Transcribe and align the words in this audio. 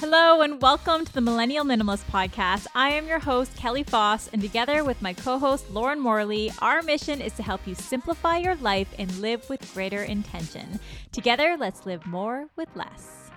Hello, 0.00 0.42
and 0.42 0.62
welcome 0.62 1.04
to 1.04 1.12
the 1.12 1.20
Millennial 1.20 1.64
Minimalist 1.64 2.04
Podcast. 2.04 2.68
I 2.72 2.90
am 2.90 3.08
your 3.08 3.18
host, 3.18 3.56
Kelly 3.56 3.82
Foss, 3.82 4.28
and 4.28 4.40
together 4.40 4.84
with 4.84 5.02
my 5.02 5.12
co 5.12 5.40
host, 5.40 5.72
Lauren 5.72 5.98
Morley, 5.98 6.52
our 6.60 6.82
mission 6.82 7.20
is 7.20 7.32
to 7.32 7.42
help 7.42 7.66
you 7.66 7.74
simplify 7.74 8.36
your 8.38 8.54
life 8.54 8.94
and 8.96 9.12
live 9.18 9.50
with 9.50 9.74
greater 9.74 10.04
intention. 10.04 10.78
Together, 11.10 11.56
let's 11.58 11.84
live 11.84 12.06
more 12.06 12.46
with 12.54 12.68
less. 12.76 13.27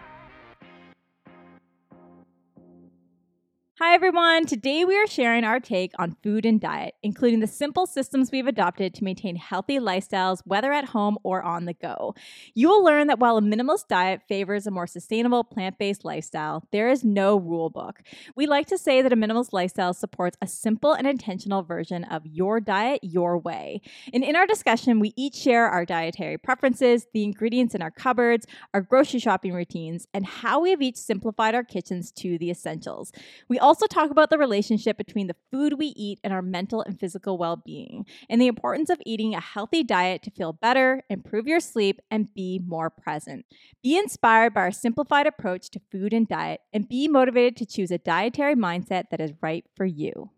Hi, 3.83 3.95
everyone. 3.95 4.45
Today 4.45 4.85
we 4.85 4.95
are 4.95 5.07
sharing 5.07 5.43
our 5.43 5.59
take 5.59 5.91
on 5.97 6.15
food 6.21 6.45
and 6.45 6.61
diet, 6.61 6.93
including 7.01 7.39
the 7.39 7.47
simple 7.47 7.87
systems 7.87 8.31
we've 8.31 8.45
adopted 8.45 8.93
to 8.93 9.03
maintain 9.03 9.35
healthy 9.35 9.79
lifestyles, 9.79 10.43
whether 10.45 10.71
at 10.71 10.85
home 10.85 11.17
or 11.23 11.41
on 11.41 11.65
the 11.65 11.73
go. 11.73 12.13
You 12.53 12.69
will 12.69 12.83
learn 12.83 13.07
that 13.07 13.17
while 13.17 13.37
a 13.37 13.41
minimalist 13.41 13.87
diet 13.87 14.21
favors 14.29 14.67
a 14.67 14.71
more 14.71 14.85
sustainable 14.85 15.43
plant 15.43 15.79
based 15.79 16.05
lifestyle, 16.05 16.63
there 16.71 16.89
is 16.89 17.03
no 17.03 17.37
rule 17.37 17.71
book. 17.71 18.03
We 18.35 18.45
like 18.45 18.67
to 18.67 18.77
say 18.77 19.01
that 19.01 19.11
a 19.11 19.15
minimalist 19.15 19.51
lifestyle 19.51 19.95
supports 19.95 20.37
a 20.43 20.47
simple 20.47 20.93
and 20.93 21.07
intentional 21.07 21.63
version 21.63 22.03
of 22.03 22.23
your 22.27 22.59
diet 22.59 22.99
your 23.01 23.35
way. 23.35 23.81
And 24.13 24.23
in 24.23 24.35
our 24.35 24.45
discussion, 24.45 24.99
we 24.99 25.11
each 25.17 25.33
share 25.33 25.67
our 25.67 25.85
dietary 25.85 26.37
preferences, 26.37 27.07
the 27.15 27.23
ingredients 27.23 27.73
in 27.73 27.81
our 27.81 27.89
cupboards, 27.89 28.45
our 28.75 28.81
grocery 28.81 29.19
shopping 29.19 29.53
routines, 29.53 30.07
and 30.13 30.27
how 30.27 30.59
we 30.59 30.69
have 30.69 30.83
each 30.83 30.97
simplified 30.97 31.55
our 31.55 31.63
kitchens 31.63 32.11
to 32.11 32.37
the 32.37 32.51
essentials. 32.51 33.11
We 33.49 33.57
also 33.57 33.70
also 33.71 33.87
talk 33.87 34.11
about 34.11 34.29
the 34.29 34.37
relationship 34.37 34.97
between 34.97 35.27
the 35.27 35.35
food 35.49 35.75
we 35.77 35.93
eat 35.95 36.19
and 36.25 36.33
our 36.33 36.41
mental 36.41 36.81
and 36.81 36.99
physical 36.99 37.37
well 37.37 37.55
being, 37.55 38.05
and 38.29 38.41
the 38.41 38.47
importance 38.47 38.89
of 38.89 39.01
eating 39.05 39.33
a 39.33 39.39
healthy 39.39 39.81
diet 39.81 40.21
to 40.23 40.29
feel 40.29 40.51
better, 40.51 41.03
improve 41.09 41.47
your 41.47 41.61
sleep, 41.61 42.01
and 42.11 42.33
be 42.33 42.59
more 42.67 42.89
present. 42.89 43.45
Be 43.81 43.97
inspired 43.97 44.53
by 44.53 44.59
our 44.59 44.71
simplified 44.71 45.25
approach 45.25 45.69
to 45.69 45.79
food 45.89 46.11
and 46.11 46.27
diet, 46.27 46.59
and 46.73 46.89
be 46.89 47.07
motivated 47.07 47.55
to 47.55 47.65
choose 47.65 47.91
a 47.91 47.97
dietary 47.97 48.55
mindset 48.55 49.05
that 49.09 49.21
is 49.21 49.31
right 49.41 49.63
for 49.77 49.85
you. 49.85 50.31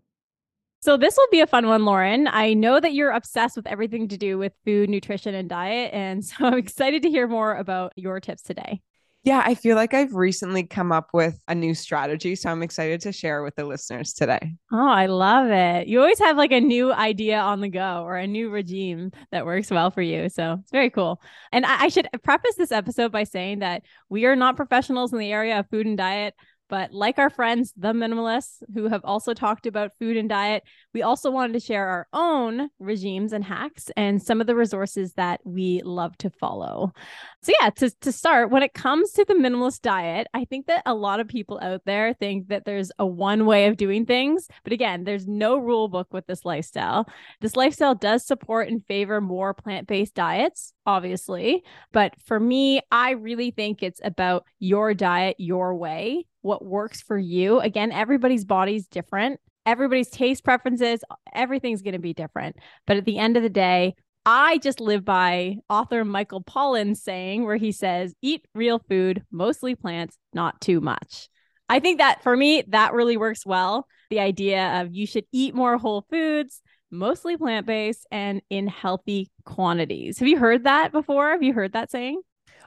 So 0.84 0.96
this 0.96 1.18
will 1.18 1.30
be 1.32 1.40
a 1.40 1.48
fun 1.48 1.66
one, 1.66 1.86
Lauren. 1.86 2.28
I 2.28 2.54
know 2.54 2.80
that 2.80 2.94
you're 2.94 3.10
obsessed 3.10 3.56
with 3.56 3.66
everything 3.66 4.10
to 4.10 4.18
do 4.18 4.38
with 4.38 4.54
food, 4.64 4.92
nutrition, 4.92 5.34
and 5.34 5.50
diet. 5.50 5.90
And 5.92 6.24
so 6.26 6.46
I'm 6.46 6.60
excited 6.60 7.02
to 7.02 7.10
hear 7.10 7.28
more 7.28 7.56
about 7.56 7.94
your 7.96 8.20
tips 8.20 8.44
today. 8.44 8.84
Yeah, 9.26 9.42
I 9.46 9.56
feel 9.56 9.78
like 9.78 9.94
I've 9.94 10.14
recently 10.14 10.64
come 10.64 10.92
up 10.92 11.12
with 11.14 11.42
a 11.48 11.56
new 11.56 11.74
strategy. 11.74 12.36
So 12.36 12.50
I'm 12.50 12.62
excited 12.62 13.00
to 13.02 13.14
share 13.14 13.42
with 13.42 13.56
the 13.56 13.64
listeners 13.64 14.12
today. 14.12 14.56
Oh, 14.70 14.90
I 14.90 15.06
love 15.06 15.50
it. 15.50 15.88
You 15.88 16.02
always 16.02 16.20
have 16.20 16.36
like 16.36 16.52
a 16.52 16.60
new 16.60 16.92
idea 16.92 17.40
on 17.40 17.62
the 17.62 17.70
go 17.70 18.04
or 18.04 18.18
a 18.18 18.28
new 18.28 18.50
regime 18.50 19.12
that 19.32 19.46
works 19.46 19.72
well 19.72 19.92
for 19.92 20.02
you. 20.02 20.28
So 20.28 20.58
it's 20.62 20.72
very 20.72 20.90
cool. 20.90 21.22
And 21.54 21.66
I, 21.66 21.84
I 21.84 21.88
should 21.88 22.10
preface 22.22 22.56
this 22.58 22.74
episode 22.74 23.14
by 23.14 23.24
saying 23.24 23.60
that 23.60 23.84
we 24.10 24.26
are 24.26 24.36
not 24.36 24.58
professionals 24.58 25.14
in 25.14 25.20
the 25.20 25.32
area 25.32 25.58
of 25.60 25.70
food 25.70 25.86
and 25.86 25.98
diet. 25.98 26.34
But 26.70 26.94
like 26.94 27.20
our 27.20 27.30
friends, 27.30 27.74
the 27.78 27.94
minimalists, 27.94 28.64
who 28.74 28.88
have 28.88 29.02
also 29.04 29.34
talked 29.34 29.66
about 29.66 29.92
food 30.00 30.18
and 30.18 30.30
diet, 30.30 30.64
we 30.94 31.02
also 31.02 31.30
wanted 31.30 31.54
to 31.54 31.60
share 31.60 31.88
our 31.88 32.08
own 32.14 32.70
regimes 32.80 33.34
and 33.34 33.44
hacks 33.44 33.92
and 33.98 34.22
some 34.22 34.42
of 34.42 34.48
the 34.48 34.56
resources 34.56 35.14
that 35.14 35.42
we 35.44 35.82
love 35.84 36.18
to 36.20 36.30
follow. 36.30 36.94
So, 37.42 37.54
yeah, 37.62 37.70
to, 37.72 37.90
to 38.02 38.12
start, 38.12 38.50
when 38.50 38.64
it 38.64 38.74
comes 38.74 39.12
to 39.12 39.26
the 39.26 39.34
minimalist 39.34 39.82
diet, 39.82 40.28
I 40.34 40.46
think 40.46 40.68
that 40.68 40.84
a 40.86 40.96
lot 40.96 41.20
of 41.20 41.28
people 41.28 41.60
out 41.62 41.82
there 41.86 42.14
think 42.14 42.48
that 42.48 42.66
there's 42.66 42.92
a 42.98 43.06
one 43.06 43.46
way 43.46 43.68
of 43.68 43.78
doing 43.78 44.06
things. 44.06 44.48
But 44.64 44.74
again, 44.74 45.04
there's 45.04 45.28
no 45.28 45.58
rule 45.58 45.90
book 45.90 46.08
with 46.12 46.26
this 46.28 46.46
lifestyle. 46.46 47.08
This 47.42 47.56
lifestyle 47.56 47.96
does 47.96 48.26
support 48.26 48.70
and 48.70 48.86
favor 48.86 49.20
more 49.20 49.54
plant 49.54 49.88
based 49.88 50.16
diets, 50.16 50.74
obviously. 50.86 51.64
But 51.92 52.14
for 52.26 52.40
me, 52.40 52.82
I 52.90 53.12
really 53.12 53.52
think 53.52 53.84
it's 53.84 54.02
about 54.04 54.46
your 54.60 54.94
diet, 54.94 55.36
your 55.38 55.76
way 55.76 56.26
what 56.44 56.64
works 56.64 57.02
for 57.02 57.18
you. 57.18 57.60
Again, 57.60 57.92
everybody's 57.92 58.46
body's 58.46 58.86
different. 58.88 59.40
Everybody's 59.66 60.10
taste 60.10 60.44
preferences, 60.44 61.00
everything's 61.34 61.82
going 61.82 61.94
to 61.94 62.00
be 62.00 62.14
different. 62.14 62.58
But 62.86 62.98
at 62.98 63.06
the 63.06 63.18
end 63.18 63.38
of 63.38 63.44
the 63.44 63.50
day, 63.50 63.96
I 64.26 64.58
just 64.58 64.80
live 64.80 65.04
by 65.04 65.56
author 65.70 66.04
Michael 66.04 66.44
Pollan's 66.44 67.02
saying, 67.02 67.46
where 67.46 67.56
he 67.56 67.72
says, 67.72 68.14
eat 68.22 68.46
real 68.54 68.80
food, 68.90 69.24
mostly 69.32 69.76
plants, 69.76 70.18
not 70.34 70.60
too 70.62 70.82
much. 70.82 71.30
I 71.70 71.80
think 71.80 72.00
that 72.00 72.24
for 72.24 72.36
me, 72.36 72.64
that 72.68 72.94
really 72.94 73.16
works 73.16 73.46
well. 73.46 73.88
The 74.10 74.20
idea 74.20 74.82
of 74.82 74.94
you 74.94 75.08
should 75.08 75.26
eat 75.32 75.56
more 75.56 75.78
whole 75.78 76.06
foods, 76.10 76.62
mostly 76.92 77.38
plant 77.38 77.66
based, 77.66 78.06
and 78.12 78.42
in 78.50 78.68
healthy 78.68 79.32
quantities. 79.46 80.20
Have 80.20 80.28
you 80.28 80.38
heard 80.38 80.66
that 80.66 80.92
before? 80.92 81.32
Have 81.32 81.44
you 81.44 81.54
heard 81.54 81.74
that 81.74 81.90
saying? 81.90 82.22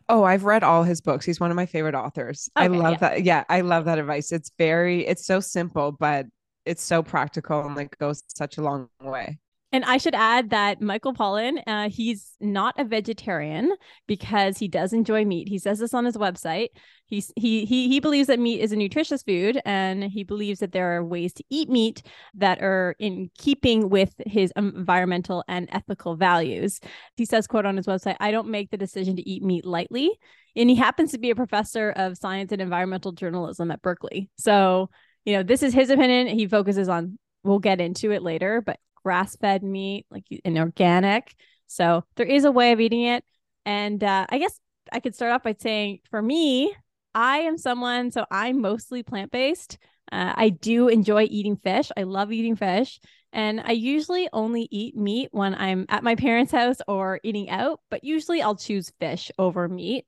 Oh, 0.08 0.22
I've 0.22 0.44
read 0.44 0.62
all 0.62 0.84
his 0.84 1.00
books. 1.00 1.26
He's 1.26 1.40
one 1.40 1.50
of 1.50 1.56
my 1.56 1.66
favorite 1.66 1.94
authors. 1.94 2.48
Okay, 2.56 2.64
I 2.64 2.68
love 2.68 2.92
yeah. 2.92 2.98
that. 2.98 3.24
Yeah, 3.24 3.44
I 3.48 3.62
love 3.62 3.86
that 3.86 3.98
advice. 3.98 4.30
It's 4.30 4.52
very, 4.56 5.06
it's 5.06 5.26
so 5.26 5.40
simple, 5.40 5.92
but 5.92 6.26
it's 6.64 6.82
so 6.82 7.02
practical 7.02 7.64
and 7.64 7.74
like 7.74 7.98
goes 7.98 8.22
such 8.28 8.58
a 8.58 8.62
long 8.62 8.88
way. 9.00 9.38
And 9.72 9.84
I 9.84 9.98
should 9.98 10.14
add 10.14 10.50
that 10.50 10.80
Michael 10.80 11.12
Pollan, 11.12 11.60
uh, 11.66 11.88
he's 11.88 12.36
not 12.40 12.78
a 12.78 12.84
vegetarian 12.84 13.72
because 14.06 14.58
he 14.58 14.68
does 14.68 14.92
enjoy 14.92 15.24
meat. 15.24 15.48
He 15.48 15.58
says 15.58 15.80
this 15.80 15.92
on 15.92 16.04
his 16.04 16.16
website. 16.16 16.68
He's, 17.06 17.32
he 17.36 17.64
he 17.64 17.88
he 17.88 18.00
believes 18.00 18.28
that 18.28 18.38
meat 18.38 18.60
is 18.60 18.72
a 18.72 18.76
nutritious 18.76 19.22
food, 19.22 19.60
and 19.64 20.04
he 20.04 20.24
believes 20.24 20.60
that 20.60 20.72
there 20.72 20.96
are 20.96 21.04
ways 21.04 21.32
to 21.34 21.44
eat 21.50 21.68
meat 21.68 22.02
that 22.34 22.62
are 22.62 22.94
in 22.98 23.30
keeping 23.38 23.90
with 23.90 24.14
his 24.24 24.52
environmental 24.56 25.44
and 25.48 25.68
ethical 25.72 26.16
values. 26.16 26.80
He 27.16 27.24
says, 27.24 27.46
"quote 27.46 27.66
on 27.66 27.76
his 27.76 27.86
website: 27.86 28.16
I 28.20 28.30
don't 28.30 28.48
make 28.48 28.70
the 28.70 28.76
decision 28.76 29.16
to 29.16 29.28
eat 29.28 29.42
meat 29.42 29.64
lightly." 29.64 30.10
And 30.54 30.70
he 30.70 30.76
happens 30.76 31.12
to 31.12 31.18
be 31.18 31.30
a 31.30 31.36
professor 31.36 31.90
of 31.90 32.16
science 32.16 32.50
and 32.50 32.62
environmental 32.62 33.12
journalism 33.12 33.70
at 33.70 33.82
Berkeley. 33.82 34.30
So 34.38 34.90
you 35.24 35.34
know, 35.34 35.42
this 35.42 35.62
is 35.62 35.74
his 35.74 35.90
opinion. 35.90 36.28
He 36.28 36.46
focuses 36.46 36.88
on 36.88 37.18
we'll 37.42 37.58
get 37.58 37.80
into 37.80 38.10
it 38.12 38.22
later, 38.22 38.62
but 38.64 38.78
grass 39.06 39.36
fed 39.36 39.62
meat, 39.62 40.04
like 40.10 40.24
an 40.44 40.58
organic. 40.58 41.32
So 41.68 42.02
there 42.16 42.26
is 42.26 42.44
a 42.44 42.50
way 42.50 42.72
of 42.72 42.80
eating 42.80 43.04
it. 43.04 43.22
And 43.64 44.02
uh, 44.02 44.26
I 44.28 44.38
guess 44.38 44.58
I 44.92 44.98
could 44.98 45.14
start 45.14 45.30
off 45.30 45.44
by 45.44 45.54
saying 45.56 46.00
for 46.10 46.20
me, 46.20 46.74
I 47.14 47.38
am 47.38 47.56
someone, 47.56 48.10
so 48.10 48.26
I'm 48.32 48.60
mostly 48.60 49.04
plant 49.04 49.30
based. 49.30 49.78
Uh, 50.10 50.32
I 50.34 50.48
do 50.48 50.88
enjoy 50.88 51.28
eating 51.30 51.56
fish. 51.56 51.92
I 51.96 52.02
love 52.02 52.32
eating 52.32 52.56
fish. 52.56 52.98
And 53.32 53.60
I 53.60 53.72
usually 53.72 54.28
only 54.32 54.66
eat 54.72 54.96
meat 54.96 55.28
when 55.30 55.54
I'm 55.54 55.86
at 55.88 56.02
my 56.02 56.16
parents' 56.16 56.50
house 56.50 56.78
or 56.88 57.20
eating 57.22 57.48
out, 57.48 57.78
but 57.92 58.02
usually 58.02 58.42
I'll 58.42 58.56
choose 58.56 58.92
fish 58.98 59.30
over 59.38 59.68
meat 59.68 60.04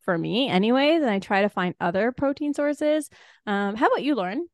for 0.00 0.18
me, 0.18 0.48
anyways. 0.48 1.02
And 1.02 1.10
I 1.10 1.20
try 1.20 1.42
to 1.42 1.48
find 1.48 1.76
other 1.80 2.10
protein 2.10 2.52
sources. 2.52 3.08
Um, 3.46 3.76
how 3.76 3.86
about 3.86 4.02
you, 4.02 4.16
Lauren? 4.16 4.48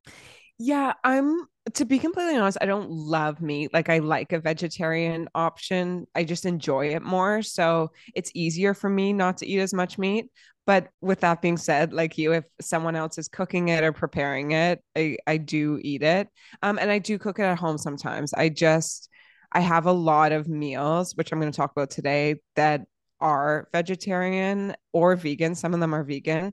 Yeah, 0.59 0.93
I'm 1.03 1.47
to 1.75 1.85
be 1.85 1.99
completely 1.99 2.37
honest, 2.37 2.59
I 2.61 2.67
don't 2.67 2.91
love 2.91 3.41
meat. 3.41 3.73
Like 3.73 3.89
I 3.89 3.99
like 3.99 4.33
a 4.33 4.41
vegetarian 4.41 5.29
option. 5.35 6.07
I 6.15 6.25
just 6.25 6.47
enjoy 6.47 6.89
it 6.91 7.03
more. 7.03 7.43
So 7.43 7.91
it's 8.15 8.31
easier 8.35 8.75
for 8.75 8.89
me 8.89 9.13
not 9.13 9.39
to 9.39 9.47
eat 9.47 9.59
as 9.61 9.75
much 9.75 9.99
meat. 9.99 10.27
But 10.65 10.89
with 11.01 11.21
that 11.21 11.43
being 11.43 11.57
said, 11.57 11.93
like 11.93 12.19
you, 12.19 12.33
if 12.33 12.45
someone 12.61 12.97
else 12.97 13.19
is 13.19 13.29
cooking 13.29 13.69
it 13.69 13.85
or 13.85 13.93
preparing 13.93 14.51
it, 14.51 14.83
I, 14.97 15.17
I 15.27 15.37
do 15.37 15.79
eat 15.81 16.03
it. 16.03 16.29
Um, 16.63 16.79
and 16.79 16.91
I 16.91 16.99
do 16.99 17.19
cook 17.19 17.39
it 17.39 17.45
at 17.45 17.59
home 17.59 17.79
sometimes. 17.79 18.33
I 18.35 18.49
just 18.49 19.09
I 19.53 19.61
have 19.61 19.87
a 19.87 19.93
lot 19.93 20.33
of 20.33 20.49
meals, 20.49 21.15
which 21.15 21.33
I'm 21.33 21.41
going 21.41 21.53
to 21.53 21.57
talk 21.57 21.71
about 21.71 21.91
today, 21.91 22.37
that 22.57 22.83
are 23.21 23.69
vegetarian 23.73 24.75
or 24.93 25.17
vegan. 25.17 25.55
Some 25.55 25.73
of 25.73 25.81
them 25.81 25.95
are 25.95 26.05
vegan. 26.05 26.53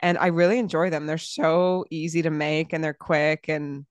And 0.00 0.16
I 0.16 0.28
really 0.28 0.58
enjoy 0.58 0.90
them. 0.90 1.06
They're 1.06 1.18
so 1.18 1.84
easy 1.90 2.22
to 2.22 2.30
make 2.30 2.72
and 2.72 2.82
they're 2.82 2.94
quick 2.94 3.44
and 3.48 3.84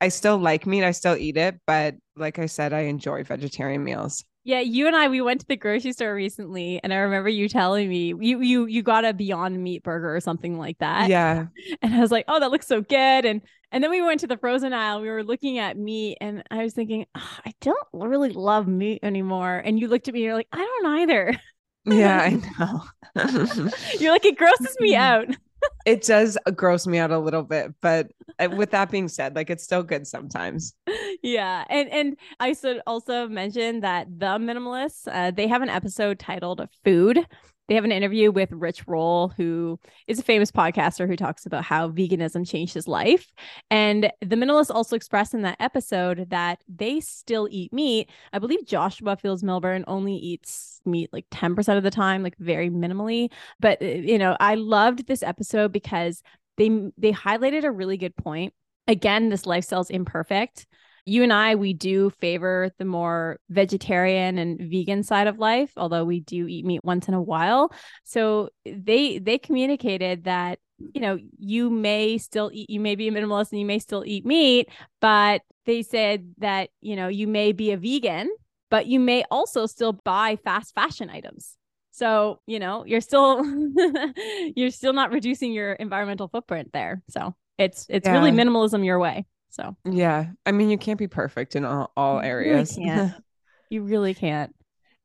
I 0.00 0.08
still 0.08 0.38
like 0.38 0.66
meat. 0.66 0.84
I 0.84 0.90
still 0.90 1.16
eat 1.16 1.36
it, 1.36 1.60
but 1.66 1.94
like 2.16 2.38
I 2.38 2.46
said, 2.46 2.72
I 2.72 2.80
enjoy 2.80 3.24
vegetarian 3.24 3.82
meals. 3.82 4.24
Yeah, 4.44 4.60
you 4.60 4.86
and 4.86 4.94
I 4.94 5.08
we 5.08 5.20
went 5.20 5.40
to 5.40 5.46
the 5.48 5.56
grocery 5.56 5.92
store 5.92 6.14
recently 6.14 6.78
and 6.84 6.92
I 6.92 6.98
remember 6.98 7.28
you 7.28 7.48
telling 7.48 7.88
me 7.88 8.14
you 8.20 8.40
you 8.40 8.66
you 8.66 8.82
got 8.82 9.04
a 9.04 9.12
beyond 9.12 9.60
meat 9.60 9.82
burger 9.82 10.14
or 10.14 10.20
something 10.20 10.56
like 10.56 10.78
that. 10.78 11.08
Yeah. 11.08 11.46
And 11.82 11.92
I 11.92 12.00
was 12.00 12.12
like, 12.12 12.26
"Oh, 12.28 12.38
that 12.38 12.52
looks 12.52 12.68
so 12.68 12.80
good." 12.80 13.24
And 13.24 13.40
and 13.72 13.82
then 13.82 13.90
we 13.90 14.02
went 14.02 14.20
to 14.20 14.28
the 14.28 14.36
frozen 14.36 14.72
aisle. 14.72 15.00
We 15.00 15.08
were 15.08 15.24
looking 15.24 15.58
at 15.58 15.76
meat 15.76 16.18
and 16.20 16.44
I 16.48 16.62
was 16.62 16.74
thinking, 16.74 17.06
oh, 17.16 17.38
"I 17.44 17.54
don't 17.60 17.88
really 17.92 18.30
love 18.30 18.68
meat 18.68 19.00
anymore." 19.02 19.60
And 19.64 19.80
you 19.80 19.88
looked 19.88 20.06
at 20.06 20.14
me 20.14 20.20
and 20.20 20.26
you're 20.26 20.34
like, 20.34 20.48
"I 20.52 20.58
don't 20.58 21.00
either." 21.00 21.40
Yeah, 21.84 22.20
I 22.20 22.30
know. 22.58 22.84
you're 23.98 24.12
like 24.12 24.24
it 24.24 24.38
grosses 24.38 24.76
me 24.78 24.92
mm. 24.92 24.98
out 24.98 25.36
it 25.86 26.02
does 26.02 26.36
gross 26.54 26.86
me 26.86 26.98
out 26.98 27.10
a 27.10 27.18
little 27.18 27.42
bit, 27.42 27.72
but 27.80 28.10
uh, 28.38 28.48
with 28.56 28.70
that 28.70 28.90
being 28.90 29.08
said, 29.08 29.34
like 29.34 29.50
it's 29.50 29.64
still 29.64 29.82
good 29.82 30.06
sometimes. 30.06 30.74
Yeah, 31.22 31.64
and 31.70 31.90
and 31.90 32.16
I 32.40 32.52
should 32.52 32.80
also 32.86 33.26
mention 33.28 33.80
that 33.80 34.06
the 34.08 34.38
minimalists 34.38 35.08
uh, 35.10 35.30
they 35.30 35.48
have 35.48 35.62
an 35.62 35.70
episode 35.70 36.18
titled 36.18 36.66
"Food." 36.84 37.26
They 37.68 37.74
have 37.74 37.84
an 37.84 37.92
interview 37.92 38.30
with 38.30 38.52
Rich 38.52 38.86
Roll, 38.86 39.28
who 39.28 39.80
is 40.06 40.18
a 40.18 40.22
famous 40.22 40.52
podcaster 40.52 41.06
who 41.08 41.16
talks 41.16 41.46
about 41.46 41.64
how 41.64 41.88
veganism 41.90 42.48
changed 42.48 42.74
his 42.74 42.86
life. 42.86 43.32
And 43.70 44.10
the 44.20 44.36
minimalists 44.36 44.74
also 44.74 44.94
expressed 44.94 45.34
in 45.34 45.42
that 45.42 45.56
episode 45.58 46.30
that 46.30 46.62
they 46.68 47.00
still 47.00 47.48
eat 47.50 47.72
meat. 47.72 48.08
I 48.32 48.38
believe 48.38 48.66
Joshua 48.66 49.16
Fields 49.16 49.42
Millburn 49.42 49.84
only 49.86 50.14
eats 50.14 50.80
meat 50.84 51.10
like 51.12 51.26
10% 51.30 51.76
of 51.76 51.82
the 51.82 51.90
time, 51.90 52.22
like 52.22 52.36
very 52.38 52.70
minimally. 52.70 53.30
But, 53.58 53.82
uh, 53.82 53.86
you 53.86 54.18
know, 54.18 54.36
I 54.38 54.54
loved 54.54 55.06
this 55.06 55.22
episode 55.22 55.72
because 55.72 56.22
they 56.56 56.70
they 56.96 57.12
highlighted 57.12 57.64
a 57.64 57.70
really 57.70 57.96
good 57.96 58.16
point. 58.16 58.54
Again, 58.88 59.28
this 59.28 59.46
lifestyle 59.46 59.80
is 59.80 59.90
imperfect. 59.90 60.66
You 61.06 61.22
and 61.22 61.32
I, 61.32 61.54
we 61.54 61.72
do 61.72 62.10
favor 62.10 62.70
the 62.78 62.84
more 62.84 63.38
vegetarian 63.48 64.38
and 64.38 64.60
vegan 64.60 65.02
side 65.02 65.26
of 65.26 65.38
life, 65.38 65.72
although 65.76 66.04
we 66.04 66.20
do 66.20 66.46
eat 66.46 66.64
meat 66.64 66.84
once 66.84 67.08
in 67.08 67.14
a 67.14 67.22
while. 67.22 67.72
So 68.04 68.50
they 68.64 69.18
they 69.18 69.38
communicated 69.38 70.24
that 70.24 70.58
you 70.92 71.00
know 71.00 71.18
you 71.38 71.70
may 71.70 72.18
still 72.18 72.50
eat 72.52 72.68
you 72.68 72.80
may 72.80 72.96
be 72.96 73.08
a 73.08 73.12
minimalist 73.12 73.50
and 73.50 73.60
you 73.60 73.64
may 73.64 73.78
still 73.78 74.04
eat 74.04 74.26
meat 74.26 74.68
but 75.00 75.40
they 75.64 75.80
said 75.80 76.34
that 76.36 76.68
you 76.82 76.96
know 76.96 77.08
you 77.08 77.26
may 77.26 77.52
be 77.52 77.72
a 77.72 77.78
vegan 77.78 78.28
but 78.70 78.84
you 78.84 79.00
may 79.00 79.24
also 79.30 79.64
still 79.64 79.94
buy 79.94 80.36
fast 80.44 80.74
fashion 80.74 81.08
items 81.08 81.56
so, 81.96 82.40
you 82.46 82.58
know, 82.58 82.84
you're 82.84 83.00
still 83.00 83.42
you're 84.54 84.70
still 84.70 84.92
not 84.92 85.12
reducing 85.12 85.54
your 85.54 85.72
environmental 85.72 86.28
footprint 86.28 86.70
there. 86.74 87.02
So, 87.08 87.34
it's 87.56 87.86
it's 87.88 88.06
yeah. 88.06 88.12
really 88.12 88.32
minimalism 88.32 88.84
your 88.84 88.98
way. 88.98 89.24
So, 89.56 89.74
yeah. 89.86 90.26
I 90.44 90.52
mean, 90.52 90.68
you 90.68 90.76
can't 90.76 90.98
be 90.98 91.08
perfect 91.08 91.56
in 91.56 91.64
all, 91.64 91.90
all 91.96 92.20
areas. 92.20 92.76
You 92.76 92.84
really 92.84 92.96
can't. 92.96 93.24
you 93.70 93.82
really 93.82 94.14
can't. 94.14 94.54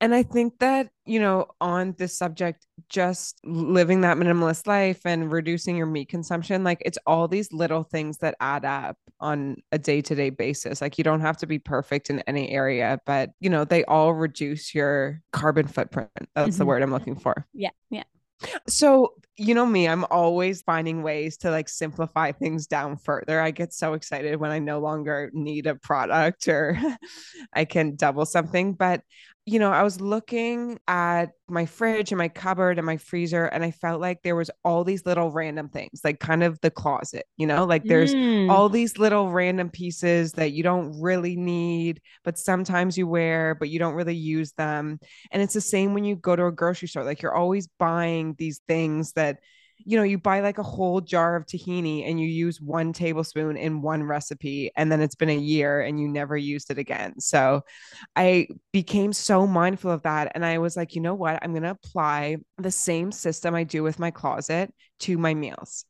And 0.01 0.13
I 0.13 0.23
think 0.23 0.59
that, 0.59 0.89
you 1.05 1.19
know, 1.19 1.45
on 1.61 1.93
this 1.97 2.17
subject, 2.17 2.65
just 2.89 3.39
living 3.45 4.01
that 4.01 4.17
minimalist 4.17 4.67
life 4.67 5.05
and 5.05 5.31
reducing 5.31 5.77
your 5.77 5.85
meat 5.85 6.09
consumption, 6.09 6.65
like 6.65 6.81
it's 6.83 6.97
all 7.05 7.29
these 7.29 7.53
little 7.53 7.83
things 7.83 8.17
that 8.17 8.35
add 8.41 8.65
up 8.65 8.97
on 9.21 9.57
a 9.71 9.77
day 9.77 10.01
to 10.01 10.15
day 10.15 10.31
basis. 10.31 10.81
Like 10.81 10.97
you 10.97 11.03
don't 11.03 11.21
have 11.21 11.37
to 11.37 11.47
be 11.47 11.59
perfect 11.59 12.09
in 12.09 12.19
any 12.21 12.49
area, 12.49 12.99
but, 13.05 13.29
you 13.39 13.49
know, 13.49 13.63
they 13.63 13.85
all 13.85 14.13
reduce 14.13 14.75
your 14.75 15.21
carbon 15.31 15.67
footprint. 15.67 16.09
That's 16.35 16.49
mm-hmm. 16.49 16.57
the 16.57 16.65
word 16.65 16.81
I'm 16.81 16.91
looking 16.91 17.15
for. 17.15 17.47
Yeah. 17.53 17.69
Yeah. 17.89 18.03
So, 18.67 19.13
you 19.37 19.55
know 19.55 19.65
me, 19.65 19.87
I'm 19.87 20.05
always 20.11 20.61
finding 20.61 21.03
ways 21.03 21.37
to 21.37 21.51
like 21.51 21.69
simplify 21.69 22.31
things 22.31 22.67
down 22.67 22.97
further. 22.97 23.39
I 23.41 23.51
get 23.51 23.73
so 23.73 23.93
excited 23.93 24.35
when 24.39 24.51
I 24.51 24.59
no 24.59 24.79
longer 24.79 25.31
need 25.33 25.67
a 25.67 25.75
product 25.75 26.47
or 26.47 26.77
I 27.53 27.65
can 27.65 27.95
double 27.95 28.25
something. 28.25 28.73
But 28.73 29.01
you 29.45 29.57
know, 29.57 29.71
I 29.71 29.81
was 29.81 29.99
looking 29.99 30.79
at 30.87 31.31
my 31.49 31.65
fridge 31.65 32.11
and 32.11 32.17
my 32.19 32.27
cupboard 32.27 32.77
and 32.77 32.85
my 32.85 32.97
freezer, 32.97 33.45
and 33.45 33.63
I 33.63 33.71
felt 33.71 33.99
like 33.99 34.21
there 34.21 34.35
was 34.35 34.51
all 34.63 34.83
these 34.83 35.03
little 35.05 35.31
random 35.31 35.67
things, 35.67 36.01
like 36.03 36.19
kind 36.19 36.43
of 36.43 36.61
the 36.61 36.69
closet, 36.69 37.25
you 37.37 37.47
know, 37.47 37.65
like 37.65 37.83
there's 37.83 38.13
mm. 38.13 38.51
all 38.51 38.69
these 38.69 38.99
little 38.99 39.31
random 39.31 39.71
pieces 39.71 40.33
that 40.33 40.51
you 40.51 40.61
don't 40.61 41.01
really 41.01 41.35
need, 41.35 42.01
but 42.23 42.37
sometimes 42.37 42.99
you 42.99 43.07
wear, 43.07 43.55
but 43.55 43.69
you 43.69 43.79
don't 43.79 43.95
really 43.95 44.15
use 44.15 44.51
them. 44.53 44.99
And 45.31 45.41
it's 45.41 45.55
the 45.55 45.61
same 45.61 45.95
when 45.95 46.03
you 46.03 46.15
go 46.15 46.35
to 46.35 46.45
a 46.45 46.51
grocery 46.51 46.87
store, 46.87 47.03
like 47.03 47.23
you're 47.23 47.35
always 47.35 47.67
buying 47.79 48.35
these 48.37 48.61
things 48.67 49.13
that 49.13 49.39
you 49.85 49.97
know, 49.97 50.03
you 50.03 50.17
buy 50.17 50.39
like 50.41 50.57
a 50.57 50.63
whole 50.63 51.01
jar 51.01 51.35
of 51.35 51.45
tahini 51.45 52.09
and 52.09 52.19
you 52.19 52.27
use 52.27 52.61
one 52.61 52.93
tablespoon 52.93 53.57
in 53.57 53.81
one 53.81 54.03
recipe, 54.03 54.71
and 54.75 54.91
then 54.91 55.01
it's 55.01 55.15
been 55.15 55.29
a 55.29 55.37
year 55.37 55.81
and 55.81 55.99
you 55.99 56.07
never 56.07 56.37
used 56.37 56.71
it 56.71 56.77
again. 56.77 57.19
So 57.19 57.61
I 58.15 58.47
became 58.71 59.13
so 59.13 59.45
mindful 59.45 59.91
of 59.91 60.03
that. 60.03 60.31
And 60.35 60.45
I 60.45 60.57
was 60.57 60.75
like, 60.77 60.95
you 60.95 61.01
know 61.01 61.15
what? 61.15 61.39
I'm 61.41 61.51
going 61.51 61.63
to 61.63 61.71
apply 61.71 62.37
the 62.57 62.71
same 62.71 63.11
system 63.11 63.55
I 63.55 63.63
do 63.63 63.83
with 63.83 63.99
my 63.99 64.11
closet 64.11 64.73
to 64.99 65.17
my 65.17 65.33
meals. 65.33 65.85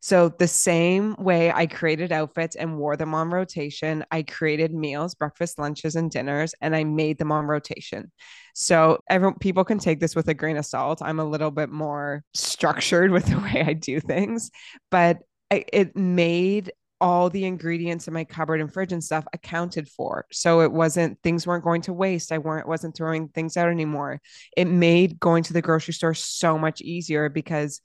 So, 0.00 0.28
the 0.28 0.48
same 0.48 1.14
way 1.18 1.52
I 1.52 1.66
created 1.66 2.12
outfits 2.12 2.56
and 2.56 2.78
wore 2.78 2.96
them 2.96 3.14
on 3.14 3.30
rotation, 3.30 4.04
I 4.10 4.22
created 4.22 4.72
meals, 4.72 5.14
breakfast, 5.14 5.58
lunches, 5.58 5.96
and 5.96 6.10
dinners, 6.10 6.54
and 6.60 6.74
I 6.74 6.84
made 6.84 7.18
them 7.18 7.32
on 7.32 7.46
rotation. 7.46 8.12
So, 8.54 8.98
everyone, 9.08 9.38
people 9.38 9.64
can 9.64 9.78
take 9.78 10.00
this 10.00 10.16
with 10.16 10.28
a 10.28 10.34
grain 10.34 10.56
of 10.56 10.66
salt. 10.66 11.02
I'm 11.02 11.20
a 11.20 11.24
little 11.24 11.50
bit 11.50 11.70
more 11.70 12.22
structured 12.34 13.10
with 13.12 13.26
the 13.26 13.38
way 13.38 13.64
I 13.66 13.72
do 13.72 14.00
things, 14.00 14.50
but 14.90 15.18
I, 15.50 15.64
it 15.72 15.96
made 15.96 16.72
all 17.00 17.28
the 17.28 17.44
ingredients 17.44 18.08
in 18.08 18.14
my 18.14 18.24
cupboard 18.24 18.60
and 18.60 18.72
fridge 18.72 18.92
and 18.92 19.04
stuff 19.04 19.26
accounted 19.32 19.88
for. 19.88 20.24
So 20.32 20.60
it 20.60 20.72
wasn't 20.72 21.22
things 21.22 21.46
weren't 21.46 21.64
going 21.64 21.82
to 21.82 21.92
waste. 21.92 22.32
I 22.32 22.38
weren't 22.38 22.66
wasn't 22.66 22.96
throwing 22.96 23.28
things 23.28 23.56
out 23.56 23.68
anymore. 23.68 24.20
It 24.56 24.66
made 24.66 25.20
going 25.20 25.42
to 25.44 25.52
the 25.52 25.62
grocery 25.62 25.94
store 25.94 26.14
so 26.14 26.58
much 26.58 26.80
easier 26.80 27.28
because 27.28 27.80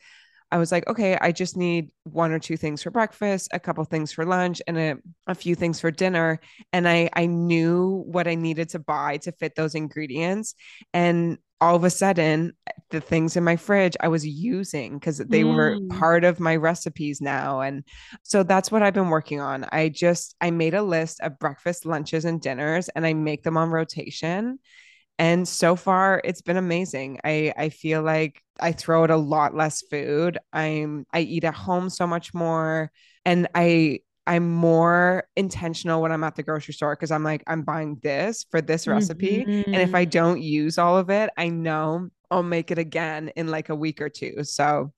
I 0.51 0.57
was 0.57 0.71
like, 0.71 0.87
okay, 0.87 1.17
I 1.19 1.31
just 1.31 1.55
need 1.55 1.91
one 2.03 2.31
or 2.31 2.39
two 2.39 2.57
things 2.57 2.83
for 2.83 2.91
breakfast, 2.91 3.49
a 3.53 3.59
couple 3.59 3.83
things 3.85 4.11
for 4.11 4.25
lunch, 4.25 4.61
and 4.67 4.77
a, 4.77 4.97
a 5.27 5.35
few 5.35 5.55
things 5.55 5.79
for 5.79 5.91
dinner. 5.91 6.39
And 6.73 6.87
I 6.87 7.09
I 7.13 7.25
knew 7.25 8.03
what 8.05 8.27
I 8.27 8.35
needed 8.35 8.69
to 8.69 8.79
buy 8.79 9.17
to 9.17 9.31
fit 9.31 9.55
those 9.55 9.75
ingredients. 9.75 10.55
And 10.93 11.37
all 11.61 11.75
of 11.75 11.83
a 11.83 11.89
sudden, 11.91 12.53
the 12.89 12.99
things 12.99 13.37
in 13.37 13.43
my 13.43 13.55
fridge 13.55 13.95
I 14.01 14.07
was 14.07 14.25
using 14.25 14.97
because 14.97 15.19
they 15.19 15.43
mm. 15.43 15.55
were 15.55 15.95
part 15.95 16.23
of 16.23 16.39
my 16.39 16.55
recipes 16.55 17.21
now. 17.21 17.61
And 17.61 17.83
so 18.23 18.41
that's 18.43 18.71
what 18.71 18.81
I've 18.81 18.95
been 18.95 19.09
working 19.09 19.39
on. 19.39 19.65
I 19.71 19.89
just 19.89 20.35
I 20.41 20.51
made 20.51 20.73
a 20.73 20.81
list 20.81 21.21
of 21.21 21.39
breakfast, 21.39 21.85
lunches, 21.85 22.25
and 22.25 22.41
dinners, 22.41 22.89
and 22.89 23.05
I 23.05 23.13
make 23.13 23.43
them 23.43 23.57
on 23.57 23.69
rotation 23.69 24.59
and 25.21 25.47
so 25.47 25.75
far 25.75 26.19
it's 26.23 26.41
been 26.41 26.57
amazing 26.57 27.19
i 27.23 27.53
i 27.55 27.69
feel 27.69 28.01
like 28.01 28.41
i 28.59 28.71
throw 28.71 29.03
out 29.03 29.11
a 29.11 29.15
lot 29.15 29.55
less 29.55 29.83
food 29.83 30.37
i'm 30.51 31.05
i 31.13 31.21
eat 31.21 31.43
at 31.43 31.53
home 31.53 31.89
so 31.89 32.07
much 32.07 32.33
more 32.33 32.91
and 33.23 33.47
i 33.53 33.99
i'm 34.25 34.49
more 34.51 35.23
intentional 35.35 36.01
when 36.01 36.11
i'm 36.11 36.23
at 36.23 36.35
the 36.35 36.43
grocery 36.43 36.73
store 36.73 36.95
because 36.95 37.11
i'm 37.11 37.23
like 37.23 37.43
i'm 37.47 37.61
buying 37.61 37.99
this 38.01 38.45
for 38.49 38.61
this 38.61 38.87
recipe 38.87 39.45
mm-hmm. 39.45 39.73
and 39.73 39.81
if 39.81 39.93
i 39.93 40.03
mm-hmm. 40.03 40.09
don't 40.09 40.41
use 40.41 40.77
all 40.77 40.97
of 40.97 41.09
it 41.09 41.29
i 41.37 41.47
know 41.49 42.09
i'll 42.31 42.43
make 42.43 42.71
it 42.71 42.79
again 42.79 43.29
in 43.35 43.47
like 43.47 43.69
a 43.69 43.75
week 43.75 44.01
or 44.01 44.09
two 44.09 44.43
so 44.43 44.91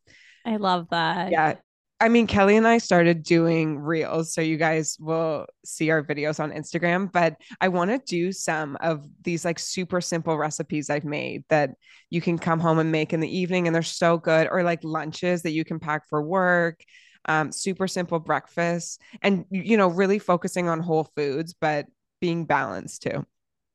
I 0.46 0.58
love 0.58 0.90
that. 0.90 1.32
Yeah. 1.32 1.56
I 2.00 2.10
mean, 2.10 2.28
Kelly 2.28 2.58
and 2.58 2.68
I 2.68 2.80
started 2.80 3.24
doing 3.24 3.80
reels, 3.80 4.34
so 4.34 4.42
you 4.42 4.58
guys 4.58 4.98
will 5.00 5.46
see 5.64 5.90
our 5.90 6.04
videos 6.04 6.42
on 6.42 6.52
Instagram. 6.52 7.10
But 7.10 7.38
I 7.62 7.70
want 7.70 7.92
to 7.92 8.00
do 8.00 8.34
some 8.34 8.78
of 8.82 9.06
these 9.22 9.46
like 9.46 9.58
super 9.58 10.02
simple 10.02 10.38
recipes 10.38 10.90
I've 10.90 11.06
made 11.06 11.46
that 11.48 11.72
you 12.10 12.20
can 12.20 12.38
come 12.38 12.60
home 12.60 12.80
and 12.80 12.92
make 12.92 13.14
in 13.14 13.22
the 13.22 13.38
evening, 13.38 13.68
and 13.68 13.76
they're 13.76 13.84
so 13.84 14.18
good, 14.18 14.50
or 14.52 14.64
like 14.64 14.84
lunches 14.84 15.44
that 15.44 15.52
you 15.52 15.64
can 15.64 15.80
pack 15.80 16.08
for 16.10 16.22
work. 16.22 16.84
Um, 17.26 17.54
super 17.54 17.88
simple 17.88 18.20
breakfast, 18.20 19.02
and 19.22 19.46
you 19.50 19.78
know, 19.78 19.88
really 19.88 20.20
focusing 20.20 20.68
on 20.68 20.82
whole 20.82 21.10
foods, 21.16 21.54
but 21.54 21.86
being 22.20 22.46
balanced 22.46 23.04
too. 23.04 23.26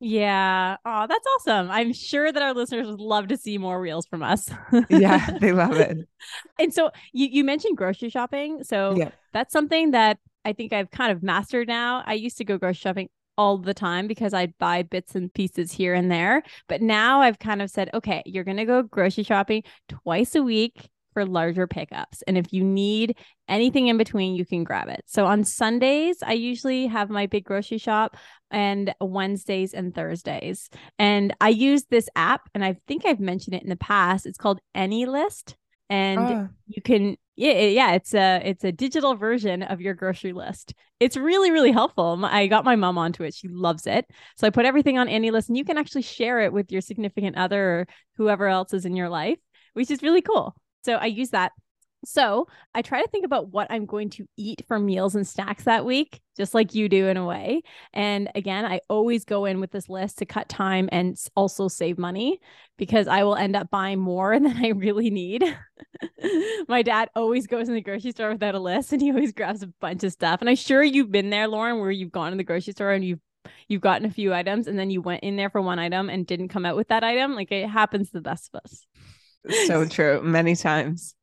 Yeah. 0.00 0.77
Oh, 0.85 1.06
that's 1.09 1.27
awesome. 1.37 1.71
I'm 1.71 1.93
sure 1.93 2.31
that 2.31 2.43
our 2.43 2.55
listeners 2.55 2.87
would 2.87 3.00
love 3.00 3.29
to 3.29 3.37
see 3.37 3.59
more 3.59 3.81
reels 3.81 4.06
from 4.06 4.23
us. 4.23 4.49
yeah, 4.89 5.31
they 5.41 5.53
love 5.53 5.77
it. 5.77 6.09
And 6.59 6.73
so 6.73 6.90
you, 7.12 7.28
you 7.31 7.45
mentioned 7.45 7.76
grocery 7.76 8.11
shopping. 8.11 8.62
So 8.62 8.95
yeah. 8.97 9.11
that's 9.33 9.52
something 9.52 9.90
that 9.93 10.19
I 10.45 10.52
think 10.52 10.73
I've 10.73 10.90
kind 10.90 11.11
of 11.11 11.23
mastered 11.23 11.69
now. 11.69 12.02
I 12.07 12.14
used 12.14 12.38
to 12.38 12.45
go 12.45 12.59
grocery 12.59 12.81
shopping 12.81 13.09
all 13.37 13.59
the 13.59 13.75
time 13.75 14.07
because 14.07 14.35
I'd 14.35 14.57
buy 14.59 14.83
bits 14.83 15.14
and 15.14 15.33
pieces 15.33 15.73
here 15.73 15.95
and 15.95 16.11
there. 16.11 16.43
But 16.69 16.81
now 16.83 17.21
I've 17.21 17.38
kind 17.38 17.61
of 17.62 17.71
said, 17.71 17.90
okay, 17.95 18.23
you're 18.25 18.45
going 18.45 18.57
to 18.57 18.64
go 18.64 18.83
grocery 18.83 19.25
shopping 19.25 19.62
twice 19.88 20.35
a 20.35 20.43
week 20.43 20.88
for 21.19 21.25
larger 21.25 21.67
pickups. 21.67 22.23
And 22.29 22.39
if 22.39 22.53
you 22.53 22.63
need 22.63 23.17
anything 23.49 23.89
in 23.89 23.99
between, 23.99 24.37
you 24.37 24.47
can 24.47 24.63
grab 24.63 24.89
it. 24.89 25.03
So 25.07 25.27
on 25.27 25.43
Sundays, 25.43 26.19
I 26.23 26.35
usually 26.35 26.87
have 26.87 27.11
my 27.11 27.27
big 27.27 27.45
grocery 27.45 27.79
shop 27.79 28.17
and 28.53 28.95
Wednesdays 29.01 29.75
and 29.75 29.93
Thursdays. 29.93 30.71
And 30.97 31.35
I 31.41 31.49
use 31.49 31.87
this 31.91 32.09
app, 32.15 32.49
and 32.55 32.65
I 32.65 32.77
think 32.87 33.05
I've 33.05 33.19
mentioned 33.19 33.57
it 33.57 33.65
in 33.65 33.69
the 33.69 33.77
past. 33.77 34.27
It's 34.27 34.39
called 34.39 34.61
AnyList. 34.77 35.55
And 35.91 36.21
oh. 36.21 36.49
you 36.69 36.83
can 36.83 37.17
yeah 37.35 37.53
yeah 37.53 37.93
it's 37.93 38.15
a 38.15 38.43
it's 38.45 38.63
a 38.63 38.73
digital 38.73 39.15
version 39.15 39.63
of 39.63 39.81
your 39.81 39.95
grocery 39.95 40.33
list 40.33 40.75
it's 40.99 41.17
really 41.17 41.51
really 41.53 41.71
helpful 41.71 42.21
i 42.25 42.49
got 42.49 42.65
my 42.65 42.75
mom 42.75 42.99
onto 42.99 43.23
it 43.23 43.33
she 43.33 43.47
loves 43.49 43.87
it 43.87 44.05
so 44.37 44.47
i 44.47 44.51
put 44.51 44.67
everything 44.67 44.99
on 44.99 45.07
AnyList 45.07 45.49
and 45.49 45.57
you 45.57 45.65
can 45.65 45.79
actually 45.79 46.03
share 46.03 46.41
it 46.41 46.53
with 46.53 46.71
your 46.73 46.81
significant 46.81 47.37
other 47.37 47.63
or 47.63 47.87
whoever 48.17 48.49
else 48.49 48.75
is 48.75 48.85
in 48.85 48.97
your 48.97 49.09
life 49.09 49.39
which 49.75 49.91
is 49.91 50.03
really 50.03 50.21
cool 50.21 50.57
so 50.88 50.95
I 50.95 51.07
use 51.07 51.30
that. 51.30 51.52
So 52.07 52.47
I 52.75 52.80
try 52.80 53.02
to 53.02 53.09
think 53.09 53.26
about 53.26 53.49
what 53.49 53.66
I'm 53.68 53.85
going 53.85 54.09
to 54.11 54.26
eat 54.38 54.62
for 54.66 54.78
meals 54.78 55.14
and 55.14 55.26
snacks 55.26 55.64
that 55.64 55.85
week, 55.85 56.21
just 56.35 56.54
like 56.54 56.75
you 56.75 56.88
do 56.88 57.09
in 57.09 57.18
a 57.18 57.26
way. 57.26 57.61
And 57.92 58.30
again, 58.35 58.64
I 58.64 58.80
always 58.88 59.26
go 59.26 59.45
in 59.45 59.61
with 59.61 59.71
this 59.71 59.90
list 59.90 60.16
to 60.18 60.25
cut 60.25 60.49
time 60.49 60.88
and 60.92 61.18
also 61.37 61.68
save 61.68 61.99
money 61.99 62.40
because 62.78 63.07
I 63.07 63.23
will 63.23 63.37
end 63.37 63.54
up 63.54 63.68
buying 63.68 63.99
more 63.99 64.40
than 64.40 64.57
I 64.64 64.68
really 64.68 65.11
need. 65.11 65.45
My 66.68 66.80
dad 66.80 67.11
always 67.14 67.47
goes 67.47 67.68
in 67.68 67.75
the 67.75 67.83
grocery 67.83 68.12
store 68.12 68.30
without 68.30 68.54
a 68.54 68.61
list 68.61 68.95
and 68.95 69.02
he 69.02 69.11
always 69.11 69.33
grabs 69.33 69.62
a 69.62 69.66
bunch 69.78 70.04
of 70.04 70.12
stuff. 70.12 70.40
And 70.40 70.49
I'm 70.49 70.57
sure 70.57 70.83
you've 70.83 71.12
been 71.12 71.28
there, 71.28 71.49
Lauren, 71.49 71.80
where 71.80 71.90
you've 71.90 72.12
gone 72.12 72.30
to 72.30 72.38
the 72.38 72.45
grocery 72.45 72.73
store 72.73 72.92
and 72.92 73.04
you've 73.04 73.21
you've 73.66 73.83
gotten 73.83 74.07
a 74.07 74.11
few 74.11 74.33
items 74.33 74.66
and 74.66 74.78
then 74.78 74.90
you 74.90 75.02
went 75.02 75.23
in 75.23 75.37
there 75.37 75.50
for 75.50 75.61
one 75.61 75.78
item 75.78 76.09
and 76.09 76.26
didn't 76.26 76.49
come 76.49 76.64
out 76.64 76.76
with 76.76 76.88
that 76.88 77.04
item. 77.04 77.35
Like 77.35 77.52
it 77.52 77.68
happens 77.68 78.09
to 78.09 78.14
the 78.14 78.21
best 78.23 78.50
of 78.54 78.62
us 78.64 78.87
so 79.67 79.85
true. 79.87 80.23
Many 80.23 80.57
times. 80.57 81.14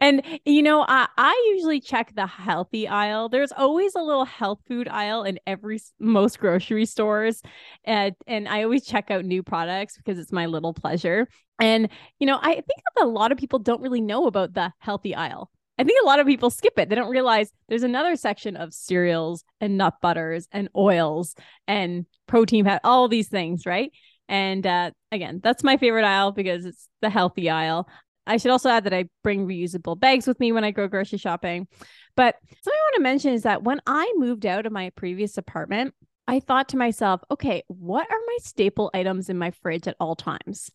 And 0.00 0.22
you 0.44 0.62
know 0.62 0.84
I, 0.86 1.06
I 1.16 1.52
usually 1.54 1.80
check 1.80 2.12
the 2.14 2.26
healthy 2.26 2.88
aisle. 2.88 3.28
There's 3.28 3.52
always 3.52 3.94
a 3.94 4.02
little 4.02 4.24
health 4.24 4.60
food 4.66 4.88
aisle 4.88 5.22
in 5.22 5.38
every 5.46 5.80
most 6.00 6.40
grocery 6.40 6.86
stores 6.86 7.40
and, 7.84 8.14
and 8.26 8.48
i 8.48 8.64
always 8.64 8.84
check 8.84 9.12
out 9.12 9.24
new 9.24 9.42
products 9.44 9.96
because 9.96 10.18
it's 10.18 10.32
my 10.32 10.46
little 10.46 10.74
pleasure. 10.74 11.28
And 11.60 11.88
you 12.18 12.26
know 12.26 12.38
i 12.42 12.54
think 12.54 12.66
that 12.96 13.04
a 13.04 13.06
lot 13.06 13.30
of 13.30 13.38
people 13.38 13.60
don't 13.60 13.80
really 13.80 14.00
know 14.00 14.26
about 14.26 14.54
the 14.54 14.72
healthy 14.78 15.14
aisle. 15.14 15.50
I 15.78 15.84
think 15.84 16.00
a 16.02 16.06
lot 16.06 16.20
of 16.20 16.26
people 16.26 16.50
skip 16.50 16.78
it. 16.78 16.88
They 16.88 16.94
don't 16.94 17.10
realize 17.10 17.52
there's 17.68 17.82
another 17.82 18.16
section 18.16 18.56
of 18.56 18.72
cereals 18.72 19.44
and 19.60 19.76
nut 19.76 19.94
butters 20.00 20.48
and 20.52 20.68
oils 20.76 21.34
and 21.66 22.06
protein 22.26 22.64
fat, 22.64 22.80
all 22.84 23.08
these 23.08 23.28
things, 23.28 23.66
right? 23.66 23.92
And 24.28 24.66
uh, 24.66 24.90
again, 25.12 25.40
that's 25.42 25.62
my 25.62 25.76
favorite 25.76 26.04
aisle 26.04 26.32
because 26.32 26.64
it's 26.64 26.88
the 27.02 27.10
healthy 27.10 27.50
aisle. 27.50 27.88
I 28.26 28.38
should 28.38 28.50
also 28.50 28.70
add 28.70 28.84
that 28.84 28.94
I 28.94 29.04
bring 29.22 29.46
reusable 29.46 29.98
bags 29.98 30.26
with 30.26 30.40
me 30.40 30.52
when 30.52 30.64
I 30.64 30.70
go 30.70 30.88
grocery 30.88 31.18
shopping. 31.18 31.68
But 32.16 32.36
something 32.42 32.72
I 32.72 32.84
want 32.84 32.94
to 32.96 33.02
mention 33.02 33.32
is 33.34 33.42
that 33.42 33.64
when 33.64 33.80
I 33.86 34.10
moved 34.16 34.46
out 34.46 34.66
of 34.66 34.72
my 34.72 34.90
previous 34.90 35.36
apartment, 35.36 35.94
I 36.26 36.40
thought 36.40 36.70
to 36.70 36.76
myself, 36.76 37.20
okay, 37.30 37.62
what 37.66 38.10
are 38.10 38.18
my 38.26 38.38
staple 38.40 38.90
items 38.94 39.28
in 39.28 39.38
my 39.38 39.50
fridge 39.50 39.86
at 39.86 39.96
all 40.00 40.16
times? 40.16 40.70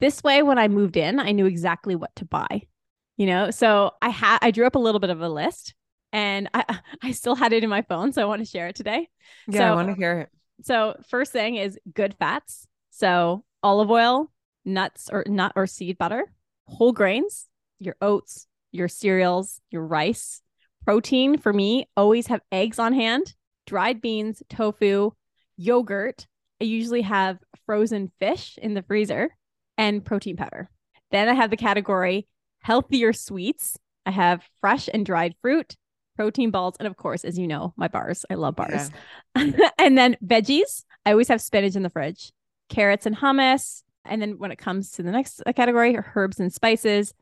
This 0.00 0.22
way, 0.22 0.42
when 0.42 0.58
I 0.58 0.68
moved 0.68 0.96
in, 0.96 1.18
I 1.20 1.32
knew 1.32 1.46
exactly 1.46 1.94
what 1.94 2.14
to 2.16 2.24
buy. 2.24 2.62
You 3.16 3.26
know, 3.26 3.50
so 3.50 3.92
I 4.00 4.10
had 4.10 4.38
I 4.42 4.52
drew 4.52 4.66
up 4.66 4.76
a 4.76 4.80
little 4.80 5.00
bit 5.00 5.10
of 5.10 5.20
a 5.20 5.28
list, 5.28 5.74
and 6.12 6.48
I 6.54 6.78
I 7.02 7.10
still 7.10 7.34
had 7.34 7.52
it 7.52 7.64
in 7.64 7.70
my 7.70 7.82
phone, 7.82 8.12
so 8.12 8.22
I 8.22 8.26
want 8.26 8.40
to 8.40 8.44
share 8.44 8.68
it 8.68 8.76
today. 8.76 9.08
Yeah, 9.48 9.58
so, 9.58 9.64
I 9.64 9.74
want 9.74 9.88
to 9.88 9.94
hear 9.94 10.20
it. 10.20 10.28
So 10.62 10.94
first 11.08 11.32
thing 11.32 11.56
is 11.56 11.78
good 11.92 12.14
fats. 12.18 12.67
So 12.98 13.44
olive 13.62 13.92
oil, 13.92 14.28
nuts 14.64 15.08
or 15.12 15.22
nut 15.28 15.52
or 15.54 15.68
seed 15.68 15.98
butter, 15.98 16.32
whole 16.66 16.90
grains, 16.90 17.46
your 17.78 17.94
oats, 18.00 18.48
your 18.72 18.88
cereals, 18.88 19.60
your 19.70 19.86
rice. 19.86 20.42
Protein 20.84 21.38
for 21.38 21.52
me, 21.52 21.88
always 21.96 22.26
have 22.26 22.40
eggs 22.50 22.80
on 22.80 22.92
hand, 22.92 23.34
dried 23.68 24.00
beans, 24.00 24.42
tofu, 24.48 25.12
yogurt. 25.56 26.26
I 26.60 26.64
usually 26.64 27.02
have 27.02 27.38
frozen 27.66 28.10
fish 28.18 28.58
in 28.60 28.74
the 28.74 28.82
freezer 28.82 29.30
and 29.76 30.04
protein 30.04 30.36
powder. 30.36 30.68
Then 31.12 31.28
I 31.28 31.34
have 31.34 31.50
the 31.50 31.56
category 31.56 32.26
healthier 32.62 33.12
sweets. 33.12 33.78
I 34.06 34.10
have 34.10 34.42
fresh 34.60 34.88
and 34.92 35.06
dried 35.06 35.36
fruit, 35.40 35.76
protein 36.16 36.50
balls, 36.50 36.74
and 36.80 36.88
of 36.88 36.96
course, 36.96 37.24
as 37.24 37.38
you 37.38 37.46
know, 37.46 37.74
my 37.76 37.86
bars. 37.86 38.24
I 38.28 38.34
love 38.34 38.56
bars. 38.56 38.90
Yeah. 39.36 39.70
and 39.78 39.96
then 39.96 40.16
veggies. 40.24 40.82
I 41.06 41.12
always 41.12 41.28
have 41.28 41.40
spinach 41.40 41.76
in 41.76 41.84
the 41.84 41.90
fridge, 41.90 42.32
carrots 42.68 43.06
and 43.06 43.16
hummus. 43.16 43.82
And 44.04 44.22
then 44.22 44.38
when 44.38 44.50
it 44.50 44.58
comes 44.58 44.92
to 44.92 45.02
the 45.02 45.10
next 45.10 45.42
category, 45.54 45.98
herbs 46.14 46.40
and 46.40 46.52
spices. 46.52 47.14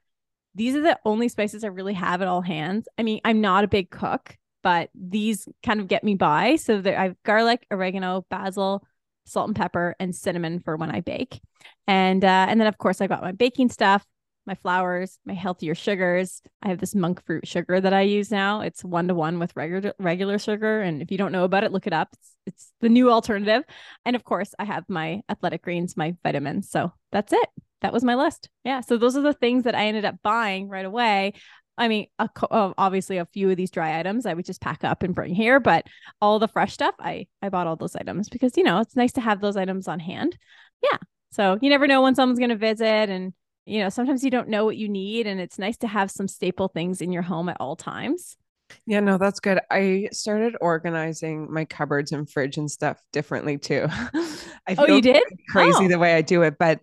These 0.55 0.75
are 0.75 0.83
the 0.83 0.99
only 1.05 1.29
spices 1.29 1.65
I 1.65 1.69
really 1.69 1.95
have 1.95 2.23
at 2.23 2.29
all 2.29 2.41
hands. 2.41 2.89
I 2.97 3.03
mean, 3.03 3.21
I'm 3.25 3.41
not 3.43 3.65
a 3.65 3.69
big 3.69 3.91
cook, 3.91 4.39
but 4.63 4.89
these 4.95 5.47
kind 5.63 5.81
of 5.81 5.89
get 5.89 6.03
me 6.03 6.15
by. 6.15 6.57
So 6.57 6.81
I 6.85 7.05
have 7.05 7.23
garlic, 7.25 7.67
oregano, 7.71 8.25
basil, 8.31 8.83
salt 9.27 9.49
and 9.49 9.57
pepper, 9.57 9.95
and 10.01 10.15
cinnamon 10.15 10.61
for 10.61 10.77
when 10.77 10.91
I 10.91 11.01
bake. 11.01 11.41
And 11.87 12.25
uh, 12.25 12.47
and 12.49 12.61
then 12.61 12.69
of 12.69 12.79
course 12.79 13.01
I've 13.01 13.09
got 13.11 13.23
my 13.23 13.33
baking 13.33 13.69
stuff, 13.69 14.07
my 14.47 14.55
flours, 14.55 15.19
my 15.25 15.35
healthier 15.35 15.75
sugars. 15.75 16.43
I 16.63 16.69
have 16.69 16.79
this 16.79 16.95
monk 16.95 17.25
fruit 17.25 17.47
sugar 17.47 17.81
that 17.81 17.93
I 17.93 18.03
use 18.03 18.31
now. 18.31 18.61
It's 18.61 18.85
one 18.85 19.09
to 19.09 19.15
one 19.15 19.39
with 19.39 19.55
regular 19.57 19.93
regular 19.99 20.39
sugar, 20.39 20.81
and 20.81 21.03
if 21.03 21.11
you 21.11 21.19
don't 21.19 21.33
know 21.33 21.45
about 21.45 21.65
it, 21.65 21.73
look 21.73 21.87
it 21.87 21.93
up. 21.93 22.09
It's, 22.13 22.37
it's 22.47 22.73
the 22.81 22.89
new 22.89 23.11
alternative. 23.11 23.65
And 24.05 24.17
of 24.17 24.25
course, 24.25 24.55
I 24.59 24.65
have 24.65 24.85
my 24.89 25.23
athletic 25.29 25.63
greens, 25.63 25.97
my 25.97 26.15
vitamins. 26.23 26.71
So 26.71 26.93
that's 27.13 27.33
it. 27.33 27.49
That 27.83 27.93
was 27.93 28.05
my 28.05 28.15
list. 28.15 28.49
Yeah. 28.65 28.81
So 28.81 28.97
those 28.97 29.17
are 29.17 29.23
the 29.23 29.33
things 29.33 29.65
that 29.65 29.75
I 29.75 29.87
ended 29.87 30.05
up 30.05 30.17
buying 30.23 30.69
right 30.69 30.85
away. 30.85 31.35
I 31.79 31.89
mean, 31.89 32.07
a, 32.19 32.29
uh, 32.51 32.73
obviously, 32.79 33.19
a 33.19 33.27
few 33.27 33.51
of 33.51 33.57
these 33.57 33.71
dry 33.71 33.99
items 33.99 34.25
I 34.27 34.35
would 34.35 34.47
just 34.47 34.63
pack 34.63 34.83
up 34.83 35.03
and 35.03 35.15
bring 35.15 35.35
here, 35.35 35.61
but 35.61 35.87
all 36.21 36.39
the 36.39 36.49
fresh 36.49 36.73
stuff, 36.73 36.95
I 36.99 37.27
I 37.43 37.49
bought 37.49 37.67
all 37.67 37.77
those 37.77 37.97
items 37.97 38.29
because 38.29 38.57
you 38.57 38.63
know 38.63 38.81
it's 38.81 38.97
nice 38.97 39.13
to 39.13 39.21
have 39.21 39.41
those 39.41 39.57
items 39.57 39.89
on 39.89 40.01
hand. 40.01 40.39
Yeah. 40.83 40.99
So 41.33 41.59
you 41.61 41.69
never 41.69 41.87
know 41.87 42.03
when 42.03 42.15
someone's 42.15 42.39
going 42.39 42.51
to 42.51 42.57
visit, 42.57 43.11
and 43.11 43.35
you 43.67 43.81
know 43.81 43.89
sometimes 43.89 44.25
you 44.25 44.31
don't 44.31 44.49
know 44.49 44.65
what 44.65 44.77
you 44.77 44.89
need, 44.89 45.27
and 45.27 45.41
it's 45.41 45.59
nice 45.59 45.77
to 45.79 45.89
have 45.89 46.11
some 46.11 46.29
staple 46.29 46.69
things 46.69 47.01
in 47.01 47.13
your 47.13 47.23
home 47.23 47.49
at 47.49 47.57
all 47.61 47.77
times. 47.77 48.37
Yeah, 48.87 49.01
no, 49.01 49.19
that's 49.19 49.41
good. 49.41 49.61
I 49.71 50.09
started 50.13 50.57
organizing 50.61 51.53
my 51.53 51.65
cupboards 51.65 52.13
and 52.13 52.29
fridge 52.29 52.57
and 52.57 52.71
stuff 52.71 53.01
differently 53.13 53.59
too. 53.59 53.87
I 53.91 54.75
feel 54.75 54.87
oh, 54.89 54.95
you 54.97 55.03
did 55.03 55.23
crazy 55.51 55.85
oh. 55.85 55.89
the 55.89 55.99
way 55.99 56.15
I 56.15 56.23
do 56.23 56.43
it, 56.43 56.57
but 56.59 56.81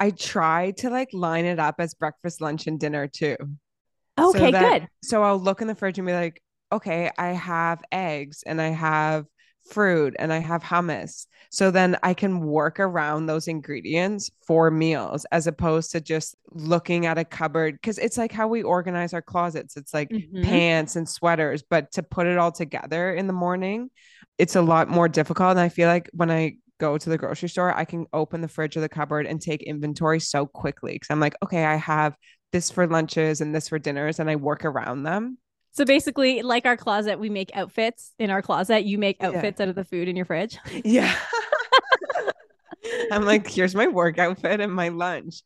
I 0.00 0.10
try 0.10 0.72
to 0.78 0.90
like 0.90 1.10
line 1.12 1.44
it 1.44 1.58
up 1.58 1.76
as 1.78 1.94
breakfast, 1.94 2.40
lunch, 2.40 2.66
and 2.66 2.78
dinner 2.78 3.08
too. 3.08 3.36
Okay, 4.18 4.38
so 4.38 4.50
that, 4.50 4.80
good. 4.80 4.88
So 5.02 5.22
I'll 5.22 5.38
look 5.38 5.60
in 5.60 5.68
the 5.68 5.74
fridge 5.74 5.98
and 5.98 6.06
be 6.06 6.12
like, 6.12 6.42
okay, 6.72 7.10
I 7.16 7.28
have 7.28 7.82
eggs 7.92 8.42
and 8.46 8.60
I 8.60 8.68
have 8.68 9.26
fruit 9.70 10.14
and 10.18 10.32
I 10.32 10.38
have 10.38 10.62
hummus. 10.62 11.26
So 11.50 11.70
then 11.70 11.96
I 12.02 12.14
can 12.14 12.40
work 12.40 12.78
around 12.78 13.26
those 13.26 13.48
ingredients 13.48 14.30
for 14.46 14.70
meals 14.70 15.24
as 15.32 15.46
opposed 15.46 15.92
to 15.92 16.00
just 16.00 16.36
looking 16.50 17.06
at 17.06 17.18
a 17.18 17.24
cupboard. 17.24 17.80
Cause 17.82 17.98
it's 17.98 18.18
like 18.18 18.32
how 18.32 18.48
we 18.48 18.62
organize 18.62 19.14
our 19.14 19.22
closets. 19.22 19.76
It's 19.76 19.94
like 19.94 20.10
mm-hmm. 20.10 20.42
pants 20.42 20.96
and 20.96 21.08
sweaters, 21.08 21.62
but 21.68 21.92
to 21.92 22.02
put 22.02 22.26
it 22.26 22.38
all 22.38 22.52
together 22.52 23.12
in 23.14 23.26
the 23.26 23.32
morning, 23.32 23.90
it's 24.36 24.56
a 24.56 24.62
lot 24.62 24.88
more 24.88 25.08
difficult. 25.08 25.50
And 25.50 25.60
I 25.60 25.68
feel 25.68 25.88
like 25.88 26.10
when 26.12 26.30
I 26.30 26.56
go 26.78 26.96
to 26.96 27.10
the 27.10 27.18
grocery 27.18 27.48
store, 27.48 27.74
I 27.74 27.84
can 27.84 28.06
open 28.12 28.40
the 28.40 28.48
fridge 28.48 28.76
or 28.76 28.80
the 28.80 28.88
cupboard 28.88 29.26
and 29.26 29.40
take 29.40 29.62
inventory 29.62 30.20
so 30.20 30.46
quickly. 30.46 30.98
Cause 30.98 31.08
I'm 31.10 31.20
like, 31.20 31.34
okay, 31.42 31.64
I 31.64 31.76
have 31.76 32.14
this 32.52 32.70
for 32.70 32.86
lunches 32.86 33.40
and 33.40 33.54
this 33.54 33.68
for 33.68 33.78
dinners, 33.78 34.20
and 34.20 34.30
I 34.30 34.36
work 34.36 34.64
around 34.64 35.02
them. 35.02 35.38
So 35.78 35.84
basically, 35.84 36.42
like 36.42 36.66
our 36.66 36.76
closet, 36.76 37.20
we 37.20 37.30
make 37.30 37.52
outfits 37.54 38.12
in 38.18 38.30
our 38.30 38.42
closet. 38.42 38.84
You 38.84 38.98
make 38.98 39.22
outfits 39.22 39.60
yeah. 39.60 39.62
out 39.62 39.68
of 39.68 39.76
the 39.76 39.84
food 39.84 40.08
in 40.08 40.16
your 40.16 40.24
fridge. 40.24 40.58
Yeah. 40.84 41.14
I'm 43.12 43.24
like, 43.24 43.46
here's 43.46 43.76
my 43.76 43.86
work 43.86 44.18
outfit 44.18 44.60
and 44.60 44.74
my 44.74 44.88
lunch. 44.88 45.40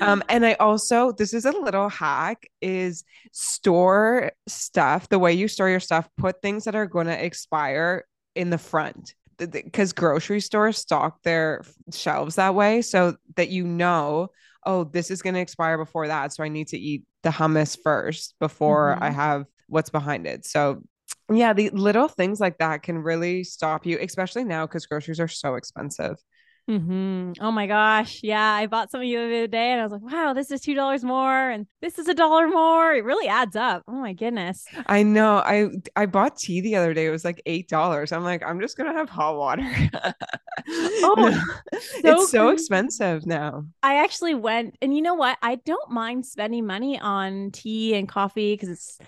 Um, 0.00 0.24
and 0.28 0.44
I 0.44 0.54
also, 0.54 1.12
this 1.12 1.32
is 1.32 1.44
a 1.44 1.52
little 1.52 1.88
hack, 1.88 2.48
is 2.60 3.04
store 3.30 4.32
stuff 4.48 5.08
the 5.08 5.20
way 5.20 5.34
you 5.34 5.46
store 5.46 5.68
your 5.68 5.78
stuff, 5.78 6.08
put 6.18 6.42
things 6.42 6.64
that 6.64 6.74
are 6.74 6.86
going 6.86 7.06
to 7.06 7.24
expire 7.24 8.06
in 8.34 8.50
the 8.50 8.58
front 8.58 9.14
because 9.38 9.92
grocery 9.92 10.40
stores 10.40 10.78
stock 10.78 11.22
their 11.22 11.62
shelves 11.92 12.34
that 12.34 12.56
way 12.56 12.82
so 12.82 13.14
that 13.36 13.50
you 13.50 13.64
know 13.64 14.30
oh, 14.68 14.82
this 14.82 15.12
is 15.12 15.22
going 15.22 15.34
to 15.34 15.40
expire 15.40 15.78
before 15.78 16.08
that. 16.08 16.32
So 16.32 16.42
I 16.42 16.48
need 16.48 16.66
to 16.68 16.76
eat 16.76 17.04
the 17.22 17.30
hummus 17.30 17.78
first 17.80 18.34
before 18.40 18.94
mm-hmm. 18.94 19.04
I 19.04 19.10
have 19.10 19.46
what's 19.68 19.90
behind 19.90 20.26
it. 20.26 20.44
So 20.46 20.82
yeah, 21.30 21.52
the 21.52 21.70
little 21.70 22.08
things 22.08 22.40
like 22.40 22.58
that 22.58 22.82
can 22.82 22.98
really 22.98 23.44
stop 23.44 23.86
you, 23.86 23.98
especially 24.00 24.44
now 24.44 24.66
because 24.66 24.86
groceries 24.86 25.20
are 25.20 25.28
so 25.28 25.54
expensive. 25.54 26.16
Mm-hmm. 26.68 27.34
Oh 27.40 27.52
my 27.52 27.68
gosh. 27.68 28.20
Yeah. 28.24 28.42
I 28.42 28.66
bought 28.66 28.90
some 28.90 29.00
of 29.00 29.06
you 29.06 29.20
the 29.20 29.36
other 29.36 29.46
day 29.46 29.70
and 29.70 29.80
I 29.80 29.84
was 29.84 29.92
like, 29.92 30.02
wow, 30.02 30.32
this 30.32 30.50
is 30.50 30.60
$2 30.62 31.04
more 31.04 31.50
and 31.50 31.66
this 31.80 31.96
is 31.96 32.08
a 32.08 32.14
dollar 32.14 32.48
more. 32.48 32.92
It 32.92 33.04
really 33.04 33.28
adds 33.28 33.54
up. 33.54 33.84
Oh 33.86 33.92
my 33.92 34.12
goodness. 34.12 34.64
I 34.86 35.04
know. 35.04 35.36
I 35.36 35.68
I 35.94 36.06
bought 36.06 36.38
tea 36.38 36.60
the 36.60 36.74
other 36.74 36.92
day. 36.92 37.06
It 37.06 37.10
was 37.10 37.24
like 37.24 37.40
$8. 37.46 38.12
I'm 38.12 38.24
like, 38.24 38.42
I'm 38.44 38.60
just 38.60 38.76
going 38.76 38.90
to 38.90 38.98
have 38.98 39.08
hot 39.08 39.36
water. 39.36 39.62
oh, 40.68 41.44
so 41.72 41.78
it's 42.04 42.30
so 42.32 42.48
expensive 42.48 43.26
now. 43.26 43.64
I 43.84 44.02
actually 44.02 44.34
went 44.34 44.76
and 44.82 44.94
you 44.94 45.02
know 45.02 45.14
what? 45.14 45.38
I 45.42 45.56
don't 45.56 45.90
mind 45.92 46.26
spending 46.26 46.66
money 46.66 46.98
on 46.98 47.52
tea 47.52 47.94
and 47.94 48.08
coffee 48.08 48.54
because 48.54 48.70
it's 48.70 48.98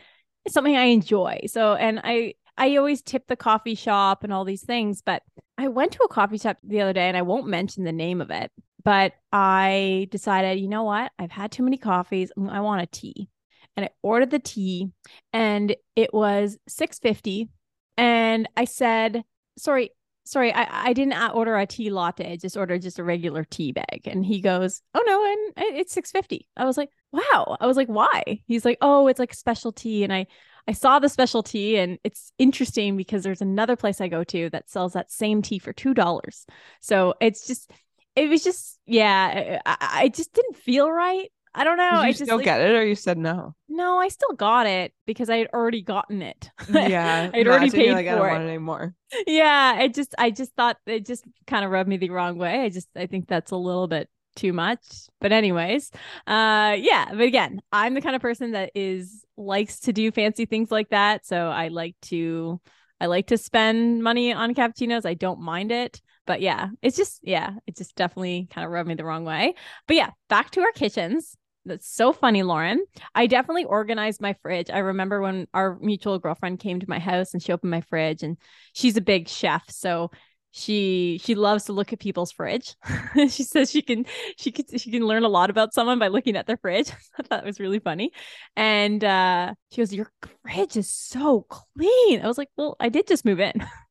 something 0.53 0.77
I 0.77 0.85
enjoy. 0.85 1.41
So 1.47 1.75
and 1.75 2.01
I 2.03 2.35
I 2.57 2.77
always 2.77 3.03
tip 3.03 3.27
the 3.29 3.37
coffee 3.37 3.75
shop 3.75 4.25
and 4.25 4.33
all 4.33 4.45
these 4.45 4.65
things, 4.65 5.01
but 5.03 5.23
I 5.57 5.69
went 5.69 5.93
to 5.93 6.03
a 6.05 6.09
coffee 6.09 6.39
shop 6.39 6.59
the 6.63 6.81
other 6.81 6.93
day 6.93 7.09
and 7.09 7.17
I 7.17 7.23
won't 7.23 7.47
mention 7.47 7.85
the 7.85 7.93
name 7.93 8.21
of 8.21 8.31
it, 8.31 8.51
but 8.85 9.13
I 9.33 10.09
decided, 10.11 10.61
you 10.61 10.69
know 10.69 10.83
what? 10.83 11.13
I've 11.19 11.31
had 11.31 11.53
too 11.53 11.63
many 11.63 11.77
coffees. 11.77 12.33
Mm, 12.37 12.51
I 12.51 12.61
want 12.61 12.83
a 12.83 12.87
tea. 12.87 13.29
And 13.77 13.87
I 13.87 13.91
ordered 14.03 14.31
the 14.31 14.41
tea 14.41 14.91
and 15.33 15.75
it 15.95 16.13
was 16.13 16.59
650 16.67 17.49
and 17.97 18.49
I 18.57 18.65
said, 18.65 19.25
"Sorry, 19.57 19.91
sorry, 20.31 20.53
I, 20.53 20.89
I 20.89 20.93
didn't 20.93 21.15
order 21.35 21.57
a 21.57 21.67
tea 21.67 21.91
latte. 21.91 22.33
I 22.33 22.37
just 22.37 22.57
ordered 22.57 22.83
just 22.83 22.99
a 22.99 23.05
regular 23.05 23.45
tea 23.45 23.73
bag." 23.73 24.03
And 24.07 24.25
he 24.25 24.41
goes, 24.41 24.83
"Oh 24.95 25.03
no, 25.07 25.63
and 25.65 25.77
it's 25.77 25.93
650." 25.93 26.49
I 26.57 26.65
was 26.65 26.77
like, 26.77 26.91
"Wow." 27.13 27.57
I 27.61 27.67
was 27.67 27.77
like, 27.77 27.89
"Why?" 27.89 28.41
He's 28.47 28.65
like, 28.65 28.79
"Oh, 28.81 29.09
it's 29.09 29.19
like 29.21 29.35
specialty 29.35 30.05
and 30.05 30.13
I 30.13 30.27
I 30.67 30.73
saw 30.73 30.99
the 30.99 31.09
specialty 31.09 31.79
and 31.79 31.99
it's 32.05 32.31
interesting 32.39 32.97
because 32.97 33.23
there's 33.23 33.41
another 33.41 33.75
place 33.75 34.01
I 34.03 34.09
go 34.09 34.23
to 34.25 34.51
that 34.51 34.69
sells 34.69 34.93
that 34.93 35.11
same 35.11 35.41
tea 35.41 35.59
for 35.59 35.73
$2. 35.73 36.45
So 36.81 37.15
it's 37.23 37.47
just, 37.47 37.71
it 38.15 38.29
was 38.29 38.45
just, 38.45 38.79
yeah, 38.87 39.61
I, 39.65 39.77
I 39.81 40.09
just 40.09 40.35
didn't 40.35 40.57
feel 40.57 40.91
right. 40.91 41.31
I 41.59 41.65
don't 41.65 41.77
know. 41.77 41.91
Did 41.91 41.97
you 41.97 42.03
I 42.03 42.13
just 42.13 42.25
still 42.25 42.37
like, 42.37 42.45
get 42.45 42.61
it 42.61 42.75
or 42.75 42.85
you 42.87 42.95
said 42.95 43.19
no? 43.19 43.55
No, 43.69 43.99
I 43.99 44.09
still 44.09 44.33
got 44.33 44.67
it 44.67 44.93
because 45.07 45.29
I 45.29 45.39
had 45.39 45.49
already 45.53 45.83
gotten 45.83 46.23
it. 46.23 46.51
Yeah. 46.69 47.31
I'd 47.35 47.47
already 47.49 47.71
paid 47.71 47.93
like, 47.93 48.07
for 48.07 48.13
I 48.13 48.15
don't 48.15 48.27
it. 48.27 48.31
want 48.31 48.43
it 48.45 48.49
anymore. 48.49 48.95
Yeah. 49.27 49.75
I 49.77 49.89
just, 49.89 50.15
I 50.19 50.31
just 50.31 50.55
thought 50.55 50.77
it 50.87 51.05
just 51.05 51.25
kind 51.47 51.65
of 51.65 51.71
rubbed 51.71 51.89
me 51.89 51.97
the 51.97 52.11
wrong 52.11 52.39
way. 52.39 52.61
I 52.61 52.69
just, 52.69 52.89
I 52.97 53.07
think 53.07 53.27
that's 53.29 53.51
a 53.51 53.57
little 53.57 53.89
bit 53.89 54.09
too 54.37 54.53
much. 54.53 54.81
But 55.21 55.33
anyways, 55.33 55.91
uh 56.27 56.77
yeah, 56.79 57.07
but 57.11 57.23
again, 57.23 57.61
I'm 57.73 57.95
the 57.95 58.01
kind 58.01 58.15
of 58.15 58.23
person 58.23 58.53
that 58.53 58.71
is 58.75 59.25
likes 59.37 59.81
to 59.81 59.93
do 59.93 60.13
fancy 60.13 60.47
things 60.47 60.71
like 60.71 60.91
that. 60.91 61.27
So 61.27 61.49
I 61.49 61.69
like 61.69 61.97
to 62.03 62.61
I 63.01 63.07
like 63.07 63.29
to 63.29 63.39
spend 63.39 64.03
money 64.03 64.33
on 64.33 64.55
cappuccinos. 64.55 65.07
I 65.07 65.15
don't 65.15 65.41
mind 65.41 65.73
it. 65.73 66.01
But 66.27 66.41
yeah, 66.43 66.69
it's 66.83 66.97
just 66.97 67.21
yeah, 67.23 67.55
it 67.67 67.77
just 67.77 67.97
definitely 67.97 68.49
kind 68.51 68.65
of 68.67 68.71
rubbed 68.71 68.89
me 68.89 68.95
the 68.95 69.05
wrong 69.05 69.25
way. 69.25 69.55
But 69.87 69.97
yeah, 69.97 70.11
back 70.29 70.51
to 70.53 70.61
our 70.61 70.73
kitchens. 70.73 71.35
That's 71.69 71.89
so 71.89 72.13
funny, 72.13 72.43
Lauren. 72.43 72.85
I 73.15 73.27
definitely 73.27 73.65
organized 73.65 74.21
my 74.21 74.35
fridge. 74.43 74.71
I 74.71 74.79
remember 74.79 75.21
when 75.21 75.47
our 75.55 75.79
mutual 75.81 76.19
girlfriend 76.19 76.61
came 76.61 76.81
to 76.81 76.89
my 76.89 76.99
house 76.99 77.33
and 77.35 77.43
she 77.43 77.53
opened 77.53 77.71
my 77.71 77.83
fridge 77.83 78.23
and 78.23 78.37
she's 78.73 78.97
a 78.97 79.01
big 79.03 79.29
chef. 79.29 79.65
So 79.71 80.11
she 80.51 81.21
she 81.23 81.35
loves 81.35 81.65
to 81.65 81.73
look 81.73 81.93
at 81.93 82.01
people's 82.01 82.33
fridge. 82.33 82.75
she 83.29 83.45
says 83.45 83.71
she 83.71 83.83
can 83.83 84.07
she 84.39 84.51
can 84.51 84.79
she 84.79 84.91
can 84.91 85.07
learn 85.07 85.25
a 85.25 85.29
lot 85.29 85.51
about 85.51 85.75
someone 85.75 85.99
by 85.99 86.09
looking 86.09 86.37
at 86.37 86.47
their 86.47 86.57
fridge. 86.57 86.91
I 87.19 87.23
thought 87.23 87.29
that 87.31 87.45
was 87.45 87.61
really 87.61 87.79
funny. 87.81 88.13
And 88.57 89.05
uh 89.05 89.55
she 89.71 89.81
goes, 89.83 89.93
Your 89.93 90.11
fridge 90.43 90.77
is 90.77 90.91
so 90.91 91.47
clean. 91.49 92.23
I 92.23 92.27
was 92.27 92.39
like, 92.39 92.49
Well, 92.57 92.77
I 92.81 92.89
did 92.89 93.07
just 93.07 93.25
move 93.25 93.41
in. 93.41 93.53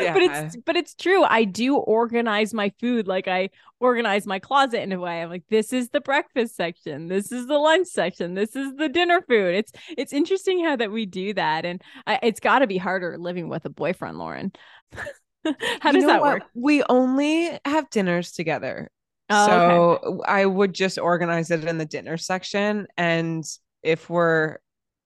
yeah. 0.00 0.12
but 0.12 0.22
it's 0.22 0.56
but 0.64 0.76
it's 0.76 0.94
true. 0.94 1.24
I 1.24 1.44
do 1.44 1.76
organize 1.76 2.54
my 2.54 2.72
food 2.80 3.06
like 3.06 3.28
I 3.28 3.50
organize 3.80 4.26
my 4.26 4.38
closet 4.38 4.82
in 4.82 4.92
a 4.92 4.98
way. 4.98 5.22
I'm 5.22 5.30
like, 5.30 5.44
this 5.48 5.72
is 5.72 5.90
the 5.90 6.00
breakfast 6.00 6.56
section, 6.56 7.08
this 7.08 7.32
is 7.32 7.46
the 7.46 7.58
lunch 7.58 7.88
section, 7.88 8.34
this 8.34 8.54
is 8.56 8.74
the 8.76 8.88
dinner 8.88 9.22
food. 9.28 9.54
It's 9.54 9.72
it's 9.96 10.12
interesting 10.12 10.64
how 10.64 10.76
that 10.76 10.90
we 10.90 11.06
do 11.06 11.34
that, 11.34 11.64
and 11.64 11.82
I, 12.06 12.18
it's 12.22 12.40
got 12.40 12.60
to 12.60 12.66
be 12.66 12.78
harder 12.78 13.16
living 13.18 13.48
with 13.48 13.64
a 13.64 13.70
boyfriend, 13.70 14.18
Lauren. 14.18 14.52
how 15.80 15.92
does 15.92 16.04
that 16.04 16.20
what? 16.20 16.34
work? 16.34 16.42
We 16.54 16.82
only 16.88 17.58
have 17.64 17.90
dinners 17.90 18.32
together. 18.32 18.90
Oh, 19.30 19.46
so 19.46 20.00
okay. 20.04 20.30
I 20.30 20.46
would 20.46 20.74
just 20.74 20.98
organize 20.98 21.50
it 21.50 21.64
in 21.64 21.78
the 21.78 21.86
dinner 21.86 22.16
section. 22.16 22.86
And 22.96 23.44
if 23.82 24.10
we're 24.10 24.58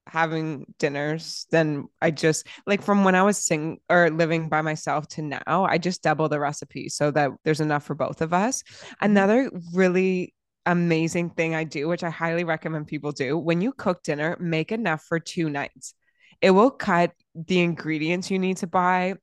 having 0.06 0.64
dinners 0.78 1.46
then 1.50 1.86
i 2.00 2.10
just 2.10 2.46
like 2.66 2.80
from 2.80 3.04
when 3.04 3.14
i 3.14 3.22
was 3.22 3.38
sing 3.38 3.78
or 3.88 4.10
living 4.10 4.48
by 4.48 4.62
myself 4.62 5.06
to 5.08 5.22
now 5.22 5.66
i 5.68 5.76
just 5.76 6.02
double 6.02 6.28
the 6.28 6.38
recipe 6.38 6.88
so 6.88 7.10
that 7.10 7.30
there's 7.44 7.60
enough 7.60 7.84
for 7.84 7.94
both 7.94 8.20
of 8.20 8.32
us 8.32 8.62
mm-hmm. 8.62 9.04
another 9.04 9.50
really 9.74 10.32
amazing 10.64 11.30
thing 11.30 11.54
i 11.54 11.64
do 11.64 11.88
which 11.88 12.04
i 12.04 12.10
highly 12.10 12.44
recommend 12.44 12.86
people 12.86 13.12
do 13.12 13.36
when 13.36 13.60
you 13.60 13.72
cook 13.72 14.02
dinner 14.02 14.36
make 14.40 14.72
enough 14.72 15.02
for 15.02 15.18
two 15.18 15.50
nights 15.50 15.94
it 16.40 16.50
will 16.50 16.70
cut 16.70 17.12
the 17.34 17.60
ingredients 17.60 18.30
you 18.30 18.38
need 18.38 18.56
to 18.56 18.66
buy 18.66 19.14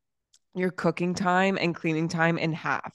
your 0.55 0.71
cooking 0.71 1.13
time 1.13 1.57
and 1.59 1.75
cleaning 1.75 2.07
time 2.07 2.37
in 2.37 2.53
half 2.53 2.93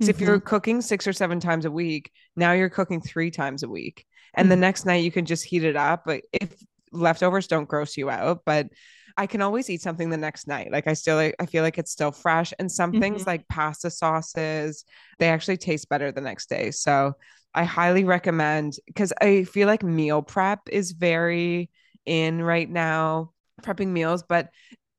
so 0.00 0.04
mm-hmm. 0.04 0.10
if 0.10 0.20
you're 0.20 0.38
mm-hmm. 0.38 0.46
cooking 0.46 0.80
six 0.80 1.06
or 1.06 1.12
seven 1.12 1.40
times 1.40 1.64
a 1.64 1.70
week 1.70 2.10
now 2.36 2.52
you're 2.52 2.68
cooking 2.68 3.00
three 3.00 3.30
times 3.30 3.62
a 3.62 3.68
week 3.68 4.04
and 4.34 4.44
mm-hmm. 4.44 4.50
the 4.50 4.56
next 4.56 4.86
night 4.86 5.04
you 5.04 5.10
can 5.10 5.24
just 5.24 5.44
heat 5.44 5.64
it 5.64 5.76
up 5.76 6.02
but 6.04 6.22
if 6.32 6.54
leftovers 6.92 7.46
don't 7.46 7.68
gross 7.68 7.96
you 7.96 8.10
out, 8.10 8.42
but 8.44 8.68
I 9.16 9.26
can 9.26 9.42
always 9.42 9.68
eat 9.68 9.82
something 9.82 10.10
the 10.10 10.16
next 10.16 10.46
night. 10.46 10.70
Like 10.70 10.86
I 10.86 10.92
still 10.92 11.16
like, 11.16 11.34
I 11.40 11.46
feel 11.46 11.64
like 11.64 11.76
it's 11.76 11.90
still 11.90 12.12
fresh. 12.12 12.52
And 12.58 12.70
some 12.70 12.92
mm-hmm. 12.92 13.00
things 13.00 13.26
like 13.26 13.48
pasta 13.48 13.90
sauces, 13.90 14.84
they 15.18 15.28
actually 15.28 15.56
taste 15.56 15.88
better 15.88 16.12
the 16.12 16.20
next 16.20 16.48
day. 16.48 16.70
So 16.70 17.14
I 17.52 17.64
highly 17.64 18.04
recommend 18.04 18.74
because 18.86 19.12
I 19.20 19.44
feel 19.44 19.66
like 19.66 19.82
meal 19.82 20.22
prep 20.22 20.60
is 20.70 20.92
very 20.92 21.70
in 22.06 22.40
right 22.40 22.70
now, 22.70 23.32
prepping 23.62 23.88
meals, 23.88 24.22
but 24.22 24.50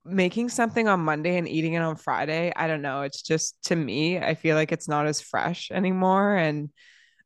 making 0.04 0.50
something 0.50 0.88
on 0.88 1.00
Monday 1.00 1.38
and 1.38 1.48
eating 1.48 1.74
it 1.74 1.82
on 1.82 1.96
Friday, 1.96 2.52
I 2.56 2.68
don't 2.68 2.82
know. 2.82 3.04
It's 3.04 3.22
just 3.22 3.56
to 3.66 3.76
me, 3.76 4.18
I 4.20 4.36
feel 4.36 4.56
like 4.56 4.72
it's 4.72 4.88
not 4.88 5.08
as 5.08 5.22
fresh 5.22 5.72
anymore. 5.72 6.36
And 6.36 6.70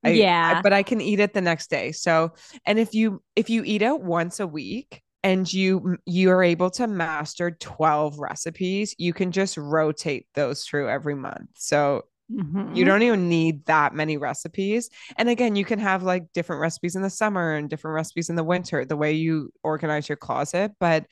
I, 0.04 0.12
yeah. 0.12 0.56
I, 0.58 0.62
but 0.62 0.74
I 0.74 0.84
can 0.84 1.02
eat 1.02 1.20
it 1.20 1.34
the 1.34 1.42
next 1.42 1.70
day. 1.70 1.92
So, 1.92 2.34
and 2.66 2.80
if 2.80 2.94
you 2.94 3.22
if 3.36 3.50
you 3.50 3.64
eat 3.66 3.82
out 3.82 4.02
once 4.02 4.40
a 4.40 4.48
week 4.48 5.02
and 5.24 5.52
you 5.52 5.98
you 6.06 6.30
are 6.32 6.44
able 6.44 6.70
to 6.72 6.88
master 6.88 7.52
12 7.52 8.20
recipes, 8.20 8.96
you 8.98 9.14
can 9.14 9.32
just 9.32 9.58
rotate 9.58 10.28
those 10.36 10.64
through 10.64 10.90
every 10.90 11.16
month. 11.16 11.50
So, 11.56 12.04
Mm-hmm. 12.32 12.74
You 12.74 12.86
don't 12.86 13.04
even 13.04 13.30
need 13.30 13.66
that 13.66 13.94
many 13.94 14.18
recipes. 14.18 14.90
And 15.18 15.30
again, 15.30 15.56
you 15.56 15.66
can 15.66 15.80
have 15.80 16.04
like 16.04 16.32
different 16.34 16.62
recipes 16.62 16.96
in 16.96 17.02
the 17.02 17.10
summer 17.10 17.54
and 17.54 17.70
different 17.70 17.96
recipes 17.96 18.30
in 18.30 18.36
the 18.36 18.44
winter, 18.44 18.86
the 18.86 18.98
way 18.98 19.14
you 19.14 19.52
organize 19.64 20.08
your 20.10 20.16
closet. 20.16 20.72
But 20.80 21.06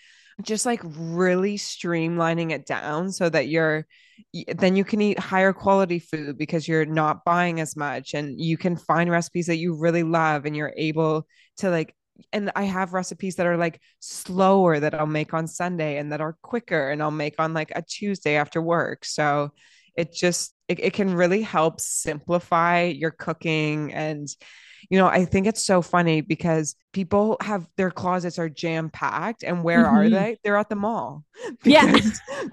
just 0.43 0.65
like 0.65 0.82
really 0.84 1.58
streamlining 1.58 2.51
it 2.51 2.65
down 2.65 3.12
so 3.12 3.30
that 3.30 3.47
you're 3.47 3.86
then 4.56 4.75
you 4.75 4.84
can 4.84 5.01
eat 5.01 5.17
higher 5.17 5.51
quality 5.51 5.99
food 5.99 6.38
because 6.38 6.67
you're 6.67 6.86
not 6.86 7.25
buying 7.25 7.60
as 7.60 7.75
much 7.75 8.13
and 8.13 8.39
you 8.39 8.58
can 8.58 8.75
find 8.75 9.10
recipes 9.10 9.47
that 9.47 9.58
you 9.58 9.75
really 9.75 10.04
love 10.04 10.45
and 10.45 10.56
you're 10.56 10.73
able 10.77 11.25
to 11.58 11.69
like 11.69 11.95
and 12.32 12.51
I 12.56 12.63
have 12.63 12.93
recipes 12.93 13.36
that 13.36 13.47
are 13.47 13.58
like 13.58 13.82
slower 13.99 14.80
that 14.80 14.93
I'll 14.93 15.08
make 15.08 15.34
on 15.34 15.47
Sunday 15.47 15.97
and 15.97 16.12
that 16.12 16.21
are 16.21 16.38
quicker 16.41 16.91
and 16.91 17.01
I'll 17.01 17.12
make 17.12 17.36
on 17.39 17.54
like 17.54 17.71
a 17.75 17.82
Tuesday 17.82 18.36
after 18.36 18.62
work. 18.62 19.06
So 19.06 19.51
it 19.95 20.13
just 20.13 20.54
it, 20.67 20.80
it 20.80 20.93
can 20.93 21.13
really 21.13 21.41
help 21.41 21.80
simplify 21.82 22.84
your 22.84 23.12
cooking 23.12 23.93
and 23.93 24.27
you 24.91 24.97
know, 24.97 25.08
I 25.08 25.23
think 25.23 25.47
it's 25.47 25.63
so 25.63 25.82
funny 25.82 26.19
because 26.19 26.75
people 26.91 27.38
have 27.39 27.65
their 27.77 27.89
closets 27.89 28.38
are 28.38 28.49
jam 28.49 28.89
packed 28.89 29.41
and 29.41 29.63
where 29.63 29.86
mm-hmm. 29.86 29.95
are 29.95 30.10
they? 30.10 30.38
They're 30.43 30.58
at 30.58 30.67
the 30.67 30.75
mall. 30.75 31.23
yeah. 31.63 31.95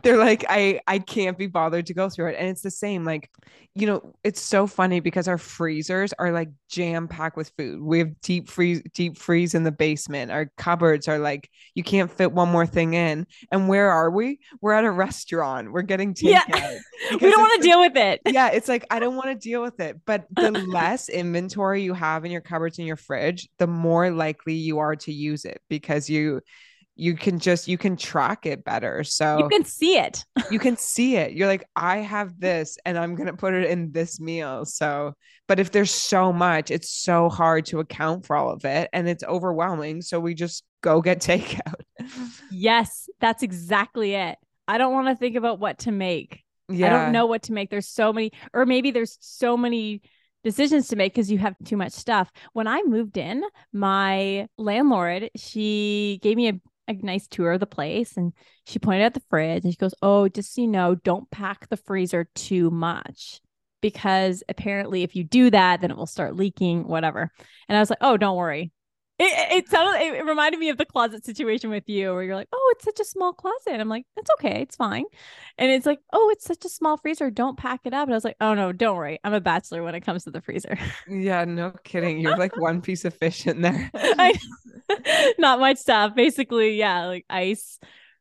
they're 0.04 0.16
like 0.16 0.44
I 0.48 0.80
I 0.86 1.00
can't 1.00 1.36
be 1.36 1.48
bothered 1.48 1.86
to 1.86 1.94
go 1.94 2.08
through 2.08 2.28
it. 2.28 2.36
And 2.38 2.48
it's 2.48 2.62
the 2.62 2.70
same 2.70 3.04
like, 3.04 3.28
you 3.74 3.88
know, 3.88 4.14
it's 4.22 4.40
so 4.40 4.68
funny 4.68 5.00
because 5.00 5.26
our 5.26 5.36
freezers 5.36 6.12
are 6.20 6.30
like 6.30 6.50
jam 6.68 7.08
packed 7.08 7.36
with 7.36 7.50
food. 7.58 7.82
We 7.82 7.98
have 7.98 8.20
deep 8.20 8.48
freeze 8.48 8.82
deep 8.94 9.18
freeze 9.18 9.54
in 9.54 9.64
the 9.64 9.72
basement. 9.72 10.30
Our 10.30 10.52
cupboards 10.56 11.08
are 11.08 11.18
like 11.18 11.50
you 11.74 11.82
can't 11.82 12.10
fit 12.10 12.30
one 12.30 12.50
more 12.50 12.66
thing 12.66 12.94
in. 12.94 13.26
And 13.50 13.68
where 13.68 13.90
are 13.90 14.12
we? 14.12 14.38
We're 14.60 14.74
at 14.74 14.84
a 14.84 14.92
restaurant. 14.92 15.72
We're 15.72 15.82
getting 15.82 16.14
takeout. 16.14 16.44
Yeah. 16.48 16.78
we 17.10 17.30
don't 17.30 17.40
want 17.40 17.60
to 17.60 17.68
deal 17.68 17.80
with 17.80 17.96
it. 17.96 18.20
Yeah, 18.26 18.50
it's 18.50 18.68
like 18.68 18.86
I 18.90 19.00
don't 19.00 19.16
want 19.16 19.28
to 19.28 19.34
deal 19.34 19.60
with 19.60 19.80
it. 19.80 19.98
But 20.06 20.26
the 20.36 20.52
less 20.52 21.08
inventory 21.08 21.82
you 21.82 21.94
have 21.94 22.27
in 22.28 22.32
your 22.32 22.42
cupboards 22.42 22.78
in 22.78 22.86
your 22.86 22.96
fridge, 22.96 23.48
the 23.58 23.66
more 23.66 24.10
likely 24.10 24.54
you 24.54 24.78
are 24.78 24.96
to 24.96 25.12
use 25.12 25.44
it 25.44 25.60
because 25.68 26.08
you 26.10 26.40
you 26.98 27.14
can 27.14 27.38
just 27.38 27.68
you 27.68 27.78
can 27.78 27.96
track 27.96 28.44
it 28.44 28.64
better. 28.64 29.04
So 29.04 29.38
you 29.38 29.48
can 29.48 29.64
see 29.64 29.96
it. 29.96 30.24
you 30.50 30.58
can 30.58 30.76
see 30.76 31.16
it. 31.16 31.32
You're 31.32 31.46
like 31.46 31.64
i 31.76 31.98
have 31.98 32.38
this 32.38 32.76
and 32.84 32.98
i'm 32.98 33.14
going 33.14 33.28
to 33.28 33.36
put 33.36 33.54
it 33.54 33.70
in 33.70 33.92
this 33.92 34.20
meal. 34.20 34.64
So 34.66 35.14
but 35.46 35.60
if 35.60 35.70
there's 35.70 35.92
so 35.92 36.32
much 36.32 36.70
it's 36.70 36.90
so 36.90 37.28
hard 37.28 37.64
to 37.66 37.78
account 37.78 38.26
for 38.26 38.36
all 38.36 38.50
of 38.50 38.64
it 38.64 38.90
and 38.92 39.08
it's 39.08 39.24
overwhelming. 39.24 40.02
So 40.02 40.20
we 40.20 40.34
just 40.34 40.64
go 40.82 41.00
get 41.00 41.20
takeout. 41.22 41.80
Yes 42.50 43.08
that's 43.20 43.42
exactly 43.42 44.14
it. 44.14 44.36
I 44.66 44.76
don't 44.76 44.92
want 44.92 45.06
to 45.08 45.16
think 45.16 45.36
about 45.36 45.60
what 45.60 45.78
to 45.80 45.92
make. 45.92 46.42
Yeah. 46.68 46.88
i 46.88 46.90
don't 46.90 47.12
know 47.12 47.26
what 47.26 47.44
to 47.44 47.52
make. 47.52 47.70
There's 47.70 47.88
so 47.88 48.12
many 48.12 48.32
or 48.52 48.66
maybe 48.66 48.90
there's 48.90 49.16
so 49.20 49.56
many 49.56 50.02
decisions 50.44 50.88
to 50.88 50.96
make 50.96 51.14
because 51.14 51.30
you 51.30 51.38
have 51.38 51.54
too 51.64 51.76
much 51.76 51.92
stuff. 51.92 52.30
When 52.52 52.66
I 52.66 52.82
moved 52.84 53.16
in, 53.16 53.42
my 53.72 54.48
landlord, 54.56 55.30
she 55.36 56.18
gave 56.22 56.36
me 56.36 56.48
a, 56.48 56.60
a 56.88 56.94
nice 56.94 57.26
tour 57.26 57.52
of 57.52 57.60
the 57.60 57.66
place 57.66 58.16
and 58.16 58.32
she 58.66 58.78
pointed 58.78 59.04
at 59.04 59.14
the 59.14 59.22
fridge 59.28 59.64
and 59.64 59.72
she 59.72 59.78
goes, 59.78 59.94
Oh, 60.02 60.28
just 60.28 60.54
so 60.54 60.62
you 60.62 60.68
know, 60.68 60.94
don't 60.94 61.30
pack 61.30 61.68
the 61.68 61.76
freezer 61.76 62.28
too 62.34 62.70
much 62.70 63.40
because 63.80 64.42
apparently 64.48 65.02
if 65.02 65.14
you 65.14 65.24
do 65.24 65.50
that, 65.50 65.80
then 65.80 65.90
it 65.90 65.96
will 65.96 66.06
start 66.06 66.36
leaking, 66.36 66.86
whatever. 66.86 67.30
And 67.68 67.76
I 67.76 67.80
was 67.80 67.90
like, 67.90 68.00
Oh, 68.00 68.16
don't 68.16 68.36
worry. 68.36 68.72
It, 69.20 69.64
it 69.64 69.68
sounded 69.68 70.00
it 70.00 70.24
reminded 70.24 70.60
me 70.60 70.68
of 70.68 70.78
the 70.78 70.84
closet 70.84 71.24
situation 71.24 71.70
with 71.70 71.88
you 71.88 72.12
where 72.14 72.22
you're 72.22 72.36
like 72.36 72.48
oh 72.52 72.74
it's 72.76 72.84
such 72.84 73.00
a 73.00 73.04
small 73.04 73.32
closet. 73.32 73.80
I'm 73.80 73.88
like 73.88 74.06
it's 74.16 74.30
okay 74.38 74.62
it's 74.62 74.76
fine. 74.76 75.04
And 75.56 75.70
it's 75.72 75.86
like 75.86 75.98
oh 76.12 76.30
it's 76.30 76.44
such 76.44 76.64
a 76.64 76.68
small 76.68 76.96
freezer 76.96 77.30
don't 77.30 77.58
pack 77.58 77.80
it 77.84 77.92
up. 77.92 78.06
And 78.06 78.14
i 78.14 78.16
was 78.16 78.24
like 78.24 78.36
oh 78.40 78.54
no 78.54 78.72
don't 78.72 78.96
worry 78.96 79.18
i'm 79.24 79.34
a 79.34 79.40
bachelor 79.40 79.82
when 79.82 79.94
it 79.94 80.02
comes 80.02 80.24
to 80.24 80.30
the 80.30 80.40
freezer. 80.40 80.78
Yeah 81.08 81.44
no 81.44 81.72
kidding 81.84 82.20
you're 82.20 82.36
like 82.36 82.56
one 82.60 82.80
piece 82.80 83.04
of 83.04 83.14
fish 83.14 83.46
in 83.46 83.62
there. 83.62 83.90
I, 83.94 84.38
not 85.38 85.58
much 85.58 85.78
stuff 85.78 86.14
basically 86.14 86.76
yeah 86.78 87.06
like 87.06 87.24
ice 87.28 87.80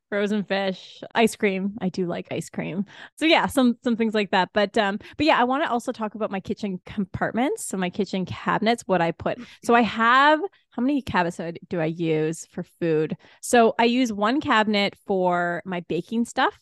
frozen 0.10 0.44
fish, 0.44 1.02
ice 1.16 1.36
cream. 1.36 1.78
I 1.82 1.90
do 1.90 2.06
like 2.06 2.28
ice 2.32 2.50
cream. 2.50 2.86
So 3.18 3.26
yeah, 3.26 3.48
some 3.48 3.78
some 3.84 3.96
things 3.96 4.14
like 4.14 4.32
that. 4.32 4.50
But 4.54 4.78
um, 4.78 5.00
but 5.18 5.26
yeah, 5.26 5.40
I 5.40 5.44
want 5.44 5.64
to 5.64 5.70
also 5.70 5.92
talk 5.92 6.16
about 6.16 6.32
my 6.32 6.40
kitchen 6.40 6.80
compartments. 6.86 7.66
So 7.66 7.78
my 7.78 7.90
kitchen 7.90 8.26
cabinets, 8.26 8.84
what 8.86 9.02
I 9.02 9.12
put. 9.12 9.40
So 9.64 9.76
I 9.76 9.82
have 9.82 10.40
how 10.72 10.82
many 10.82 11.02
cabinets 11.02 11.40
do 11.70 11.80
I 11.80 11.86
use 11.86 12.46
for 12.48 12.64
food? 12.64 13.18
So 13.42 13.76
I 13.80 13.86
use 13.86 14.14
one 14.14 14.42
cabinet 14.42 14.96
for 15.06 15.62
my 15.66 15.82
baking 15.88 16.26
stuff 16.26 16.56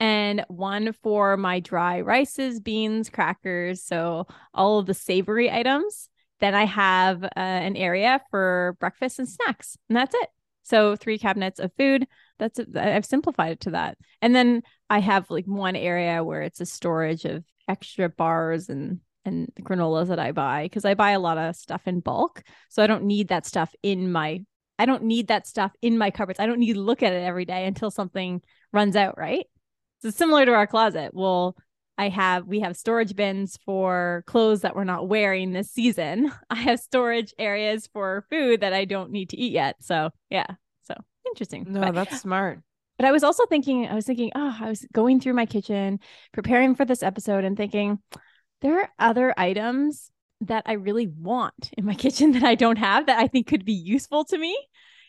and 0.00 0.44
one 0.48 0.92
for 0.92 1.36
my 1.36 1.60
dry 1.60 2.00
rices, 2.00 2.60
beans, 2.60 3.10
crackers. 3.10 3.82
So 3.82 4.26
all 4.54 4.78
of 4.78 4.86
the 4.86 4.94
savory 4.94 5.50
items. 5.50 6.08
Then 6.40 6.54
I 6.54 6.66
have 6.66 7.24
uh, 7.24 7.28
an 7.36 7.76
area 7.76 8.20
for 8.30 8.76
breakfast 8.78 9.18
and 9.18 9.28
snacks, 9.28 9.76
and 9.88 9.96
that's 9.96 10.14
it. 10.14 10.28
So 10.62 10.94
three 10.94 11.18
cabinets 11.18 11.58
of 11.58 11.72
food. 11.76 12.06
That's. 12.38 12.60
I've 12.76 13.06
simplified 13.06 13.52
it 13.52 13.60
to 13.60 13.70
that. 13.70 13.98
And 14.22 14.34
then 14.34 14.62
I 14.90 15.00
have 15.00 15.30
like 15.30 15.46
one 15.46 15.76
area 15.76 16.22
where 16.22 16.42
it's 16.42 16.60
a 16.60 16.66
storage 16.66 17.24
of 17.24 17.44
extra 17.68 18.08
bars 18.08 18.68
and 18.68 19.00
and 19.24 19.52
granolas 19.60 20.08
that 20.08 20.18
I 20.18 20.32
buy 20.32 20.64
because 20.64 20.84
I 20.84 20.94
buy 20.94 21.10
a 21.10 21.20
lot 21.20 21.38
of 21.38 21.56
stuff 21.56 21.82
in 21.86 22.00
bulk. 22.00 22.42
So 22.70 22.82
I 22.82 22.86
don't 22.86 23.04
need 23.04 23.28
that 23.28 23.46
stuff 23.46 23.74
in 23.82 24.10
my 24.10 24.40
I 24.78 24.86
don't 24.86 25.04
need 25.04 25.28
that 25.28 25.46
stuff 25.46 25.72
in 25.82 25.98
my 25.98 26.10
cupboards. 26.10 26.38
I 26.40 26.46
don't 26.46 26.60
need 26.60 26.74
to 26.74 26.80
look 26.80 27.02
at 27.02 27.12
it 27.12 27.24
every 27.24 27.44
day 27.44 27.66
until 27.66 27.90
something 27.90 28.40
runs 28.72 28.94
out, 28.94 29.18
right? 29.18 29.46
So 30.02 30.10
similar 30.10 30.46
to 30.46 30.52
our 30.52 30.66
closet. 30.66 31.10
We'll 31.12 31.56
I 31.98 32.10
have 32.10 32.46
we 32.46 32.60
have 32.60 32.76
storage 32.76 33.16
bins 33.16 33.58
for 33.64 34.22
clothes 34.26 34.60
that 34.60 34.76
we're 34.76 34.84
not 34.84 35.08
wearing 35.08 35.52
this 35.52 35.70
season. 35.70 36.32
I 36.50 36.56
have 36.56 36.78
storage 36.78 37.34
areas 37.38 37.88
for 37.92 38.24
food 38.30 38.60
that 38.60 38.72
I 38.72 38.84
don't 38.84 39.10
need 39.10 39.30
to 39.30 39.36
eat 39.36 39.52
yet. 39.52 39.76
So 39.80 40.10
yeah, 40.30 40.46
interesting. 41.28 41.66
No, 41.68 41.80
but, 41.80 41.94
that's 41.94 42.20
smart. 42.20 42.60
But 42.98 43.06
I 43.06 43.12
was 43.12 43.22
also 43.22 43.46
thinking, 43.46 43.86
I 43.86 43.94
was 43.94 44.06
thinking, 44.06 44.32
oh, 44.34 44.56
I 44.60 44.68
was 44.68 44.84
going 44.92 45.20
through 45.20 45.34
my 45.34 45.46
kitchen, 45.46 46.00
preparing 46.32 46.74
for 46.74 46.84
this 46.84 47.02
episode, 47.02 47.44
and 47.44 47.56
thinking 47.56 48.00
there 48.60 48.80
are 48.80 48.90
other 48.98 49.32
items 49.36 50.10
that 50.40 50.64
I 50.66 50.72
really 50.72 51.06
want 51.06 51.70
in 51.76 51.84
my 51.84 51.94
kitchen 52.06 52.32
that 52.32 52.44
I 52.44 52.54
don't 52.54 52.78
have 52.78 53.06
that 53.06 53.18
I 53.18 53.28
think 53.28 53.46
could 53.46 53.64
be 53.64 53.72
useful 53.72 54.24
to 54.26 54.38
me 54.38 54.56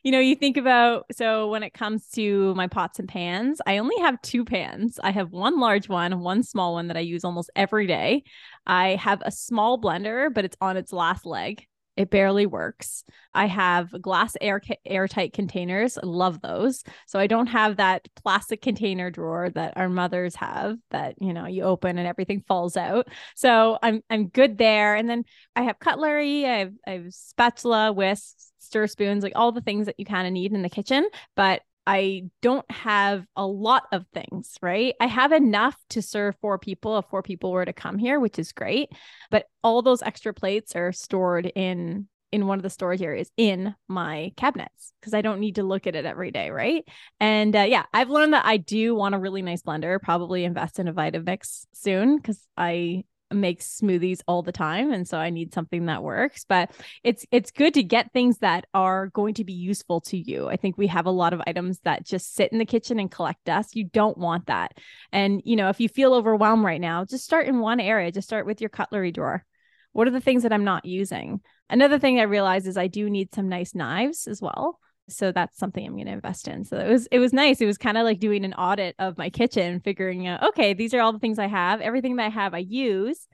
you 0.03 0.12
know, 0.12 0.19
you 0.19 0.36
think 0.36 0.58
about 0.58 1.05
so 1.12 1.49
when 1.49 1.63
it 1.63 1.73
comes 1.73 2.08
to 2.12 2.53
my 2.55 2.67
pots 2.67 2.99
and 2.99 3.08
pans, 3.08 3.62
I 3.65 3.79
only 3.79 3.99
have 3.99 4.21
two 4.21 4.45
pans. 4.45 4.99
I 5.03 5.12
have 5.12 5.32
one 5.32 5.60
large 5.60 5.89
one, 5.89 6.19
one 6.19 6.43
small 6.43 6.73
one 6.73 6.88
that 6.88 6.97
I 6.97 7.01
use 7.01 7.23
almost 7.23 7.49
every 7.55 7.88
day. 7.88 8.23
I 8.65 8.95
have 8.95 9.21
a 9.25 9.32
small 9.32 9.79
blender, 9.79 10.34
but 10.34 10.45
it's 10.45 10.58
on 10.62 10.77
its 10.77 10.93
last 10.93 11.25
leg. 11.25 11.65
It 11.99 12.09
barely 12.09 12.45
works. 12.45 13.03
I 13.33 13.47
have 13.47 13.91
glass 14.01 14.38
air 14.39 14.62
airtight 14.85 15.33
containers. 15.33 15.97
I 15.97 16.05
love 16.05 16.39
those. 16.39 16.81
So 17.07 17.19
I 17.19 17.27
don't 17.27 17.47
have 17.47 17.75
that 17.75 18.07
plastic 18.15 18.62
container 18.62 19.12
drawer 19.12 19.49
that 19.49 19.73
our 19.75 19.89
mothers 19.89 20.33
have 20.35 20.77
that, 20.91 21.15
you 21.19 21.33
know, 21.33 21.45
you 21.45 21.63
open 21.63 21.97
and 21.97 22.07
everything 22.07 22.41
falls 22.47 22.77
out. 22.77 23.09
So 23.35 23.77
I'm 23.83 24.01
I'm 24.09 24.29
good 24.29 24.57
there. 24.57 24.95
And 24.95 25.09
then 25.09 25.25
I 25.57 25.63
have 25.63 25.79
cutlery, 25.79 26.45
I 26.45 26.59
have 26.59 26.73
I 26.88 26.91
have 26.91 27.13
spatula, 27.13 27.91
whisks, 27.91 28.53
stir 28.59 28.88
spoons, 28.88 29.21
like 29.21 29.33
all 29.35 29.51
the 29.51 29.59
things 29.59 29.88
that 29.88 29.99
you 29.99 30.05
kind 30.05 30.25
of 30.25 30.31
need 30.31 30.53
in 30.53 30.62
the 30.62 30.69
kitchen, 30.69 31.05
but 31.35 31.63
I 31.89 32.25
don't 32.43 32.69
have 32.69 33.25
a 33.36 33.47
lot 33.47 33.88
of 33.91 34.06
things, 34.13 34.56
right? 34.62 34.93
I 35.02 35.08
have 35.08 35.32
enough 35.32 35.75
to 35.89 36.04
serve 36.04 36.36
four 36.39 36.60
people 36.60 36.99
if 36.99 37.06
four 37.10 37.23
people 37.23 37.52
were 37.52 37.65
to 37.65 37.73
come 37.73 37.97
here, 37.97 38.19
which 38.19 38.38
is 38.38 38.52
great. 38.52 38.89
But 39.32 39.47
all 39.63 39.82
those 39.82 40.04
extra 40.04 40.32
plates 40.32 40.75
are 40.75 40.91
stored 40.91 41.52
in 41.56 42.08
in 42.32 42.45
one 42.45 42.60
of 42.60 42.63
the 42.63 42.69
storage 42.69 43.02
areas 43.02 43.32
in 43.38 43.73
my 43.88 44.32
cabinets 44.38 44.93
because 45.02 45.15
I 45.15 45.23
don't 45.23 45.39
need 45.39 45.56
to 45.56 45.63
look 45.63 45.88
at 45.88 45.95
it 45.95 46.06
every 46.06 46.30
day, 46.30 46.52
right? 46.52 46.88
And 47.19 47.56
uh, 47.56 47.65
yeah, 47.67 47.86
I've 47.91 48.12
learned 48.12 48.34
that 48.34 48.45
I 48.45 48.58
do 48.58 48.93
want 48.93 49.15
a 49.15 49.19
really 49.19 49.41
nice 49.41 49.63
blender. 49.63 49.99
Probably 49.99 50.43
invest 50.43 50.78
in 50.78 50.88
a 50.88 50.93
Vitamix 50.93 51.65
soon 51.73 52.17
because 52.17 52.45
I 52.56 53.04
makes 53.31 53.79
smoothies 53.79 54.21
all 54.27 54.41
the 54.41 54.51
time 54.51 54.91
and 54.91 55.07
so 55.07 55.17
I 55.17 55.29
need 55.29 55.53
something 55.53 55.85
that 55.85 56.03
works 56.03 56.45
but 56.47 56.71
it's 57.03 57.25
it's 57.31 57.51
good 57.51 57.73
to 57.75 57.83
get 57.83 58.11
things 58.11 58.39
that 58.39 58.65
are 58.73 59.07
going 59.07 59.33
to 59.35 59.43
be 59.43 59.53
useful 59.53 60.01
to 60.01 60.17
you. 60.17 60.47
I 60.47 60.55
think 60.55 60.77
we 60.77 60.87
have 60.87 61.05
a 61.05 61.11
lot 61.11 61.33
of 61.33 61.41
items 61.47 61.79
that 61.81 62.05
just 62.05 62.33
sit 62.33 62.51
in 62.51 62.59
the 62.59 62.65
kitchen 62.65 62.99
and 62.99 63.11
collect 63.11 63.43
dust. 63.45 63.75
You 63.75 63.85
don't 63.85 64.17
want 64.17 64.47
that. 64.47 64.77
And 65.11 65.41
you 65.45 65.55
know, 65.55 65.69
if 65.69 65.79
you 65.79 65.89
feel 65.89 66.13
overwhelmed 66.13 66.63
right 66.63 66.81
now, 66.81 67.05
just 67.05 67.25
start 67.25 67.47
in 67.47 67.59
one 67.59 67.79
area. 67.79 68.11
Just 68.11 68.27
start 68.27 68.45
with 68.45 68.61
your 68.61 68.69
cutlery 68.69 69.11
drawer. 69.11 69.45
What 69.91 70.07
are 70.07 70.11
the 70.11 70.21
things 70.21 70.43
that 70.43 70.53
I'm 70.53 70.65
not 70.65 70.85
using? 70.85 71.41
Another 71.69 71.99
thing 71.99 72.19
I 72.19 72.23
realize 72.23 72.67
is 72.67 72.77
I 72.77 72.87
do 72.87 73.09
need 73.09 73.33
some 73.33 73.49
nice 73.49 73.75
knives 73.75 74.27
as 74.27 74.41
well 74.41 74.79
so 75.11 75.31
that's 75.31 75.57
something 75.57 75.85
i'm 75.85 75.93
going 75.93 76.05
to 76.05 76.11
invest 76.11 76.47
in. 76.47 76.63
So 76.63 76.77
it 76.77 76.89
was 76.89 77.07
it 77.11 77.19
was 77.19 77.33
nice. 77.33 77.61
It 77.61 77.65
was 77.65 77.77
kind 77.77 77.97
of 77.97 78.03
like 78.03 78.19
doing 78.19 78.45
an 78.45 78.53
audit 78.53 78.95
of 78.99 79.17
my 79.17 79.29
kitchen 79.29 79.79
figuring 79.79 80.27
out 80.27 80.43
okay 80.49 80.73
these 80.73 80.93
are 80.93 81.01
all 81.01 81.13
the 81.13 81.19
things 81.19 81.39
i 81.39 81.47
have 81.47 81.81
everything 81.81 82.15
that 82.17 82.25
i 82.25 82.29
have 82.29 82.53
i 82.53 82.59
use 82.59 83.27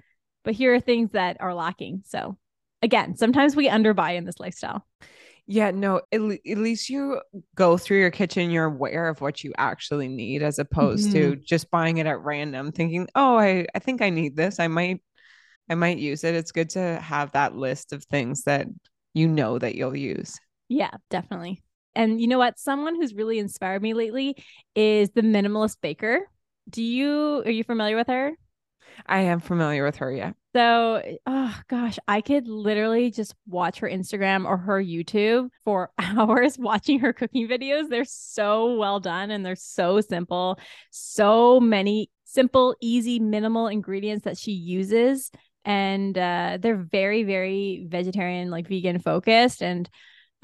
but 0.43 0.53
here 0.53 0.73
are 0.73 0.79
things 0.79 1.11
that 1.11 1.37
are 1.39 1.53
lacking. 1.53 2.03
So 2.05 2.37
again 2.81 3.15
sometimes 3.15 3.55
we 3.55 3.67
underbuy 3.67 4.15
in 4.15 4.25
this 4.25 4.39
lifestyle. 4.39 4.85
Yeah 5.47 5.71
no 5.71 6.01
at, 6.11 6.21
le- 6.21 6.37
at 6.47 6.57
least 6.57 6.89
you 6.89 7.21
go 7.55 7.77
through 7.77 7.99
your 7.99 8.11
kitchen 8.11 8.49
you're 8.49 8.65
aware 8.65 9.09
of 9.09 9.21
what 9.21 9.43
you 9.43 9.53
actually 9.57 10.07
need 10.07 10.41
as 10.41 10.57
opposed 10.59 11.09
mm-hmm. 11.09 11.31
to 11.31 11.35
just 11.35 11.69
buying 11.69 11.97
it 11.97 12.07
at 12.07 12.21
random 12.21 12.71
thinking 12.71 13.07
oh 13.13 13.37
i 13.37 13.67
i 13.75 13.79
think 13.79 14.01
i 14.01 14.09
need 14.09 14.35
this. 14.35 14.59
I 14.59 14.67
might 14.67 15.01
i 15.69 15.75
might 15.75 15.97
use 15.97 16.23
it. 16.23 16.35
It's 16.35 16.51
good 16.51 16.71
to 16.71 16.99
have 16.99 17.31
that 17.33 17.55
list 17.55 17.93
of 17.93 18.03
things 18.05 18.43
that 18.43 18.67
you 19.15 19.27
know 19.27 19.57
that 19.57 19.75
you'll 19.75 19.95
use. 19.95 20.37
Yeah, 20.67 20.91
definitely. 21.09 21.63
And 21.95 22.19
you 22.19 22.27
know 22.27 22.37
what? 22.37 22.59
Someone 22.59 22.95
who's 22.95 23.13
really 23.13 23.39
inspired 23.39 23.81
me 23.81 23.93
lately 23.93 24.35
is 24.75 25.11
the 25.11 25.21
minimalist 25.21 25.77
baker. 25.81 26.19
Do 26.69 26.83
you 26.83 27.43
are 27.45 27.51
you 27.51 27.63
familiar 27.63 27.95
with 27.95 28.07
her? 28.07 28.33
I 29.05 29.21
am 29.21 29.39
familiar 29.39 29.83
with 29.83 29.97
her, 29.97 30.11
yeah. 30.11 30.31
So, 30.55 31.01
oh 31.25 31.59
gosh, 31.67 31.99
I 32.07 32.21
could 32.21 32.47
literally 32.47 33.11
just 33.11 33.35
watch 33.45 33.79
her 33.79 33.89
Instagram 33.89 34.45
or 34.45 34.57
her 34.57 34.81
YouTube 34.81 35.49
for 35.65 35.91
hours 35.97 36.57
watching 36.57 36.99
her 36.99 37.13
cooking 37.13 37.47
videos. 37.47 37.89
They're 37.89 38.05
so 38.05 38.75
well 38.75 38.99
done 38.99 39.31
and 39.31 39.45
they're 39.45 39.55
so 39.55 39.99
simple. 40.01 40.57
So 40.91 41.59
many 41.59 42.09
simple, 42.23 42.75
easy, 42.81 43.19
minimal 43.19 43.67
ingredients 43.67 44.25
that 44.25 44.37
she 44.37 44.51
uses. 44.51 45.31
And 45.65 46.17
uh, 46.17 46.59
they're 46.61 46.77
very, 46.89 47.23
very 47.23 47.85
vegetarian, 47.89 48.49
like 48.49 48.67
vegan 48.67 48.99
focused. 48.99 49.61
And 49.61 49.89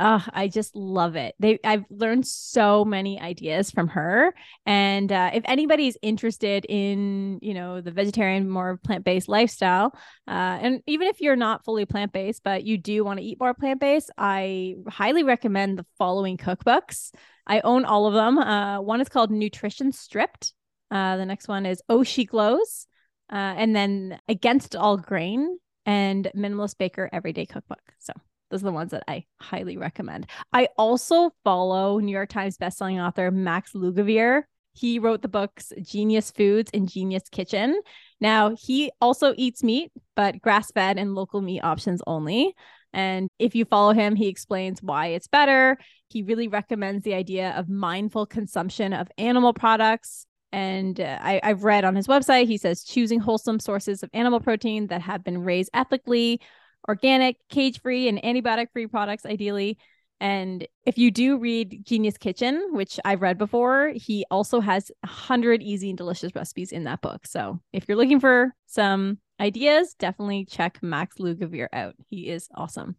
Oh, 0.03 0.25
I 0.33 0.47
just 0.47 0.75
love 0.75 1.15
it. 1.15 1.35
They 1.37 1.59
I've 1.63 1.85
learned 1.91 2.25
so 2.25 2.83
many 2.83 3.21
ideas 3.21 3.69
from 3.69 3.87
her. 3.89 4.33
And 4.65 5.11
uh, 5.11 5.29
if 5.31 5.43
anybody's 5.45 5.95
interested 6.01 6.65
in, 6.65 7.37
you 7.43 7.53
know, 7.53 7.81
the 7.81 7.91
vegetarian, 7.91 8.49
more 8.49 8.77
plant-based 8.77 9.29
lifestyle, 9.29 9.93
uh, 10.27 10.57
and 10.59 10.81
even 10.87 11.07
if 11.07 11.21
you're 11.21 11.35
not 11.35 11.63
fully 11.65 11.85
plant-based, 11.85 12.41
but 12.43 12.63
you 12.63 12.79
do 12.79 13.03
want 13.03 13.19
to 13.19 13.25
eat 13.25 13.39
more 13.39 13.53
plant-based, 13.53 14.09
I 14.17 14.73
highly 14.89 15.23
recommend 15.23 15.77
the 15.77 15.85
following 15.99 16.35
cookbooks. 16.35 17.11
I 17.45 17.59
own 17.59 17.85
all 17.85 18.07
of 18.07 18.15
them. 18.15 18.39
Uh, 18.39 18.81
one 18.81 19.01
is 19.01 19.09
called 19.09 19.29
Nutrition 19.29 19.91
Stripped. 19.91 20.53
Uh, 20.89 21.17
the 21.17 21.27
next 21.27 21.47
one 21.47 21.67
is 21.67 21.79
Oh 21.87 22.03
She 22.03 22.25
Glows. 22.25 22.87
Uh, 23.31 23.53
and 23.55 23.75
then 23.75 24.19
Against 24.27 24.75
All 24.75 24.97
Grain 24.97 25.59
and 25.85 26.31
Minimalist 26.35 26.79
Baker 26.79 27.07
Everyday 27.13 27.45
Cookbook. 27.45 27.93
So 27.99 28.13
those 28.51 28.61
are 28.61 28.65
the 28.65 28.71
ones 28.71 28.91
that 28.91 29.03
I 29.07 29.25
highly 29.39 29.77
recommend. 29.77 30.27
I 30.53 30.67
also 30.77 31.31
follow 31.43 31.99
New 31.99 32.11
York 32.11 32.29
Times 32.29 32.57
bestselling 32.57 33.03
author 33.03 33.31
Max 33.31 33.71
Lugavere. 33.73 34.43
He 34.73 34.99
wrote 34.99 35.21
the 35.21 35.27
books 35.27 35.73
Genius 35.81 36.31
Foods 36.31 36.69
and 36.73 36.87
Genius 36.87 37.23
Kitchen. 37.31 37.81
Now, 38.19 38.55
he 38.55 38.91
also 39.01 39.33
eats 39.35 39.63
meat, 39.63 39.91
but 40.15 40.41
grass 40.41 40.71
fed 40.71 40.97
and 40.97 41.15
local 41.15 41.41
meat 41.41 41.61
options 41.61 42.01
only. 42.05 42.53
And 42.93 43.29
if 43.39 43.55
you 43.55 43.65
follow 43.65 43.93
him, 43.93 44.15
he 44.15 44.27
explains 44.27 44.81
why 44.81 45.07
it's 45.07 45.27
better. 45.27 45.77
He 46.09 46.23
really 46.23 46.47
recommends 46.47 47.03
the 47.03 47.13
idea 47.13 47.51
of 47.51 47.69
mindful 47.69 48.25
consumption 48.25 48.93
of 48.93 49.07
animal 49.17 49.53
products. 49.53 50.25
And 50.51 50.99
uh, 50.99 51.17
I, 51.21 51.39
I've 51.41 51.63
read 51.63 51.85
on 51.85 51.95
his 51.95 52.07
website, 52.07 52.47
he 52.47 52.57
says 52.57 52.83
choosing 52.83 53.21
wholesome 53.21 53.59
sources 53.59 54.03
of 54.03 54.09
animal 54.13 54.41
protein 54.41 54.87
that 54.87 55.01
have 55.01 55.23
been 55.23 55.37
raised 55.37 55.69
ethically 55.73 56.41
organic, 56.87 57.37
cage 57.49 57.81
free, 57.81 58.07
and 58.07 58.21
antibiotic 58.21 58.67
free 58.73 58.87
products, 58.87 59.25
ideally. 59.25 59.77
And 60.19 60.67
if 60.85 60.99
you 60.99 61.09
do 61.09 61.39
read 61.39 61.81
Genius 61.83 62.15
Kitchen, 62.15 62.69
which 62.73 62.99
I've 63.03 63.23
read 63.23 63.39
before, 63.39 63.91
he 63.95 64.23
also 64.29 64.59
has 64.59 64.91
100 65.01 65.63
easy 65.63 65.89
and 65.89 65.97
delicious 65.97 66.35
recipes 66.35 66.71
in 66.71 66.83
that 66.83 67.01
book. 67.01 67.25
So 67.25 67.59
if 67.73 67.85
you're 67.87 67.97
looking 67.97 68.19
for 68.19 68.53
some 68.67 69.17
ideas, 69.39 69.95
definitely 69.97 70.45
check 70.45 70.77
Max 70.83 71.17
Lugavere 71.17 71.69
out. 71.73 71.95
He 72.07 72.29
is 72.29 72.47
awesome. 72.53 72.97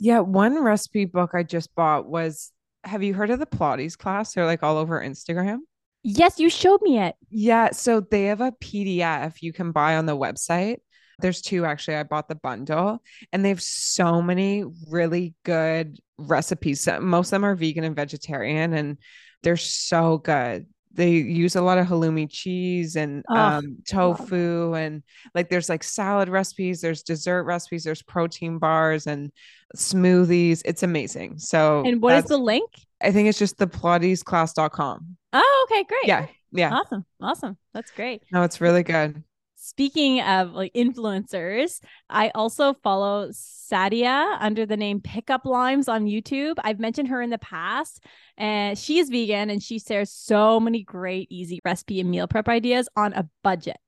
Yeah. 0.00 0.18
One 0.18 0.60
recipe 0.64 1.04
book 1.04 1.30
I 1.32 1.44
just 1.44 1.72
bought 1.76 2.08
was 2.08 2.50
Have 2.82 3.02
you 3.02 3.14
heard 3.14 3.30
of 3.30 3.38
the 3.38 3.46
Pilates 3.46 3.96
class? 3.96 4.34
They're 4.34 4.44
like 4.44 4.62
all 4.62 4.76
over 4.76 5.00
Instagram. 5.00 5.58
Yes, 6.02 6.38
you 6.38 6.50
showed 6.50 6.82
me 6.82 6.98
it. 6.98 7.14
Yeah. 7.30 7.70
So 7.70 8.00
they 8.00 8.24
have 8.24 8.40
a 8.40 8.52
PDF 8.52 9.36
you 9.40 9.52
can 9.52 9.72
buy 9.72 9.96
on 9.96 10.06
the 10.06 10.16
website 10.16 10.78
there's 11.20 11.40
two 11.40 11.64
actually. 11.64 11.96
I 11.96 12.02
bought 12.02 12.28
the 12.28 12.34
bundle 12.34 13.02
and 13.32 13.44
they 13.44 13.48
have 13.50 13.62
so 13.62 14.20
many 14.22 14.64
really 14.88 15.34
good 15.44 15.98
recipes. 16.18 16.88
Most 17.00 17.28
of 17.28 17.30
them 17.32 17.44
are 17.44 17.54
vegan 17.54 17.84
and 17.84 17.96
vegetarian 17.96 18.72
and 18.72 18.98
they're 19.42 19.56
so 19.56 20.18
good. 20.18 20.66
They 20.92 21.10
use 21.10 21.56
a 21.56 21.62
lot 21.62 21.78
of 21.78 21.88
halloumi 21.88 22.30
cheese 22.30 22.94
and 22.94 23.24
oh, 23.28 23.36
um, 23.36 23.78
tofu 23.88 24.70
wow. 24.70 24.76
and 24.76 25.02
like 25.34 25.50
there's 25.50 25.68
like 25.68 25.82
salad 25.82 26.28
recipes, 26.28 26.80
there's 26.80 27.02
dessert 27.02 27.42
recipes, 27.44 27.82
there's 27.82 28.02
protein 28.02 28.58
bars 28.58 29.08
and 29.08 29.32
smoothies. 29.76 30.62
It's 30.64 30.84
amazing. 30.84 31.38
So 31.38 31.82
And 31.84 32.00
what 32.00 32.16
is 32.16 32.26
the 32.26 32.38
link? 32.38 32.70
I 33.02 33.10
think 33.10 33.28
it's 33.28 33.38
just 33.38 33.58
the 33.58 33.66
pilatesclass.com. 33.66 35.16
Oh, 35.32 35.66
okay, 35.68 35.84
great. 35.84 36.06
Yeah. 36.06 36.26
Yeah. 36.52 36.72
Awesome. 36.72 37.04
Awesome. 37.20 37.56
That's 37.74 37.90
great. 37.90 38.22
No, 38.30 38.44
it's 38.44 38.60
really 38.60 38.84
good. 38.84 39.22
Speaking 39.66 40.20
of 40.20 40.52
like 40.52 40.74
influencers, 40.74 41.80
I 42.10 42.30
also 42.34 42.74
follow 42.74 43.30
Sadia 43.30 44.36
under 44.38 44.66
the 44.66 44.76
name 44.76 45.00
Pickup 45.00 45.46
Limes 45.46 45.88
on 45.88 46.04
YouTube. 46.04 46.56
I've 46.62 46.78
mentioned 46.78 47.08
her 47.08 47.22
in 47.22 47.30
the 47.30 47.38
past, 47.38 48.04
and 48.36 48.76
she 48.76 48.98
is 48.98 49.08
vegan 49.08 49.48
and 49.48 49.62
she 49.62 49.78
shares 49.78 50.10
so 50.10 50.60
many 50.60 50.82
great, 50.82 51.28
easy 51.30 51.60
recipe 51.64 51.98
and 51.98 52.10
meal 52.10 52.28
prep 52.28 52.46
ideas 52.46 52.90
on 52.94 53.14
a 53.14 53.26
budget, 53.42 53.78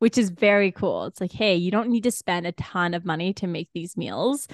which 0.00 0.18
is 0.18 0.28
very 0.28 0.70
cool. 0.70 1.06
It's 1.06 1.22
like, 1.22 1.32
hey, 1.32 1.56
you 1.56 1.70
don't 1.70 1.88
need 1.88 2.04
to 2.04 2.10
spend 2.10 2.46
a 2.46 2.52
ton 2.52 2.92
of 2.92 3.06
money 3.06 3.32
to 3.32 3.46
make 3.46 3.70
these 3.72 3.96
meals. 3.96 4.48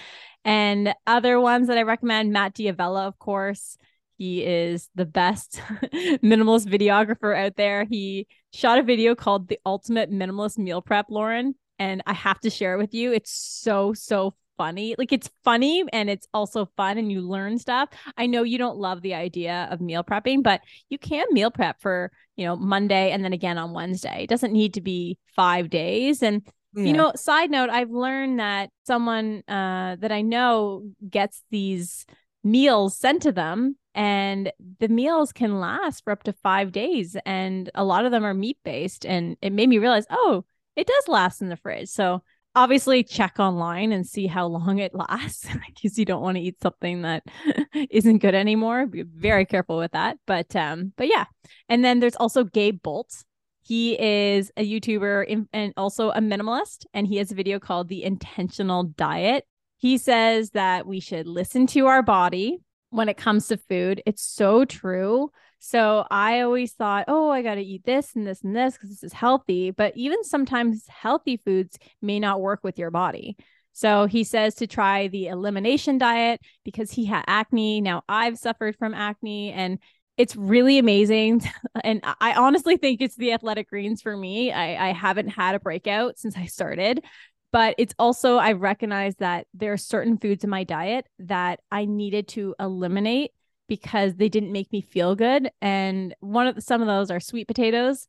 And 0.44 0.94
other 1.08 1.40
ones 1.40 1.66
that 1.66 1.76
I 1.76 1.82
recommend 1.82 2.32
Matt 2.32 2.54
Diavella, 2.54 3.08
of 3.08 3.18
course 3.18 3.76
He 4.18 4.44
is 4.44 4.90
the 4.96 5.06
best 5.06 5.62
minimalist 6.22 6.66
videographer 6.66 7.36
out 7.36 7.56
there. 7.56 7.86
He 7.88 8.26
shot 8.52 8.78
a 8.78 8.82
video 8.82 9.14
called 9.14 9.48
The 9.48 9.58
Ultimate 9.64 10.10
Minimalist 10.10 10.58
Meal 10.58 10.82
Prep, 10.82 11.06
Lauren, 11.08 11.54
and 11.78 12.02
I 12.04 12.12
have 12.14 12.40
to 12.40 12.50
share 12.50 12.74
it 12.74 12.78
with 12.78 12.94
you. 12.94 13.12
It's 13.12 13.32
so, 13.32 13.92
so 13.94 14.34
funny. 14.56 14.96
Like 14.98 15.12
it's 15.12 15.30
funny 15.44 15.84
and 15.92 16.10
it's 16.10 16.26
also 16.34 16.68
fun 16.76 16.98
and 16.98 17.10
you 17.10 17.20
learn 17.20 17.58
stuff. 17.58 17.88
I 18.16 18.26
know 18.26 18.42
you 18.42 18.58
don't 18.58 18.76
love 18.76 19.02
the 19.02 19.14
idea 19.14 19.68
of 19.70 19.80
meal 19.80 20.02
prepping, 20.02 20.42
but 20.42 20.60
you 20.88 20.98
can 20.98 21.26
meal 21.30 21.52
prep 21.52 21.80
for, 21.80 22.10
you 22.36 22.44
know, 22.44 22.56
Monday 22.56 23.12
and 23.12 23.24
then 23.24 23.32
again 23.32 23.56
on 23.56 23.72
Wednesday. 23.72 24.24
It 24.24 24.28
doesn't 24.28 24.52
need 24.52 24.74
to 24.74 24.80
be 24.80 25.16
5 25.36 25.70
days 25.70 26.22
and 26.22 26.42
yeah. 26.74 26.84
you 26.84 26.92
know, 26.92 27.12
side 27.14 27.50
note, 27.50 27.70
I've 27.70 27.90
learned 27.90 28.40
that 28.40 28.70
someone 28.84 29.42
uh 29.48 29.96
that 30.00 30.12
I 30.12 30.20
know 30.20 30.90
gets 31.08 31.42
these 31.50 32.04
meals 32.44 32.96
sent 32.98 33.22
to 33.22 33.32
them 33.32 33.76
and 33.98 34.52
the 34.78 34.88
meals 34.88 35.32
can 35.32 35.58
last 35.58 36.04
for 36.04 36.12
up 36.12 36.22
to 36.22 36.32
5 36.32 36.70
days 36.70 37.16
and 37.26 37.68
a 37.74 37.84
lot 37.84 38.04
of 38.04 38.12
them 38.12 38.24
are 38.24 38.32
meat 38.32 38.58
based 38.64 39.04
and 39.04 39.36
it 39.42 39.52
made 39.52 39.68
me 39.68 39.78
realize, 39.78 40.06
"Oh, 40.08 40.44
it 40.76 40.86
does 40.86 41.08
last 41.08 41.42
in 41.42 41.48
the 41.48 41.56
fridge." 41.56 41.88
So 41.88 42.22
obviously 42.54 43.02
check 43.02 43.40
online 43.40 43.92
and 43.92 44.06
see 44.06 44.28
how 44.28 44.46
long 44.46 44.78
it 44.78 44.94
lasts 45.08 45.48
because 45.66 45.98
you 45.98 46.04
don't 46.04 46.22
want 46.22 46.36
to 46.36 46.42
eat 46.42 46.62
something 46.62 47.02
that 47.02 47.24
isn't 47.90 48.18
good 48.18 48.36
anymore. 48.36 48.86
Be 48.86 49.02
very 49.02 49.44
careful 49.44 49.78
with 49.78 49.92
that. 49.92 50.18
But 50.26 50.54
um 50.54 50.92
but 50.96 51.08
yeah. 51.08 51.24
And 51.68 51.84
then 51.84 51.98
there's 51.98 52.16
also 52.16 52.44
Gabe 52.44 52.80
Bult. 52.82 53.24
He 53.62 54.00
is 54.00 54.50
a 54.56 54.64
youtuber 54.64 55.44
and 55.52 55.74
also 55.76 56.10
a 56.10 56.20
minimalist 56.20 56.86
and 56.94 57.06
he 57.06 57.16
has 57.16 57.32
a 57.32 57.34
video 57.34 57.58
called 57.58 57.88
the 57.88 58.04
intentional 58.04 58.84
diet. 58.84 59.44
He 59.76 59.98
says 59.98 60.50
that 60.50 60.86
we 60.86 61.00
should 61.00 61.26
listen 61.26 61.66
to 61.68 61.86
our 61.86 62.02
body 62.02 62.60
when 62.90 63.08
it 63.08 63.16
comes 63.16 63.48
to 63.48 63.56
food 63.56 64.02
it's 64.06 64.22
so 64.22 64.64
true 64.64 65.30
so 65.60 66.06
I 66.10 66.40
always 66.42 66.72
thought, 66.72 67.06
oh, 67.08 67.30
I 67.30 67.42
got 67.42 67.56
to 67.56 67.62
eat 67.62 67.84
this 67.84 68.14
and 68.14 68.26
this 68.26 68.42
and 68.42 68.54
this 68.54 68.74
because 68.74 68.90
this 68.90 69.02
is 69.02 69.12
healthy. 69.12 69.70
But 69.70 69.96
even 69.96 70.22
sometimes 70.22 70.86
healthy 70.88 71.36
foods 71.36 71.78
may 72.00 72.20
not 72.20 72.40
work 72.40 72.60
with 72.62 72.78
your 72.78 72.90
body. 72.90 73.36
So 73.72 74.06
he 74.06 74.24
says 74.24 74.56
to 74.56 74.66
try 74.66 75.08
the 75.08 75.28
elimination 75.28 75.98
diet 75.98 76.40
because 76.64 76.90
he 76.90 77.04
had 77.06 77.24
acne. 77.26 77.80
Now 77.80 78.02
I've 78.08 78.38
suffered 78.38 78.76
from 78.76 78.94
acne 78.94 79.52
and 79.52 79.78
it's 80.16 80.34
really 80.34 80.78
amazing. 80.78 81.42
and 81.84 82.02
I 82.20 82.34
honestly 82.34 82.76
think 82.76 83.00
it's 83.00 83.16
the 83.16 83.32
athletic 83.32 83.68
greens 83.68 84.02
for 84.02 84.16
me. 84.16 84.52
I, 84.52 84.88
I 84.88 84.92
haven't 84.92 85.28
had 85.28 85.54
a 85.54 85.60
breakout 85.60 86.18
since 86.18 86.36
I 86.36 86.46
started. 86.46 87.04
But 87.50 87.74
it's 87.78 87.94
also, 87.98 88.36
I 88.36 88.52
recognize 88.52 89.16
that 89.16 89.46
there 89.54 89.72
are 89.72 89.78
certain 89.78 90.18
foods 90.18 90.44
in 90.44 90.50
my 90.50 90.64
diet 90.64 91.06
that 91.20 91.60
I 91.70 91.86
needed 91.86 92.28
to 92.28 92.54
eliminate 92.60 93.30
because 93.68 94.14
they 94.14 94.28
didn't 94.28 94.52
make 94.52 94.70
me 94.72 94.80
feel 94.80 95.14
good. 95.14 95.50
And 95.60 96.14
one 96.20 96.46
of 96.46 96.56
the, 96.56 96.60
some 96.60 96.80
of 96.80 96.88
those 96.88 97.10
are 97.10 97.20
sweet 97.20 97.48
potatoes. 97.48 98.06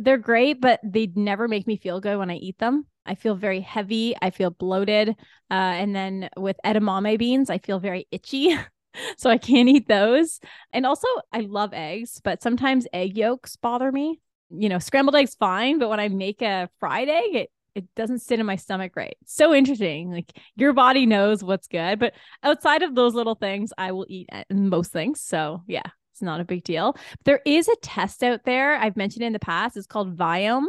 They're 0.00 0.18
great, 0.18 0.60
but 0.60 0.80
they 0.84 1.10
never 1.14 1.48
make 1.48 1.66
me 1.66 1.76
feel 1.76 2.00
good 2.00 2.18
when 2.18 2.30
I 2.30 2.36
eat 2.36 2.58
them. 2.58 2.86
I 3.06 3.14
feel 3.14 3.34
very 3.34 3.60
heavy. 3.60 4.14
I 4.20 4.30
feel 4.30 4.50
bloated. 4.50 5.10
Uh, 5.50 5.52
and 5.52 5.94
then 5.94 6.28
with 6.36 6.56
edamame 6.64 7.18
beans, 7.18 7.50
I 7.50 7.58
feel 7.58 7.78
very 7.78 8.06
itchy. 8.10 8.56
so 9.16 9.30
I 9.30 9.38
can't 9.38 9.68
eat 9.68 9.88
those. 9.88 10.40
And 10.72 10.84
also, 10.84 11.06
I 11.32 11.40
love 11.40 11.72
eggs, 11.72 12.20
but 12.22 12.42
sometimes 12.42 12.86
egg 12.92 13.16
yolks 13.16 13.56
bother 13.56 13.90
me. 13.90 14.20
You 14.50 14.68
know, 14.68 14.78
scrambled 14.78 15.16
eggs 15.16 15.34
fine, 15.34 15.78
but 15.78 15.88
when 15.88 15.98
I 15.98 16.08
make 16.08 16.42
a 16.42 16.68
fried 16.78 17.08
egg, 17.08 17.34
it 17.34 17.50
it 17.76 17.84
doesn't 17.94 18.20
sit 18.20 18.40
in 18.40 18.46
my 18.46 18.56
stomach 18.56 18.92
right. 18.96 19.16
So 19.26 19.54
interesting. 19.54 20.10
Like 20.10 20.32
your 20.56 20.72
body 20.72 21.04
knows 21.04 21.44
what's 21.44 21.68
good, 21.68 21.98
but 21.98 22.14
outside 22.42 22.82
of 22.82 22.94
those 22.94 23.14
little 23.14 23.34
things, 23.34 23.70
I 23.76 23.92
will 23.92 24.06
eat 24.08 24.30
most 24.50 24.92
things. 24.92 25.20
So 25.20 25.62
yeah, 25.66 25.82
it's 26.12 26.22
not 26.22 26.40
a 26.40 26.44
big 26.44 26.64
deal. 26.64 26.96
There 27.26 27.42
is 27.44 27.68
a 27.68 27.76
test 27.82 28.24
out 28.24 28.40
there 28.46 28.76
I've 28.76 28.96
mentioned 28.96 29.24
in 29.24 29.34
the 29.34 29.38
past. 29.38 29.76
It's 29.76 29.86
called 29.86 30.16
Viome. 30.16 30.64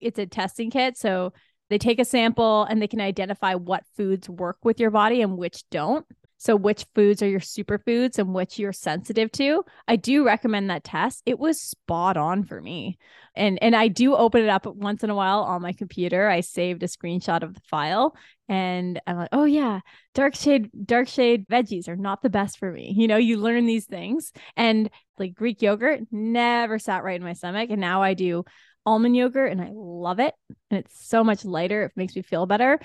It's 0.00 0.18
a 0.18 0.24
testing 0.24 0.70
kit. 0.70 0.96
So 0.96 1.34
they 1.68 1.76
take 1.76 1.98
a 1.98 2.04
sample 2.06 2.64
and 2.64 2.80
they 2.80 2.88
can 2.88 3.02
identify 3.02 3.54
what 3.54 3.84
foods 3.94 4.26
work 4.26 4.56
with 4.64 4.80
your 4.80 4.90
body 4.90 5.20
and 5.20 5.36
which 5.36 5.62
don't. 5.70 6.06
So, 6.38 6.54
which 6.54 6.86
foods 6.94 7.22
are 7.22 7.28
your 7.28 7.40
superfoods 7.40 8.18
and 8.18 8.34
which 8.34 8.58
you're 8.58 8.72
sensitive 8.72 9.32
to? 9.32 9.64
I 9.88 9.96
do 9.96 10.24
recommend 10.24 10.68
that 10.68 10.84
test. 10.84 11.22
It 11.24 11.38
was 11.38 11.60
spot 11.60 12.16
on 12.16 12.44
for 12.44 12.60
me. 12.60 12.98
And 13.34 13.62
and 13.62 13.74
I 13.74 13.88
do 13.88 14.14
open 14.14 14.42
it 14.42 14.48
up 14.48 14.66
once 14.66 15.02
in 15.02 15.10
a 15.10 15.14
while 15.14 15.40
on 15.40 15.62
my 15.62 15.72
computer. 15.72 16.28
I 16.28 16.40
saved 16.40 16.82
a 16.82 16.86
screenshot 16.88 17.42
of 17.42 17.54
the 17.54 17.60
file 17.60 18.14
and 18.48 19.00
I'm 19.06 19.16
like, 19.16 19.28
"Oh 19.32 19.44
yeah, 19.44 19.80
dark 20.14 20.34
shade 20.34 20.70
dark 20.84 21.08
shade 21.08 21.46
veggies 21.48 21.88
are 21.88 21.96
not 21.96 22.22
the 22.22 22.30
best 22.30 22.58
for 22.58 22.70
me." 22.70 22.92
You 22.96 23.08
know, 23.08 23.16
you 23.16 23.38
learn 23.38 23.66
these 23.66 23.86
things. 23.86 24.32
And 24.56 24.90
like 25.18 25.34
Greek 25.34 25.62
yogurt 25.62 26.00
never 26.10 26.78
sat 26.78 27.02
right 27.02 27.16
in 27.16 27.24
my 27.24 27.32
stomach 27.32 27.70
and 27.70 27.80
now 27.80 28.02
I 28.02 28.14
do 28.14 28.44
almond 28.84 29.16
yogurt 29.16 29.52
and 29.52 29.60
I 29.60 29.70
love 29.72 30.20
it. 30.20 30.34
And 30.70 30.80
it's 30.80 31.08
so 31.08 31.24
much 31.24 31.44
lighter. 31.44 31.84
It 31.84 31.92
makes 31.96 32.14
me 32.14 32.22
feel 32.22 32.46
better 32.46 32.78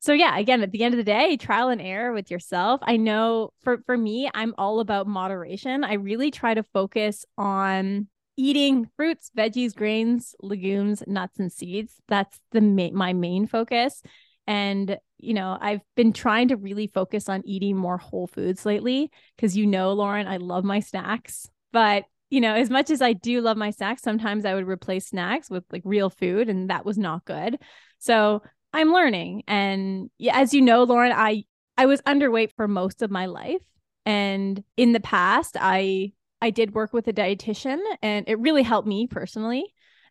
so 0.00 0.12
yeah 0.12 0.36
again 0.38 0.62
at 0.62 0.72
the 0.72 0.82
end 0.82 0.94
of 0.94 0.98
the 0.98 1.04
day 1.04 1.36
trial 1.36 1.68
and 1.68 1.80
error 1.80 2.12
with 2.12 2.30
yourself. 2.30 2.80
I 2.82 2.96
know 2.96 3.50
for 3.62 3.78
for 3.86 3.96
me 3.96 4.28
i'm 4.34 4.54
all 4.58 4.80
about 4.80 5.06
moderation. 5.06 5.84
I 5.84 5.94
really 5.94 6.30
try 6.30 6.54
to 6.54 6.62
focus 6.62 7.24
on 7.38 8.08
eating 8.36 8.88
fruits 8.96 9.30
veggies 9.36 9.74
grains 9.74 10.34
legumes 10.40 11.02
nuts 11.06 11.38
and 11.38 11.52
seeds. 11.52 11.94
That's 12.08 12.40
the 12.52 12.60
ma- 12.60 12.90
my 12.92 13.12
main 13.12 13.46
focus. 13.46 14.02
And 14.46 14.98
you 15.18 15.34
know 15.34 15.58
i've 15.60 15.82
been 15.96 16.14
trying 16.14 16.48
to 16.48 16.56
really 16.56 16.86
focus 16.86 17.28
on 17.28 17.42
eating 17.44 17.76
more 17.76 17.98
whole 17.98 18.26
foods 18.26 18.64
lately 18.64 19.10
because 19.36 19.54
you 19.54 19.66
know 19.66 19.92
lauren 19.92 20.26
i 20.26 20.38
love 20.38 20.64
my 20.64 20.80
snacks. 20.80 21.46
But 21.72 22.04
you 22.30 22.40
know 22.40 22.54
as 22.54 22.70
much 22.70 22.90
as 22.90 23.02
i 23.02 23.12
do 23.12 23.40
love 23.42 23.56
my 23.58 23.70
snacks 23.70 24.02
sometimes 24.02 24.44
i 24.44 24.54
would 24.54 24.66
replace 24.66 25.08
snacks 25.08 25.50
with 25.50 25.64
like 25.72 25.82
real 25.84 26.08
food 26.08 26.48
and 26.48 26.70
that 26.70 26.86
was 26.86 26.96
not 26.96 27.24
good. 27.26 27.58
So 27.98 28.42
I'm 28.72 28.92
learning. 28.92 29.42
And 29.48 30.10
as 30.30 30.54
you 30.54 30.62
know, 30.62 30.84
Lauren, 30.84 31.12
I 31.12 31.44
I 31.76 31.86
was 31.86 32.02
underweight 32.02 32.52
for 32.56 32.68
most 32.68 33.02
of 33.02 33.10
my 33.10 33.26
life. 33.26 33.62
And 34.06 34.62
in 34.76 34.92
the 34.92 35.00
past, 35.00 35.56
I 35.60 36.12
I 36.42 36.50
did 36.50 36.74
work 36.74 36.92
with 36.92 37.08
a 37.08 37.12
dietitian 37.12 37.80
and 38.02 38.26
it 38.28 38.38
really 38.38 38.62
helped 38.62 38.88
me 38.88 39.06
personally. 39.06 39.64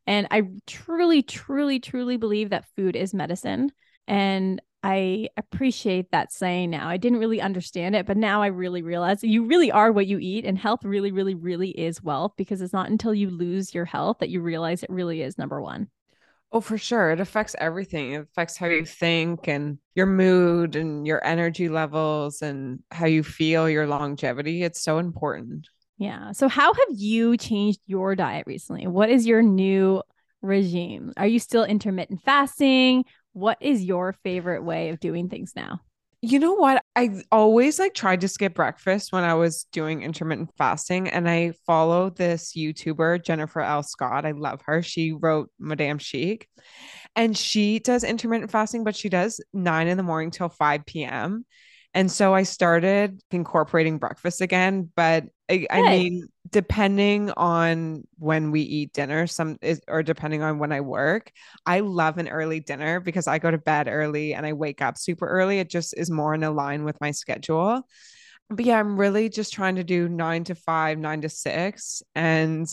And 0.06 0.28
I 0.32 0.44
truly, 0.68 1.22
truly, 1.22 1.80
truly 1.80 2.18
believe 2.18 2.50
that 2.50 2.66
food 2.76 2.96
is 2.96 3.14
medicine. 3.14 3.72
And 4.08 4.62
I 4.82 5.28
appreciate 5.36 6.12
that 6.12 6.32
saying 6.32 6.70
now. 6.70 6.88
I 6.88 6.98
didn't 6.98 7.20
really 7.20 7.42
understand 7.42 7.96
it, 7.96 8.06
but 8.06 8.16
now 8.18 8.42
I 8.42 8.48
really 8.48 8.82
realize 8.82 9.24
you 9.24 9.46
really 9.46 9.72
are 9.72 9.92
what 9.92 10.08
you 10.08 10.20
eat, 10.20 10.46
and 10.46 10.58
health 10.58 10.86
really, 10.86 11.12
really, 11.12 11.36
really 11.36 11.70
is 11.72 12.02
wealth 12.02 12.34
because 12.38 12.62
it's 12.62 12.74
not 12.74 12.90
until 12.90 13.14
you 13.14 13.30
lose 13.30 13.74
your 13.74 13.86
health 13.86 14.18
that 14.20 14.30
you 14.30 14.42
realize 14.42 14.82
it 14.82 14.90
really 14.90 15.22
is 15.22 15.38
number 15.38 15.62
one. 15.62 15.90
Oh, 16.52 16.62
for 16.62 16.78
sure. 16.78 17.12
It 17.12 17.20
affects 17.20 17.56
everything. 17.60 18.14
It 18.14 18.22
affects 18.22 18.58
how 18.58 18.66
you 18.66 18.84
think 18.86 19.48
and 19.48 19.78
your 19.94 20.08
mood 20.08 20.76
and 20.76 21.06
your 21.06 21.24
energy 21.24 21.70
levels 21.70 22.42
and 22.42 22.80
how 22.90 23.06
you 23.06 23.22
feel, 23.24 23.70
your 23.70 23.86
longevity. 23.86 24.64
It's 24.64 24.82
so 24.82 24.98
important. 24.98 25.68
Yeah. 26.00 26.32
So, 26.32 26.48
how 26.48 26.74
have 26.74 26.88
you 26.90 27.38
changed 27.38 27.82
your 27.86 28.16
diet 28.16 28.46
recently? 28.48 28.88
What 28.88 29.10
is 29.10 29.28
your 29.28 29.44
new 29.44 30.02
regime? 30.42 31.14
Are 31.18 31.28
you 31.28 31.40
still 31.40 31.66
intermittent 31.66 32.22
fasting? 32.24 33.06
What 33.34 33.58
is 33.62 33.84
your 33.84 34.14
favorite 34.24 34.64
way 34.64 34.90
of 34.90 35.00
doing 35.00 35.30
things 35.30 35.54
now? 35.56 35.82
You 36.22 36.40
know 36.40 36.54
what? 36.54 36.82
I 37.00 37.24
always 37.32 37.80
like 37.80 37.94
tried 37.94 38.20
to 38.22 38.28
skip 38.28 38.56
breakfast 38.56 39.14
when 39.14 39.24
I 39.24 39.34
was 39.34 39.64
doing 39.72 40.02
intermittent 40.02 40.50
fasting. 40.58 41.08
And 41.08 41.30
I 41.30 41.54
follow 41.66 42.10
this 42.10 42.52
YouTuber, 42.58 43.24
Jennifer 43.24 43.62
L. 43.62 43.84
Scott. 43.84 44.26
I 44.26 44.32
love 44.32 44.60
her. 44.66 44.82
She 44.82 45.14
wrote 45.14 45.50
Madame 45.58 45.98
Chic 45.98 46.50
and 47.16 47.38
she 47.38 47.80
does 47.80 48.04
intermittent 48.04 48.52
fasting, 48.52 48.84
but 48.84 48.98
she 48.98 49.08
does 49.08 49.40
nine 49.54 49.88
in 49.88 49.96
the 49.96 50.04
morning 50.04 50.30
till 50.30 50.50
5 50.50 50.86
p.m. 50.86 51.46
And 51.94 52.12
so 52.12 52.34
I 52.34 52.44
started 52.44 53.22
incorporating 53.32 53.98
breakfast 53.98 54.42
again. 54.42 54.92
But 54.94 55.24
I, 55.50 55.66
I 55.70 55.82
mean, 55.82 56.28
depending 56.50 57.32
on 57.32 58.04
when 58.18 58.52
we 58.52 58.62
eat 58.62 58.94
dinner, 58.94 59.26
some 59.26 59.58
is, 59.62 59.82
or 59.88 60.04
depending 60.04 60.44
on 60.44 60.60
when 60.60 60.72
I 60.72 60.82
work, 60.82 61.32
I 61.66 61.80
love 61.80 62.18
an 62.18 62.28
early 62.28 62.60
dinner 62.60 63.00
because 63.00 63.28
I 63.28 63.40
go 63.40 63.50
to 63.50 63.58
bed 63.58 63.88
early 63.88 64.34
and 64.36 64.46
I 64.46 64.54
wake 64.54 64.82
up 64.82 64.98
super 64.98 65.28
early. 65.28 65.60
It 65.60 65.70
just 65.70 65.98
is 65.98 66.12
more 66.12 66.36
in 66.36 66.44
a 66.44 66.52
line 66.52 66.84
with 66.84 67.02
my 67.02 67.12
schedule. 67.12 67.82
But 68.50 68.66
yeah, 68.66 68.80
I'm 68.80 68.98
really 68.98 69.30
just 69.30 69.54
trying 69.54 69.76
to 69.76 69.84
do 69.84 70.08
nine 70.08 70.44
to 70.46 70.56
five, 70.56 70.98
nine 70.98 71.22
to 71.22 71.30
six. 71.30 72.04
And 72.16 72.68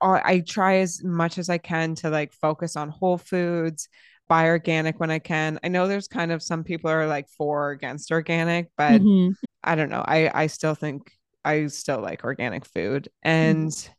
I 0.00 0.42
try 0.46 0.78
as 0.78 1.02
much 1.02 1.38
as 1.38 1.48
I 1.48 1.58
can 1.58 1.94
to 1.96 2.10
like 2.10 2.32
focus 2.32 2.76
on 2.76 2.90
whole 2.90 3.18
foods, 3.18 3.88
buy 4.28 4.46
organic 4.48 5.00
when 5.00 5.10
I 5.10 5.20
can. 5.20 5.58
I 5.64 5.68
know 5.68 5.88
there's 5.88 6.08
kind 6.08 6.32
of 6.32 6.42
some 6.42 6.64
people 6.64 6.90
are 6.90 7.06
like 7.06 7.28
for 7.28 7.68
or 7.68 7.70
against 7.70 8.10
organic, 8.10 8.70
but 8.76 9.00
mm-hmm. 9.00 9.32
I 9.64 9.74
don't 9.74 9.90
know. 9.90 10.04
I 10.06 10.30
I 10.42 10.46
still 10.48 10.74
think 10.74 11.15
I 11.46 11.68
still 11.68 12.00
like 12.00 12.24
organic 12.24 12.66
food. 12.66 13.08
And 13.22 13.70
mm-hmm. 13.70 13.92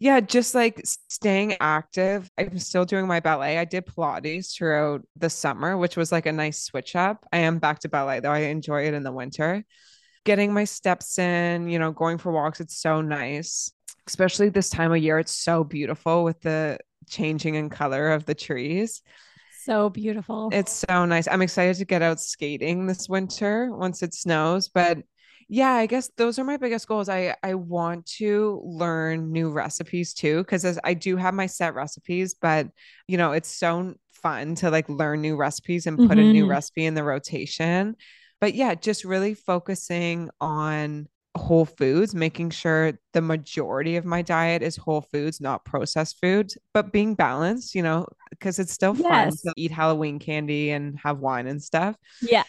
yeah, 0.00 0.20
just 0.20 0.54
like 0.54 0.82
staying 0.84 1.56
active. 1.60 2.30
I'm 2.36 2.58
still 2.58 2.84
doing 2.84 3.06
my 3.06 3.20
ballet. 3.20 3.58
I 3.58 3.64
did 3.64 3.86
Pilates 3.86 4.54
throughout 4.54 5.02
the 5.16 5.30
summer, 5.30 5.78
which 5.78 5.96
was 5.96 6.10
like 6.12 6.26
a 6.26 6.32
nice 6.32 6.62
switch 6.62 6.96
up. 6.96 7.24
I 7.32 7.38
am 7.38 7.58
back 7.60 7.78
to 7.80 7.88
ballet 7.88 8.20
though. 8.20 8.32
I 8.32 8.50
enjoy 8.50 8.86
it 8.86 8.94
in 8.94 9.04
the 9.04 9.12
winter. 9.12 9.64
getting 10.28 10.52
my 10.52 10.64
steps 10.64 11.18
in, 11.18 11.70
you 11.70 11.78
know, 11.78 11.90
going 11.90 12.18
for 12.18 12.30
walks. 12.30 12.60
It's 12.60 12.76
so 12.76 13.00
nice, 13.00 13.72
especially 14.06 14.50
this 14.50 14.68
time 14.68 14.92
of 14.92 14.98
year. 14.98 15.18
It's 15.18 15.34
so 15.34 15.64
beautiful 15.64 16.22
with 16.22 16.38
the 16.42 16.78
changing 17.08 17.54
in 17.54 17.70
color 17.70 18.10
of 18.10 18.26
the 18.26 18.34
trees. 18.34 19.00
So 19.64 19.88
beautiful. 19.88 20.50
It's 20.52 20.72
so 20.72 21.06
nice. 21.06 21.28
I'm 21.28 21.40
excited 21.40 21.76
to 21.76 21.86
get 21.86 22.02
out 22.02 22.20
skating 22.20 22.86
this 22.86 23.08
winter 23.08 23.70
once 23.72 24.02
it 24.02 24.12
snows, 24.12 24.68
but 24.68 24.98
yeah, 25.48 25.72
I 25.72 25.86
guess 25.86 26.10
those 26.16 26.38
are 26.38 26.44
my 26.44 26.58
biggest 26.58 26.86
goals. 26.86 27.08
I 27.08 27.34
I 27.42 27.54
want 27.54 28.04
to 28.18 28.60
learn 28.64 29.32
new 29.32 29.50
recipes 29.50 30.12
too 30.12 30.38
because 30.38 30.64
as 30.64 30.78
I 30.84 30.92
do 30.94 31.16
have 31.16 31.32
my 31.32 31.46
set 31.46 31.74
recipes, 31.74 32.34
but 32.34 32.68
you 33.06 33.16
know, 33.16 33.32
it's 33.32 33.48
so 33.48 33.94
fun 34.12 34.54
to 34.56 34.70
like 34.70 34.88
learn 34.88 35.22
new 35.22 35.36
recipes 35.36 35.86
and 35.86 35.96
put 35.96 36.10
mm-hmm. 36.10 36.18
a 36.18 36.32
new 36.32 36.42
mm-hmm. 36.42 36.50
recipe 36.50 36.84
in 36.84 36.94
the 36.94 37.04
rotation. 37.04 37.96
But 38.40 38.54
yeah, 38.54 38.74
just 38.74 39.04
really 39.04 39.34
focusing 39.34 40.28
on 40.40 41.08
whole 41.38 41.64
foods, 41.64 42.14
making 42.14 42.50
sure 42.50 42.92
the 43.14 43.22
majority 43.22 43.96
of 43.96 44.04
my 44.04 44.20
diet 44.20 44.62
is 44.62 44.76
whole 44.76 45.00
foods, 45.00 45.40
not 45.40 45.64
processed 45.64 46.18
foods, 46.20 46.58
but 46.74 46.92
being 46.92 47.14
balanced, 47.14 47.74
you 47.74 47.82
know, 47.82 48.06
because 48.30 48.58
it's 48.58 48.72
still 48.72 48.94
yes. 48.94 49.08
fun 49.08 49.30
to 49.30 49.52
eat 49.56 49.70
Halloween 49.70 50.18
candy 50.18 50.70
and 50.70 50.98
have 50.98 51.20
wine 51.20 51.46
and 51.46 51.62
stuff. 51.62 51.96
Yeah. 52.20 52.44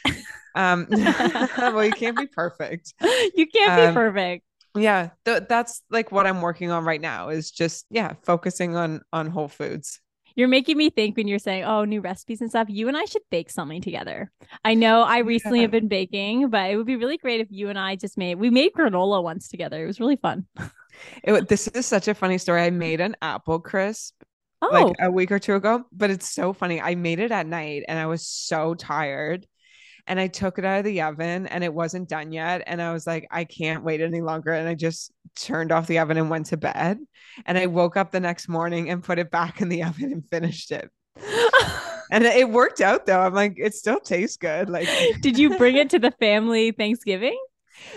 Um, 0.56 0.88
well, 0.92 1.86
you 1.86 1.92
can't 1.92 2.18
be 2.18 2.28
perfect. 2.28 2.94
You 3.36 3.48
can't 3.48 3.80
um, 3.80 3.90
be 3.90 3.94
perfect. 3.94 4.44
Yeah, 4.76 5.10
th- 5.26 5.44
that's 5.50 5.82
like 5.90 6.12
what 6.12 6.28
I'm 6.28 6.42
working 6.42 6.72
on 6.72 6.86
right 6.86 7.02
now 7.02 7.30
is 7.30 7.52
just 7.52 7.86
yeah, 7.90 8.14
focusing 8.24 8.76
on 8.76 9.02
on 9.14 9.28
whole 9.28 9.48
foods. 9.48 10.00
You're 10.40 10.48
making 10.48 10.78
me 10.78 10.90
think 10.90 11.18
when 11.18 11.28
you're 11.28 11.38
saying, 11.38 11.66
"Oh, 11.66 11.84
new 11.84 12.00
recipes 12.00 12.40
and 12.40 12.50
stuff." 12.50 12.70
You 12.70 12.88
and 12.88 12.96
I 12.96 13.04
should 13.04 13.24
bake 13.30 13.50
something 13.50 13.82
together. 13.82 14.32
I 14.64 14.74
know 14.74 15.02
I 15.02 15.18
recently 15.18 15.60
yeah. 15.60 15.64
have 15.64 15.72
been 15.72 15.90
baking, 15.90 16.50
but 16.50 16.72
it 16.72 16.78
would 16.78 16.86
be 16.86 16.96
really 16.96 17.18
great 17.18 17.42
if 17.42 17.50
you 17.52 17.68
and 17.68 17.78
I 17.78 17.98
just 17.98 18.18
made. 18.18 18.36
We 18.36 18.50
made 18.50 18.72
granola 18.72 19.22
once 19.22 19.50
together. 19.50 19.84
It 19.84 19.88
was 19.88 20.00
really 20.00 20.16
fun. 20.16 20.46
It, 21.24 21.48
this 21.48 21.68
is 21.70 21.86
such 21.86 22.10
a 22.10 22.14
funny 22.14 22.38
story. 22.38 22.62
I 22.62 22.72
made 22.72 23.00
an 23.00 23.16
apple 23.22 23.60
crisp 23.60 24.22
oh. 24.62 24.68
like 24.70 24.96
a 25.00 25.10
week 25.10 25.32
or 25.32 25.40
two 25.40 25.56
ago, 25.56 25.86
but 25.94 26.10
it's 26.10 26.30
so 26.30 26.52
funny. 26.52 26.82
I 26.82 26.96
made 26.96 27.20
it 27.20 27.32
at 27.32 27.48
night 27.48 27.84
and 27.88 27.98
I 27.98 28.08
was 28.08 28.28
so 28.28 28.76
tired 28.76 29.48
and 30.10 30.20
I 30.20 30.28
took 30.28 30.58
it 30.58 30.66
out 30.66 30.80
of 30.80 30.86
the 30.86 31.04
oven 31.04 31.46
and 31.46 31.64
it 31.64 31.72
wasn't 31.72 32.10
done 32.10 32.32
yet. 32.32 32.64
And 32.66 32.82
I 32.82 32.92
was 32.92 33.06
like, 33.06 33.28
I 33.30 33.44
can't 33.44 33.84
wait 33.84 34.02
any 34.02 34.22
longer. 34.22 34.52
And 34.52 34.68
I 34.68 34.74
just 34.74 35.12
turned 35.36 35.72
off 35.72 35.86
the 35.86 36.00
oven 36.00 36.18
and 36.18 36.32
went 36.32 36.48
to 36.48 36.58
bed. 36.58 36.98
And 37.46 37.60
I 37.60 37.68
woke 37.68 37.96
up 37.96 38.10
the 38.10 38.20
next 38.20 38.50
morning 38.50 38.90
and 38.90 39.04
put 39.04 39.20
it 39.20 39.30
back 39.30 39.62
in 39.62 39.70
the 39.70 39.84
oven 39.86 40.12
and 40.12 40.28
finished 40.32 40.72
it. 40.72 40.90
and 42.12 42.24
it 42.26 42.50
worked 42.50 42.82
out 42.82 43.06
though. 43.06 43.20
I'm 43.20 43.36
like, 43.36 43.54
it 43.58 43.76
still 43.76 44.00
tastes 44.00 44.38
good. 44.38 44.68
Like, 44.68 44.90
did 45.22 45.38
you 45.38 45.56
bring 45.58 45.76
it 45.76 45.92
to 45.92 46.00
the 46.00 46.12
family 46.12 46.72
Thanksgiving? 46.72 47.40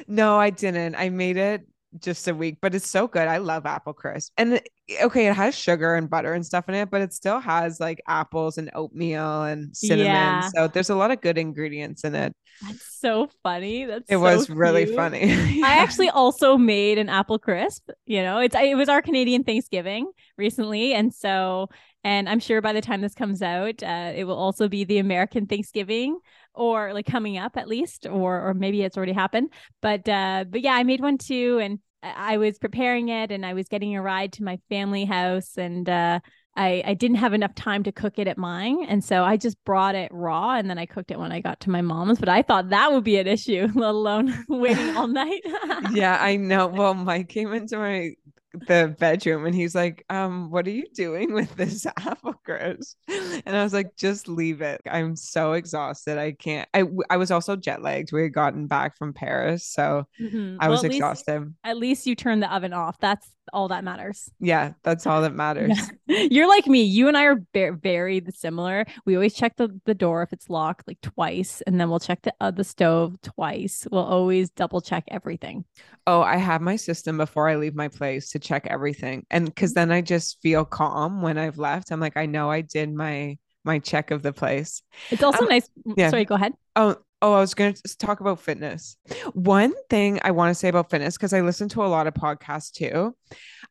No, 0.07 0.39
I 0.39 0.51
didn't. 0.51 0.95
I 0.97 1.09
made 1.09 1.39
it 1.39 1.67
just 1.99 2.29
a 2.29 2.35
week, 2.35 2.59
but 2.61 2.75
it's 2.75 2.89
so 2.89 3.09
good. 3.09 3.27
I 3.27 3.39
love 3.39 3.65
apple 3.65 3.95
crisp. 3.95 4.33
And 4.37 4.61
okay, 5.03 5.27
it 5.27 5.35
has 5.35 5.55
sugar 5.55 5.95
and 5.95 6.09
butter 6.09 6.33
and 6.35 6.45
stuff 6.45 6.69
in 6.69 6.75
it, 6.75 6.91
but 6.91 7.01
it 7.01 7.13
still 7.13 7.41
has 7.41 7.81
like 7.81 8.03
apples 8.07 8.59
and 8.59 8.71
oatmeal 8.75 9.43
and 9.43 9.77
cinnamon. 9.77 10.07
Yeah. 10.07 10.49
So 10.55 10.69
there's 10.69 10.91
a 10.91 10.95
lot 10.95 11.11
of 11.11 11.21
good 11.21 11.39
ingredients 11.39 12.05
in 12.05 12.15
it. 12.15 12.35
That's 12.63 12.99
so 13.01 13.29
funny. 13.43 13.87
That's 13.87 14.05
it 14.09 14.15
so 14.15 14.21
was 14.21 14.51
really 14.51 14.87
funny. 14.87 15.27
yeah. 15.55 15.67
I 15.67 15.75
actually 15.77 16.11
also 16.11 16.57
made 16.57 16.99
an 16.99 17.09
apple 17.09 17.39
crisp. 17.39 17.91
You 18.07 18.23
know, 18.23 18.39
it's 18.39 18.55
it 18.55 18.77
was 18.77 18.89
our 18.89 19.03
Canadian 19.03 19.45
Thanksgiving 19.45 20.11
recently, 20.37 20.95
and 20.95 21.13
so 21.13 21.69
and 22.05 22.29
I'm 22.29 22.41
sure 22.41 22.61
by 22.61 22.73
the 22.73 22.81
time 22.81 23.01
this 23.01 23.15
comes 23.15 23.43
out, 23.43 23.83
uh, 23.83 24.13
it 24.15 24.25
will 24.25 24.37
also 24.37 24.69
be 24.69 24.85
the 24.85 24.99
American 24.99 25.47
Thanksgiving 25.47 26.19
or 26.55 26.93
like 26.93 27.07
coming 27.07 27.39
up 27.39 27.57
at 27.57 27.69
least, 27.69 28.07
or 28.07 28.49
or 28.49 28.55
maybe 28.55 28.83
it's 28.83 28.97
already 28.97 29.13
happened. 29.13 29.53
But 29.81 30.09
uh, 30.09 30.45
but 30.49 30.61
yeah, 30.61 30.75
I 30.75 30.83
made 30.83 31.01
one 31.01 31.19
too, 31.19 31.59
and 31.63 31.79
I 32.03 32.37
was 32.37 32.59
preparing 32.59 33.09
it, 33.09 33.31
and 33.31 33.47
I 33.47 33.55
was 33.55 33.69
getting 33.69 33.97
a 33.97 34.03
ride 34.03 34.33
to 34.35 34.45
my 34.45 34.59
family 34.69 35.05
house, 35.05 35.57
and 35.57 35.89
uh, 35.89 36.21
I 36.57 36.83
I 36.85 36.95
didn't 36.95 37.19
have 37.19 37.33
enough 37.33 37.55
time 37.55 37.83
to 37.85 37.93
cook 37.93 38.19
it 38.19 38.27
at 38.29 38.37
mine, 38.37 38.85
and 38.89 39.03
so 39.03 39.25
I 39.25 39.37
just 39.37 39.63
brought 39.65 39.95
it 39.95 40.11
raw, 40.13 40.57
and 40.57 40.69
then 40.69 40.79
I 40.79 40.87
cooked 40.87 41.11
it 41.11 41.19
when 41.19 41.33
I 41.33 41.41
got 41.41 41.61
to 41.61 41.71
my 41.71 41.81
mom's. 41.81 42.19
But 42.19 42.29
I 42.29 42.43
thought 42.43 42.71
that 42.71 42.93
would 42.93 43.05
be 43.05 43.17
an 43.19 43.27
issue, 43.27 43.69
let 43.75 43.91
alone 43.91 44.45
waiting 44.49 44.97
all 44.97 45.07
night. 45.07 45.43
yeah, 45.93 46.19
I 46.21 46.37
know. 46.37 46.67
Well, 46.67 46.95
Mike 46.95 47.29
came 47.29 47.53
into 47.53 47.79
my 47.79 48.13
the 48.55 48.95
bedroom 48.99 49.47
and 49.47 49.55
he's 49.55 49.75
like, 49.75 50.05
um, 50.11 50.51
what 50.51 50.67
are 50.67 50.71
you 50.71 50.87
doing 50.95 51.33
with 51.33 51.55
this 51.57 51.87
apple 51.99 52.35
crisp? 52.45 52.97
And 53.09 53.57
I 53.57 53.63
was 53.63 53.73
like, 53.73 53.97
just 53.97 54.29
leave 54.29 54.61
it. 54.61 54.81
I'm 54.91 55.17
so 55.17 55.53
exhausted. 55.53 56.19
I 56.19 56.33
can't. 56.33 56.69
I 56.75 56.85
I 57.11 57.17
was 57.17 57.31
also 57.31 57.57
jet 57.57 57.83
lagged. 57.83 58.13
We 58.13 58.23
had 58.23 58.33
gotten 58.33 58.67
back 58.67 58.97
from 58.97 59.13
Paris, 59.13 59.67
so 59.67 60.07
mm-hmm. 60.21 60.57
I 60.61 60.69
was 60.69 60.79
well, 60.79 60.87
at 60.87 60.95
exhausted. 60.95 61.41
Least, 61.41 61.55
at 61.65 61.77
least 61.77 62.07
you 62.07 62.15
turned 62.15 62.43
the 62.43 62.55
oven 62.55 62.73
off. 62.73 62.99
That's 62.99 63.29
all 63.53 63.69
that 63.69 63.85
matters. 63.85 64.31
Yeah, 64.41 64.73
that's 64.83 65.07
all 65.07 65.23
that 65.23 65.35
matters. 65.35 65.79
You're 66.07 66.49
like 66.49 66.67
me. 66.67 66.83
You 66.83 67.09
and 67.09 67.17
I 67.17 67.25
are 67.25 67.43
very 67.53 68.23
similar. 68.35 68.87
We 69.05 69.15
always 69.15 69.35
check 69.35 69.57
the, 69.57 69.79
the 69.85 69.95
door 69.95 70.23
if 70.23 70.33
it's 70.33 70.49
locked 70.49 70.87
like 70.87 71.01
twice, 71.01 71.63
and 71.67 71.81
then 71.81 71.91
we'll 71.91 72.01
check 72.01 72.23
the 72.23 72.33
uh, 72.41 72.51
the 72.51 72.65
stove 72.65 73.21
twice. 73.23 73.87
We'll 73.91 74.05
always 74.05 74.51
double 74.51 74.81
check 74.81 75.05
everything. 75.09 75.65
Oh, 76.07 76.23
I 76.23 76.37
have 76.37 76.61
my 76.61 76.77
system 76.77 77.17
before 77.17 77.49
I 77.49 77.57
leave 77.57 77.75
my 77.75 77.89
place 77.89 78.31
to 78.31 78.39
check 78.39 78.67
everything, 78.69 79.27
and 79.31 79.47
because 79.47 79.75
then 79.75 79.93
I 79.93 80.01
just 80.01 80.41
feel 80.43 80.65
calm 80.65 81.23
when 81.23 81.39
I've 81.39 81.59
left. 81.59 81.91
I'm 81.91 82.01
like, 82.01 82.17
I 82.17 82.27
know 82.27 82.51
I 82.51 82.61
did 82.63 82.93
my 82.93 83.39
my 83.65 83.79
check 83.79 84.11
of 84.11 84.23
the 84.23 84.33
place. 84.33 84.83
It's 85.11 85.23
also 85.23 85.43
um, 85.45 85.49
nice. 85.49 85.69
Yeah. 85.97 86.11
Sorry, 86.11 86.25
go 86.25 86.35
ahead. 86.35 86.55
Oh, 86.77 86.97
Oh, 87.23 87.33
I 87.33 87.41
was 87.41 87.55
going 87.55 87.73
to 87.73 87.99
talk 87.99 88.19
about 88.19 88.41
fitness. 88.41 88.97
One 89.33 89.73
thing 89.89 90.19
I 90.23 90.33
want 90.33 90.51
to 90.51 90.55
say 90.57 90.69
about 90.69 90.91
fitness, 90.91 91.17
because 91.17 91.33
I 91.33 91.41
listen 91.41 91.69
to 91.71 91.85
a 91.85 91.87
lot 91.87 92.09
of 92.09 92.15
podcasts 92.15 92.73
too, 92.73 93.17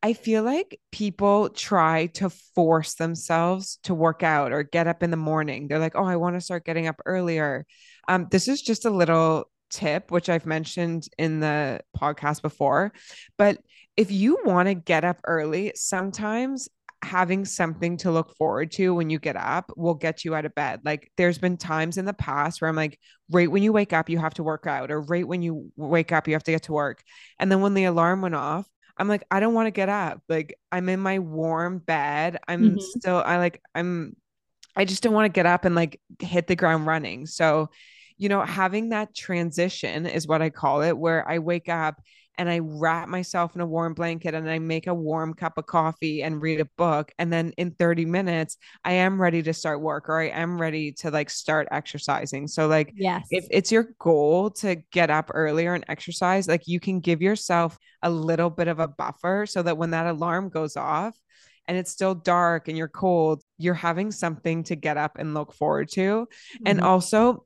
I 0.02 0.14
feel 0.14 0.44
like 0.44 0.80
people 0.94 1.50
try 1.50 2.06
to 2.14 2.30
force 2.30 2.96
themselves 2.96 3.78
to 3.84 3.94
work 3.94 4.24
out 4.24 4.54
or 4.54 4.64
get 4.64 4.88
up 4.88 5.04
in 5.04 5.12
the 5.12 5.18
morning. 5.18 5.68
They're 5.68 5.80
like, 5.80 5.98
oh, 5.98 6.06
I 6.06 6.16
want 6.16 6.38
to 6.38 6.42
start 6.42 6.66
getting 6.66 6.88
up 6.88 7.02
earlier. 7.06 7.66
Um, 8.08 8.28
this 8.32 8.48
is 8.48 8.62
just 8.62 8.86
a 8.86 8.90
little 8.90 9.50
tip, 9.70 10.12
which 10.12 10.30
I've 10.30 10.46
mentioned 10.46 11.08
in 11.18 11.42
the 11.42 11.82
podcast 12.00 12.42
before. 12.42 12.94
But 13.38 13.60
if 13.98 14.12
you 14.12 14.40
want 14.46 14.70
to 14.70 14.74
get 14.74 15.04
up 15.04 15.20
early, 15.26 15.74
sometimes 15.76 16.70
having 17.04 17.46
something 17.46 17.98
to 17.98 18.12
look 18.12 18.36
forward 18.38 18.72
to 18.72 18.94
when 18.94 19.10
you 19.10 19.20
get 19.20 19.36
up 19.36 19.72
will 19.76 19.96
get 19.96 20.24
you 20.24 20.36
out 20.36 20.46
of 20.46 20.54
bed. 20.54 20.82
Like 20.86 21.12
there's 21.18 21.38
been 21.38 21.58
times 21.58 21.98
in 21.98 22.06
the 22.06 22.14
past 22.14 22.62
where 22.62 22.70
I'm 22.70 22.76
like, 22.76 23.00
right 23.30 23.50
when 23.50 23.64
you 23.64 23.74
wake 23.74 23.94
up, 23.94 24.10
you 24.10 24.20
have 24.20 24.36
to 24.36 24.44
work 24.44 24.68
out, 24.68 24.92
or 24.92 25.02
right 25.02 25.28
when 25.28 25.42
you 25.42 25.72
wake 25.76 26.12
up, 26.12 26.28
you 26.28 26.34
have 26.34 26.44
to 26.44 26.52
get 26.52 26.64
to 26.64 26.74
work. 26.74 27.02
And 27.40 27.52
then 27.52 27.62
when 27.62 27.74
the 27.74 27.86
alarm 27.86 28.22
went 28.22 28.36
off, 28.36 28.68
I'm 28.98 29.08
like, 29.08 29.24
I 29.32 29.40
don't 29.40 29.56
want 29.56 29.68
to 29.68 29.72
get 29.72 29.90
up. 29.90 30.22
Like 30.30 30.56
I'm 30.72 30.90
in 30.90 31.00
my 31.00 31.20
warm 31.20 31.80
bed. 31.80 32.38
I'm 32.48 32.72
mm-hmm. 32.72 32.78
still, 32.80 33.24
I 33.26 33.38
like, 33.38 33.62
I'm, 33.74 34.16
I 34.76 34.86
just 34.86 35.02
don't 35.02 35.14
want 35.14 35.26
to 35.26 35.36
get 35.36 35.46
up 35.46 35.66
and 35.66 35.76
like 35.76 36.00
hit 36.20 36.48
the 36.48 36.56
ground 36.56 36.86
running. 36.86 37.26
So, 37.26 37.70
you 38.18 38.30
know, 38.30 38.42
having 38.42 38.90
that 38.90 39.16
transition 39.16 40.06
is 40.06 40.28
what 40.28 40.44
I 40.44 40.52
call 40.52 40.84
it, 40.84 40.96
where 40.96 41.28
I 41.28 41.40
wake 41.40 41.68
up 41.68 42.00
and 42.42 42.50
I 42.50 42.58
wrap 42.58 43.08
myself 43.08 43.54
in 43.54 43.62
a 43.62 43.68
warm 43.68 43.94
blanket 43.94 44.34
and 44.34 44.50
I 44.50 44.58
make 44.58 44.88
a 44.88 44.96
warm 44.96 45.36
cup 45.36 45.60
of 45.60 45.68
coffee 45.68 46.24
and 46.24 46.42
read 46.42 46.60
a 46.60 46.66
book. 46.76 47.12
And 47.20 47.32
then 47.32 47.54
in 47.56 47.70
30 47.70 48.06
minutes, 48.06 48.58
I 48.84 48.94
am 48.94 49.22
ready 49.22 49.44
to 49.44 49.54
start 49.54 49.80
work 49.80 50.10
or 50.10 50.20
I 50.20 50.30
am 50.30 50.60
ready 50.60 50.92
to 50.94 51.12
like 51.12 51.30
start 51.30 51.68
exercising. 51.70 52.48
So, 52.48 52.66
like, 52.66 52.94
yes, 52.96 53.28
if 53.30 53.46
it's 53.52 53.72
your 53.72 53.94
goal 54.00 54.50
to 54.62 54.78
get 54.92 55.12
up 55.12 55.30
earlier 55.36 55.76
and 55.76 55.86
exercise, 55.88 56.48
like 56.48 56.64
you 56.66 56.80
can 56.80 57.00
give 57.00 57.22
yourself 57.22 57.78
a 58.02 58.10
little 58.10 58.50
bit 58.50 58.68
of 58.68 58.80
a 58.80 58.88
buffer 58.88 59.46
so 59.48 59.62
that 59.62 59.78
when 59.78 59.92
that 59.92 60.08
alarm 60.08 60.50
goes 60.50 60.76
off, 60.76 61.16
and 61.68 61.78
it's 61.78 61.92
still 61.92 62.16
dark 62.16 62.68
and 62.68 62.76
you're 62.76 62.88
cold, 62.88 63.44
you're 63.60 63.76
having 63.76 64.12
something 64.12 64.64
to 64.64 64.76
get 64.76 64.98
up 64.98 65.18
and 65.20 65.36
look 65.36 65.54
forward 65.54 65.90
to. 65.90 66.02
Mm-hmm. 66.02 66.64
And 66.66 66.82
also, 66.82 67.46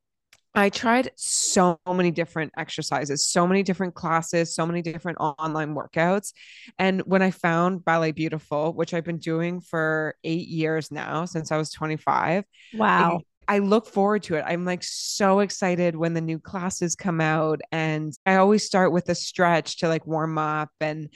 I 0.55 0.69
tried 0.69 1.11
so 1.15 1.79
many 1.87 2.11
different 2.11 2.53
exercises, 2.57 3.25
so 3.27 3.45
many 3.45 3.63
different 3.63 3.93
classes, 3.93 4.55
so 4.55 4.65
many 4.65 4.81
different 4.81 5.17
online 5.19 5.75
workouts. 5.75 6.33
And 6.79 7.01
when 7.01 7.21
I 7.21 7.31
found 7.31 7.83
Ballet 7.83 8.11
Beautiful, 8.11 8.73
which 8.73 8.93
I've 8.93 9.03
been 9.03 9.17
doing 9.17 9.59
for 9.59 10.15
eight 10.23 10.47
years 10.47 10.91
now 10.91 11.25
since 11.25 11.51
I 11.51 11.57
was 11.57 11.71
25. 11.71 12.45
Wow. 12.73 13.21
I, 13.47 13.55
I 13.55 13.59
look 13.59 13.85
forward 13.85 14.23
to 14.23 14.35
it. 14.35 14.45
I'm 14.47 14.65
like 14.65 14.83
so 14.83 15.39
excited 15.39 15.95
when 15.95 16.13
the 16.13 16.21
new 16.21 16.39
classes 16.39 16.95
come 16.95 17.21
out. 17.21 17.61
And 17.71 18.13
I 18.25 18.35
always 18.35 18.65
start 18.65 18.91
with 18.91 19.09
a 19.09 19.15
stretch 19.15 19.79
to 19.79 19.87
like 19.87 20.07
warm 20.07 20.37
up. 20.37 20.69
And 20.79 21.09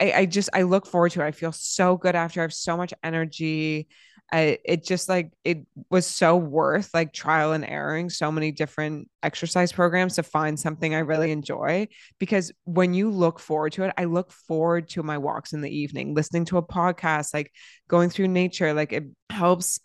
I, 0.00 0.12
I 0.12 0.26
just, 0.26 0.50
I 0.54 0.62
look 0.62 0.86
forward 0.86 1.12
to 1.12 1.20
it. 1.20 1.26
I 1.26 1.32
feel 1.32 1.52
so 1.52 1.96
good 1.96 2.14
after 2.14 2.40
I 2.40 2.42
have 2.42 2.54
so 2.54 2.76
much 2.76 2.94
energy. 3.02 3.88
I, 4.34 4.58
it 4.64 4.84
just 4.84 5.08
like 5.08 5.30
it 5.44 5.64
was 5.90 6.04
so 6.08 6.36
worth 6.36 6.90
like 6.92 7.12
trial 7.12 7.52
and 7.52 7.64
erroring 7.64 8.10
so 8.10 8.32
many 8.32 8.50
different 8.50 9.08
exercise 9.22 9.70
programs 9.70 10.16
to 10.16 10.24
find 10.24 10.58
something 10.58 10.92
I 10.92 10.98
really 10.98 11.30
enjoy 11.30 11.86
because 12.18 12.50
when 12.64 12.94
you 12.94 13.12
look 13.12 13.38
forward 13.38 13.74
to 13.74 13.84
it 13.84 13.94
I 13.96 14.06
look 14.06 14.32
forward 14.32 14.88
to 14.90 15.04
my 15.04 15.18
walks 15.18 15.52
in 15.52 15.60
the 15.60 15.70
evening 15.70 16.14
listening 16.14 16.46
to 16.46 16.58
a 16.58 16.66
podcast 16.66 17.32
like 17.32 17.52
going 17.86 18.10
through 18.10 18.26
nature 18.26 18.74
like 18.74 18.92
it 18.92 19.04
helps 19.30 19.78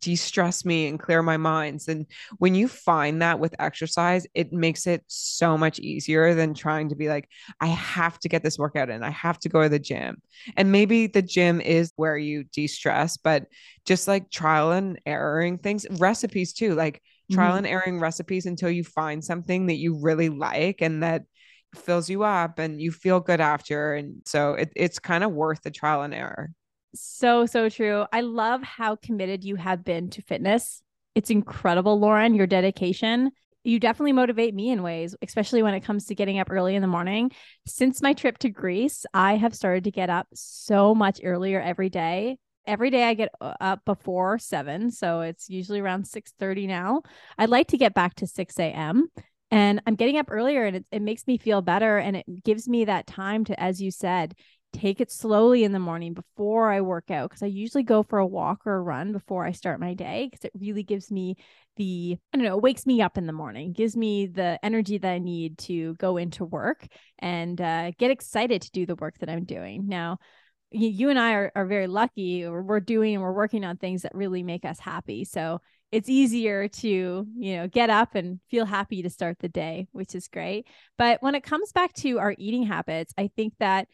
de-stress 0.00 0.64
me 0.64 0.86
and 0.86 1.00
clear 1.00 1.22
my 1.22 1.36
minds 1.36 1.88
and 1.88 2.06
when 2.38 2.54
you 2.54 2.68
find 2.68 3.22
that 3.22 3.38
with 3.38 3.54
exercise 3.58 4.26
it 4.34 4.52
makes 4.52 4.86
it 4.86 5.02
so 5.06 5.56
much 5.56 5.78
easier 5.78 6.34
than 6.34 6.54
trying 6.54 6.88
to 6.88 6.94
be 6.94 7.08
like 7.08 7.28
i 7.60 7.66
have 7.66 8.18
to 8.18 8.28
get 8.28 8.42
this 8.42 8.58
workout 8.58 8.90
in. 8.90 9.02
I 9.02 9.10
have 9.10 9.38
to 9.40 9.48
go 9.48 9.62
to 9.62 9.68
the 9.68 9.78
gym. 9.78 10.22
And 10.56 10.72
maybe 10.72 11.06
the 11.06 11.22
gym 11.22 11.60
is 11.60 11.92
where 11.96 12.16
you 12.16 12.44
de-stress 12.44 13.16
but 13.16 13.46
just 13.84 14.08
like 14.08 14.30
trial 14.30 14.72
and 14.72 14.98
erroring 15.06 15.58
things 15.58 15.86
recipes 15.98 16.52
too 16.52 16.74
like 16.74 17.02
trial 17.32 17.56
mm-hmm. 17.56 17.64
and 17.64 17.66
erroring 17.66 18.00
recipes 18.00 18.46
until 18.46 18.70
you 18.70 18.84
find 18.84 19.24
something 19.24 19.66
that 19.66 19.76
you 19.76 19.98
really 20.00 20.28
like 20.28 20.80
and 20.80 21.02
that 21.02 21.22
fills 21.74 22.08
you 22.08 22.22
up 22.22 22.58
and 22.58 22.80
you 22.80 22.90
feel 22.90 23.20
good 23.20 23.40
after 23.40 23.94
and 23.94 24.22
so 24.24 24.54
it, 24.54 24.72
it's 24.76 24.98
kind 24.98 25.24
of 25.24 25.32
worth 25.32 25.60
the 25.62 25.70
trial 25.70 26.02
and 26.02 26.14
error 26.14 26.50
so, 27.00 27.46
so 27.46 27.68
true. 27.68 28.04
I 28.12 28.20
love 28.20 28.62
how 28.62 28.96
committed 28.96 29.44
you 29.44 29.56
have 29.56 29.84
been 29.84 30.10
to 30.10 30.22
fitness. 30.22 30.82
It's 31.14 31.30
incredible, 31.30 31.98
Lauren, 31.98 32.34
your 32.34 32.46
dedication. 32.46 33.30
You 33.64 33.80
definitely 33.80 34.12
motivate 34.12 34.54
me 34.54 34.70
in 34.70 34.82
ways, 34.82 35.16
especially 35.22 35.62
when 35.62 35.74
it 35.74 35.80
comes 35.80 36.06
to 36.06 36.14
getting 36.14 36.38
up 36.38 36.50
early 36.50 36.74
in 36.74 36.82
the 36.82 36.88
morning. 36.88 37.32
Since 37.66 38.02
my 38.02 38.12
trip 38.12 38.38
to 38.38 38.50
Greece, 38.50 39.04
I 39.12 39.36
have 39.36 39.54
started 39.54 39.84
to 39.84 39.90
get 39.90 40.10
up 40.10 40.28
so 40.34 40.94
much 40.94 41.20
earlier 41.24 41.60
every 41.60 41.88
day. 41.88 42.38
Every 42.66 42.90
day 42.90 43.04
I 43.04 43.14
get 43.14 43.30
uh, 43.40 43.54
up 43.60 43.84
before 43.84 44.38
seven, 44.38 44.90
so 44.90 45.20
it's 45.20 45.48
usually 45.48 45.80
around 45.80 46.06
six 46.06 46.32
thirty 46.38 46.66
now. 46.66 47.02
I'd 47.38 47.48
like 47.48 47.68
to 47.68 47.78
get 47.78 47.94
back 47.94 48.14
to 48.16 48.26
six 48.26 48.58
a.m 48.58 49.08
and 49.50 49.80
I'm 49.86 49.94
getting 49.94 50.18
up 50.18 50.26
earlier 50.30 50.64
and 50.64 50.76
it, 50.76 50.86
it 50.90 51.02
makes 51.02 51.26
me 51.26 51.38
feel 51.38 51.62
better 51.62 51.98
and 51.98 52.16
it 52.16 52.44
gives 52.44 52.68
me 52.68 52.84
that 52.84 53.06
time 53.06 53.44
to, 53.44 53.60
as 53.60 53.80
you 53.80 53.90
said, 53.90 54.34
take 54.72 55.00
it 55.00 55.10
slowly 55.10 55.64
in 55.64 55.72
the 55.72 55.78
morning 55.78 56.12
before 56.14 56.70
I 56.70 56.80
work 56.80 57.10
out 57.10 57.30
because 57.30 57.42
I 57.42 57.46
usually 57.46 57.82
go 57.82 58.02
for 58.02 58.18
a 58.18 58.26
walk 58.26 58.66
or 58.66 58.76
a 58.76 58.80
run 58.80 59.12
before 59.12 59.46
I 59.46 59.52
start 59.52 59.80
my 59.80 59.94
day 59.94 60.28
because 60.30 60.44
it 60.44 60.52
really 60.58 60.82
gives 60.82 61.10
me 61.10 61.36
the 61.76 62.16
I 62.32 62.36
don't 62.36 62.46
know, 62.46 62.56
wakes 62.56 62.86
me 62.86 63.02
up 63.02 63.18
in 63.18 63.26
the 63.26 63.32
morning, 63.32 63.72
gives 63.72 63.96
me 63.96 64.26
the 64.26 64.58
energy 64.62 64.98
that 64.98 65.10
I 65.10 65.18
need 65.18 65.58
to 65.58 65.94
go 65.94 66.16
into 66.16 66.44
work 66.44 66.86
and 67.18 67.60
uh, 67.60 67.92
get 67.98 68.10
excited 68.10 68.62
to 68.62 68.70
do 68.70 68.86
the 68.86 68.96
work 68.96 69.18
that 69.18 69.30
I'm 69.30 69.44
doing. 69.44 69.86
Now, 69.86 70.18
you, 70.70 71.10
and 71.10 71.18
I 71.18 71.32
are, 71.34 71.52
are 71.54 71.66
very 71.66 71.86
lucky, 71.86 72.46
we're 72.46 72.80
doing 72.80 73.14
and 73.14 73.22
we're 73.22 73.32
working 73.32 73.64
on 73.64 73.76
things 73.76 74.02
that 74.02 74.14
really 74.14 74.42
make 74.42 74.64
us 74.64 74.80
happy. 74.80 75.24
So 75.24 75.60
it's 75.92 76.08
easier 76.08 76.68
to 76.68 77.26
you 77.38 77.56
know 77.56 77.68
get 77.68 77.90
up 77.90 78.14
and 78.14 78.40
feel 78.50 78.64
happy 78.64 79.02
to 79.02 79.10
start 79.10 79.38
the 79.38 79.48
day 79.48 79.86
which 79.92 80.14
is 80.14 80.28
great 80.28 80.66
but 80.98 81.22
when 81.22 81.34
it 81.34 81.44
comes 81.44 81.72
back 81.72 81.92
to 81.92 82.18
our 82.18 82.34
eating 82.38 82.64
habits 82.64 83.14
i 83.16 83.30
think 83.36 83.54
that 83.60 83.86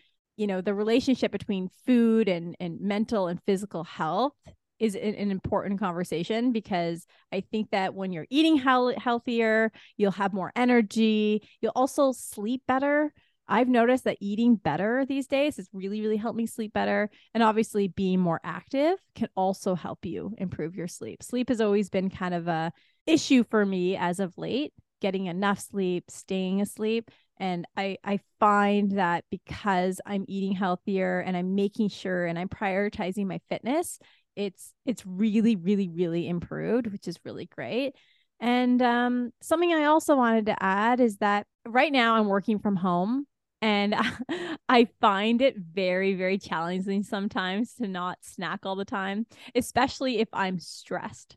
you 0.43 0.49
know 0.49 0.61
the 0.61 0.75
relationship 0.75 1.31
between 1.31 1.71
food 1.87 2.29
and 2.29 2.57
and 2.59 2.81
mental 2.81 3.29
and 3.29 3.41
physical 3.47 3.85
health 3.85 4.33
is 4.81 4.97
an, 4.97 5.15
an 5.15 5.31
important 5.31 5.79
conversation 5.79 6.51
because 6.51 7.07
I 7.31 7.45
think 7.53 7.71
that 7.71 7.95
when 7.95 8.13
you're 8.13 8.27
eating 8.29 8.57
he- 8.57 8.95
healthier, 8.99 9.71
you'll 9.97 10.11
have 10.11 10.33
more 10.35 10.51
energy. 10.57 11.49
You'll 11.61 11.71
also 11.77 12.11
sleep 12.11 12.63
better. 12.67 13.13
I've 13.47 13.69
noticed 13.69 14.03
that 14.05 14.17
eating 14.21 14.57
better 14.57 15.07
these 15.07 15.29
days 15.29 15.59
has 15.59 15.69
really, 15.73 16.01
really 16.01 16.17
helped 16.17 16.37
me 16.37 16.47
sleep 16.47 16.73
better. 16.73 17.09
And 17.35 17.45
obviously, 17.45 17.87
being 17.87 18.19
more 18.19 18.41
active 18.43 18.99
can 19.15 19.29
also 19.37 19.77
help 19.77 20.05
you 20.05 20.35
improve 20.39 20.75
your 20.75 20.89
sleep. 20.89 21.23
Sleep 21.23 21.51
has 21.51 21.61
always 21.61 21.89
been 21.89 22.11
kind 22.11 22.35
of 22.35 22.49
a 22.49 22.73
issue 23.07 23.45
for 23.49 23.65
me 23.65 23.97
as 23.97 24.19
of 24.19 24.37
late, 24.37 24.73
getting 25.01 25.27
enough 25.27 25.61
sleep, 25.61 26.11
staying 26.11 26.61
asleep 26.61 27.09
and 27.43 27.67
i 27.77 27.99
i 28.05 28.19
find 28.39 28.93
that 28.93 29.25
because 29.31 30.01
i'm 30.07 30.25
eating 30.29 30.53
healthier 30.53 31.19
and 31.21 31.37
i'm 31.37 31.55
making 31.55 31.89
sure 31.89 32.25
and 32.25 32.39
i'm 32.39 32.49
prioritizing 32.49 33.27
my 33.27 33.41
fitness 33.51 33.99
it's 34.37 34.73
it's 34.87 35.05
really 35.05 35.57
really 35.57 35.89
really 35.89 36.29
improved 36.29 36.87
which 36.87 37.09
is 37.09 37.19
really 37.25 37.47
great 37.47 37.95
and 38.41 38.81
um, 38.81 39.31
something 39.43 39.75
i 39.75 39.85
also 39.85 40.17
wanted 40.17 40.47
to 40.47 40.63
add 40.63 41.01
is 41.01 41.19
that 41.19 41.47
right 41.67 41.93
now 41.93 42.15
i'm 42.15 42.29
working 42.29 42.59
from 42.59 42.77
home 42.77 43.27
and 43.61 43.95
I 44.69 44.89
find 45.01 45.41
it 45.41 45.57
very, 45.57 46.15
very 46.15 46.37
challenging 46.37 47.05
sometimes 47.05 47.75
to 47.75 47.87
not 47.87 48.19
snack 48.21 48.67
all 48.67 48.75
the 48.75 48.85
time, 48.85 49.25
especially 49.55 50.19
if 50.19 50.29
I'm 50.33 50.59
stressed. 50.59 51.37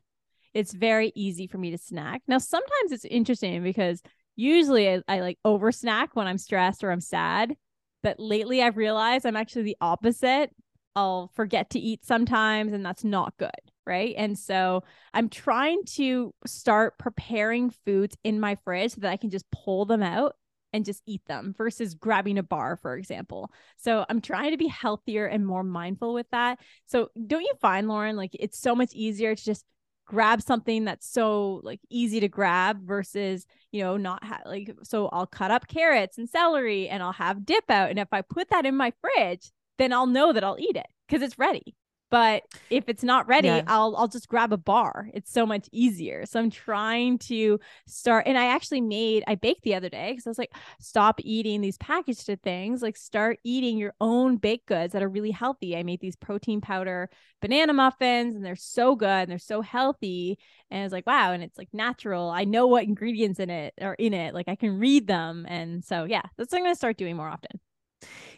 It's 0.52 0.74
very 0.74 1.12
easy 1.14 1.46
for 1.46 1.58
me 1.58 1.70
to 1.70 1.78
snack. 1.78 2.22
Now, 2.26 2.38
sometimes 2.38 2.90
it's 2.90 3.04
interesting 3.04 3.62
because 3.62 4.02
usually 4.36 4.88
I, 4.88 5.02
I 5.08 5.20
like 5.20 5.38
over 5.44 5.72
snack 5.72 6.14
when 6.14 6.26
I'm 6.26 6.38
stressed 6.38 6.84
or 6.84 6.90
I'm 6.90 7.00
sad. 7.00 7.56
But 8.02 8.20
lately 8.20 8.62
I've 8.62 8.76
realized 8.76 9.26
I'm 9.26 9.36
actually 9.36 9.62
the 9.62 9.76
opposite. 9.80 10.50
I'll 10.94 11.30
forget 11.34 11.70
to 11.70 11.80
eat 11.80 12.04
sometimes, 12.04 12.72
and 12.72 12.86
that's 12.86 13.04
not 13.04 13.36
good. 13.36 13.50
Right. 13.86 14.14
And 14.16 14.38
so 14.38 14.82
I'm 15.14 15.28
trying 15.28 15.84
to 15.94 16.34
start 16.44 16.98
preparing 16.98 17.70
foods 17.70 18.16
in 18.24 18.40
my 18.40 18.56
fridge 18.64 18.92
so 18.92 19.00
that 19.00 19.10
I 19.10 19.16
can 19.16 19.30
just 19.30 19.50
pull 19.50 19.84
them 19.84 20.02
out 20.02 20.36
and 20.72 20.84
just 20.84 21.02
eat 21.06 21.22
them 21.26 21.54
versus 21.56 21.94
grabbing 21.94 22.38
a 22.38 22.42
bar, 22.42 22.76
for 22.76 22.96
example. 22.96 23.50
So 23.76 24.04
I'm 24.08 24.20
trying 24.20 24.50
to 24.50 24.56
be 24.56 24.66
healthier 24.66 25.26
and 25.26 25.46
more 25.46 25.62
mindful 25.62 26.12
with 26.12 26.28
that. 26.32 26.58
So 26.86 27.10
don't 27.26 27.42
you 27.42 27.52
find, 27.60 27.88
Lauren, 27.88 28.16
like 28.16 28.32
it's 28.34 28.58
so 28.58 28.74
much 28.74 28.92
easier 28.92 29.34
to 29.34 29.44
just 29.44 29.64
grab 30.06 30.40
something 30.40 30.84
that's 30.84 31.08
so 31.08 31.60
like 31.64 31.80
easy 31.90 32.20
to 32.20 32.28
grab 32.28 32.86
versus 32.86 33.46
you 33.72 33.82
know 33.82 33.96
not 33.96 34.22
ha- 34.24 34.42
like 34.46 34.74
so 34.82 35.08
I'll 35.08 35.26
cut 35.26 35.50
up 35.50 35.66
carrots 35.68 36.16
and 36.16 36.28
celery 36.28 36.88
and 36.88 37.02
I'll 37.02 37.12
have 37.12 37.44
dip 37.44 37.68
out 37.70 37.90
and 37.90 37.98
if 37.98 38.08
I 38.12 38.22
put 38.22 38.48
that 38.50 38.64
in 38.64 38.76
my 38.76 38.92
fridge 39.00 39.50
then 39.78 39.92
I'll 39.92 40.06
know 40.06 40.32
that 40.32 40.44
I'll 40.44 40.58
eat 40.58 40.76
it 40.76 40.86
because 41.06 41.22
it's 41.22 41.38
ready 41.38 41.74
but 42.10 42.42
if 42.70 42.88
it's 42.88 43.02
not 43.02 43.26
ready 43.26 43.48
yeah. 43.48 43.62
i'll 43.66 43.96
i'll 43.96 44.08
just 44.08 44.28
grab 44.28 44.52
a 44.52 44.56
bar. 44.56 45.08
It's 45.14 45.32
so 45.32 45.46
much 45.46 45.68
easier. 45.72 46.26
So 46.26 46.40
i'm 46.40 46.50
trying 46.50 47.18
to 47.18 47.58
start 47.86 48.26
and 48.26 48.38
i 48.38 48.46
actually 48.46 48.80
made 48.80 49.24
i 49.26 49.34
baked 49.34 49.62
the 49.62 49.74
other 49.74 49.88
day 49.88 50.12
because 50.12 50.26
i 50.26 50.30
was 50.30 50.38
like 50.38 50.54
stop 50.80 51.20
eating 51.22 51.60
these 51.60 51.78
packaged 51.78 52.30
things. 52.42 52.82
Like 52.82 52.96
start 52.96 53.38
eating 53.44 53.78
your 53.78 53.94
own 54.00 54.36
baked 54.36 54.66
goods 54.66 54.92
that 54.92 55.02
are 55.02 55.08
really 55.08 55.30
healthy. 55.30 55.76
I 55.76 55.82
made 55.82 56.00
these 56.00 56.16
protein 56.16 56.60
powder 56.60 57.08
banana 57.40 57.72
muffins 57.72 58.34
and 58.34 58.44
they're 58.44 58.56
so 58.56 58.96
good 58.96 59.06
and 59.06 59.30
they're 59.30 59.38
so 59.38 59.60
healthy 59.60 60.38
and 60.70 60.84
it's 60.84 60.92
like 60.92 61.06
wow 61.06 61.32
and 61.32 61.42
it's 61.42 61.58
like 61.58 61.68
natural. 61.72 62.30
I 62.30 62.44
know 62.44 62.66
what 62.66 62.84
ingredients 62.84 63.40
in 63.40 63.50
it 63.50 63.74
are 63.80 63.94
in 63.94 64.14
it. 64.14 64.34
Like 64.34 64.48
i 64.48 64.56
can 64.56 64.78
read 64.78 65.06
them. 65.06 65.46
And 65.48 65.84
so 65.84 66.04
yeah 66.04 66.22
that's 66.36 66.52
what 66.52 66.58
i'm 66.58 66.64
going 66.64 66.74
to 66.74 66.78
start 66.78 66.96
doing 66.96 67.16
more 67.16 67.28
often. 67.28 67.60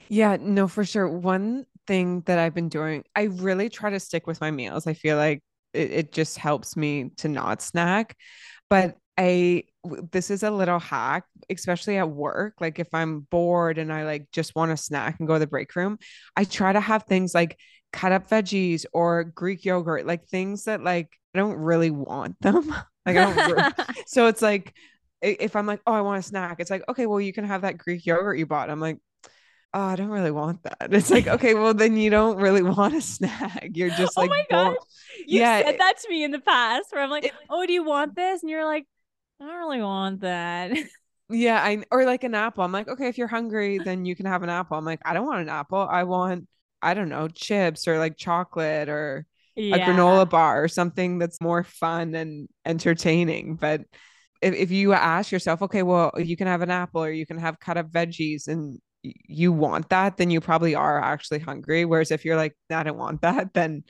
Yeah, 0.08 0.38
no, 0.40 0.68
for 0.68 0.84
sure. 0.84 1.08
One 1.08 1.66
thing 1.88 2.22
that 2.26 2.38
I've 2.38 2.54
been 2.54 2.68
doing. 2.68 3.02
I 3.16 3.24
really 3.24 3.68
try 3.68 3.90
to 3.90 3.98
stick 3.98 4.26
with 4.28 4.40
my 4.40 4.52
meals. 4.52 4.86
I 4.86 4.92
feel 4.92 5.16
like 5.16 5.42
it, 5.72 5.90
it 5.90 6.12
just 6.12 6.38
helps 6.38 6.76
me 6.76 7.10
to 7.16 7.28
not 7.28 7.62
snack. 7.62 8.16
But 8.70 8.96
I 9.16 9.64
this 10.12 10.30
is 10.30 10.42
a 10.42 10.50
little 10.50 10.78
hack, 10.78 11.24
especially 11.50 11.96
at 11.96 12.08
work. 12.08 12.54
Like 12.60 12.78
if 12.78 12.88
I'm 12.92 13.20
bored 13.20 13.78
and 13.78 13.92
I 13.92 14.04
like 14.04 14.28
just 14.30 14.54
want 14.54 14.70
to 14.70 14.76
snack 14.76 15.16
and 15.18 15.26
go 15.26 15.34
to 15.34 15.40
the 15.40 15.46
break 15.46 15.74
room, 15.74 15.98
I 16.36 16.44
try 16.44 16.72
to 16.72 16.80
have 16.80 17.04
things 17.04 17.34
like 17.34 17.58
cut 17.92 18.12
up 18.12 18.28
veggies 18.28 18.84
or 18.92 19.24
Greek 19.24 19.64
yogurt, 19.64 20.06
like 20.06 20.26
things 20.26 20.64
that 20.64 20.84
like 20.84 21.08
I 21.34 21.38
don't 21.38 21.56
really 21.56 21.90
want 21.90 22.40
them. 22.40 22.68
like 23.06 23.16
I 23.16 23.32
don't 23.34 23.74
so 24.06 24.26
it's 24.26 24.42
like 24.42 24.74
if 25.20 25.56
I'm 25.56 25.66
like, 25.66 25.80
oh, 25.86 25.94
I 25.94 26.02
want 26.02 26.20
a 26.20 26.22
snack, 26.22 26.60
it's 26.60 26.70
like, 26.70 26.84
okay, 26.88 27.06
well, 27.06 27.20
you 27.20 27.32
can 27.32 27.44
have 27.44 27.62
that 27.62 27.78
Greek 27.78 28.06
yogurt 28.06 28.38
you 28.38 28.46
bought. 28.46 28.70
I'm 28.70 28.78
like, 28.78 28.98
oh, 29.74 29.80
I 29.80 29.96
don't 29.96 30.08
really 30.08 30.30
want 30.30 30.62
that. 30.62 30.92
It's 30.92 31.10
like, 31.10 31.26
okay, 31.26 31.54
well, 31.54 31.74
then 31.74 31.96
you 31.96 32.10
don't 32.10 32.38
really 32.38 32.62
want 32.76 32.94
a 32.94 33.00
snack. 33.00 33.70
You're 33.74 33.90
just 33.90 34.14
oh 34.16 34.22
like, 34.22 34.30
oh 34.30 34.34
my 34.34 34.44
gosh, 34.50 34.76
you 35.26 35.40
yeah, 35.40 35.62
said 35.62 35.78
that 35.78 35.98
to 36.00 36.08
me 36.08 36.24
in 36.24 36.30
the 36.30 36.40
past 36.40 36.86
where 36.90 37.02
I'm 37.02 37.10
like, 37.10 37.26
it, 37.26 37.32
oh, 37.50 37.66
do 37.66 37.72
you 37.72 37.84
want 37.84 38.14
this? 38.14 38.42
And 38.42 38.50
you're 38.50 38.64
like, 38.64 38.86
I 39.40 39.46
don't 39.46 39.56
really 39.56 39.82
want 39.82 40.20
that. 40.20 40.72
Yeah, 41.30 41.62
I 41.62 41.82
or 41.90 42.06
like 42.06 42.24
an 42.24 42.34
apple. 42.34 42.64
I'm 42.64 42.72
like, 42.72 42.88
okay, 42.88 43.08
if 43.08 43.18
you're 43.18 43.26
hungry, 43.26 43.76
then 43.76 44.06
you 44.06 44.16
can 44.16 44.24
have 44.24 44.42
an 44.42 44.48
apple. 44.48 44.78
I'm 44.78 44.84
like, 44.86 45.02
I 45.04 45.12
don't 45.12 45.26
want 45.26 45.42
an 45.42 45.50
apple. 45.50 45.78
I 45.78 46.04
want, 46.04 46.48
I 46.80 46.94
don't 46.94 47.10
know, 47.10 47.28
chips 47.28 47.86
or 47.86 47.98
like 47.98 48.16
chocolate 48.16 48.88
or 48.88 49.26
yeah. 49.54 49.76
a 49.76 49.78
granola 49.80 50.26
bar 50.26 50.64
or 50.64 50.68
something 50.68 51.18
that's 51.18 51.38
more 51.42 51.64
fun 51.64 52.14
and 52.14 52.48
entertaining. 52.64 53.56
But 53.56 53.82
if, 54.40 54.54
if 54.54 54.70
you 54.70 54.94
ask 54.94 55.30
yourself, 55.30 55.60
okay, 55.60 55.82
well, 55.82 56.12
you 56.16 56.34
can 56.34 56.46
have 56.46 56.62
an 56.62 56.70
apple 56.70 57.04
or 57.04 57.10
you 57.10 57.26
can 57.26 57.36
have 57.36 57.60
cut 57.60 57.76
up 57.76 57.90
veggies 57.90 58.48
and 58.48 58.80
you 59.02 59.52
want 59.52 59.88
that, 59.90 60.16
then 60.16 60.30
you 60.30 60.40
probably 60.40 60.74
are 60.74 61.00
actually 61.00 61.38
hungry. 61.38 61.84
Whereas 61.84 62.10
if 62.10 62.24
you're 62.24 62.36
like, 62.36 62.56
I 62.70 62.82
don't 62.82 62.98
want 62.98 63.22
that, 63.22 63.52
then 63.54 63.84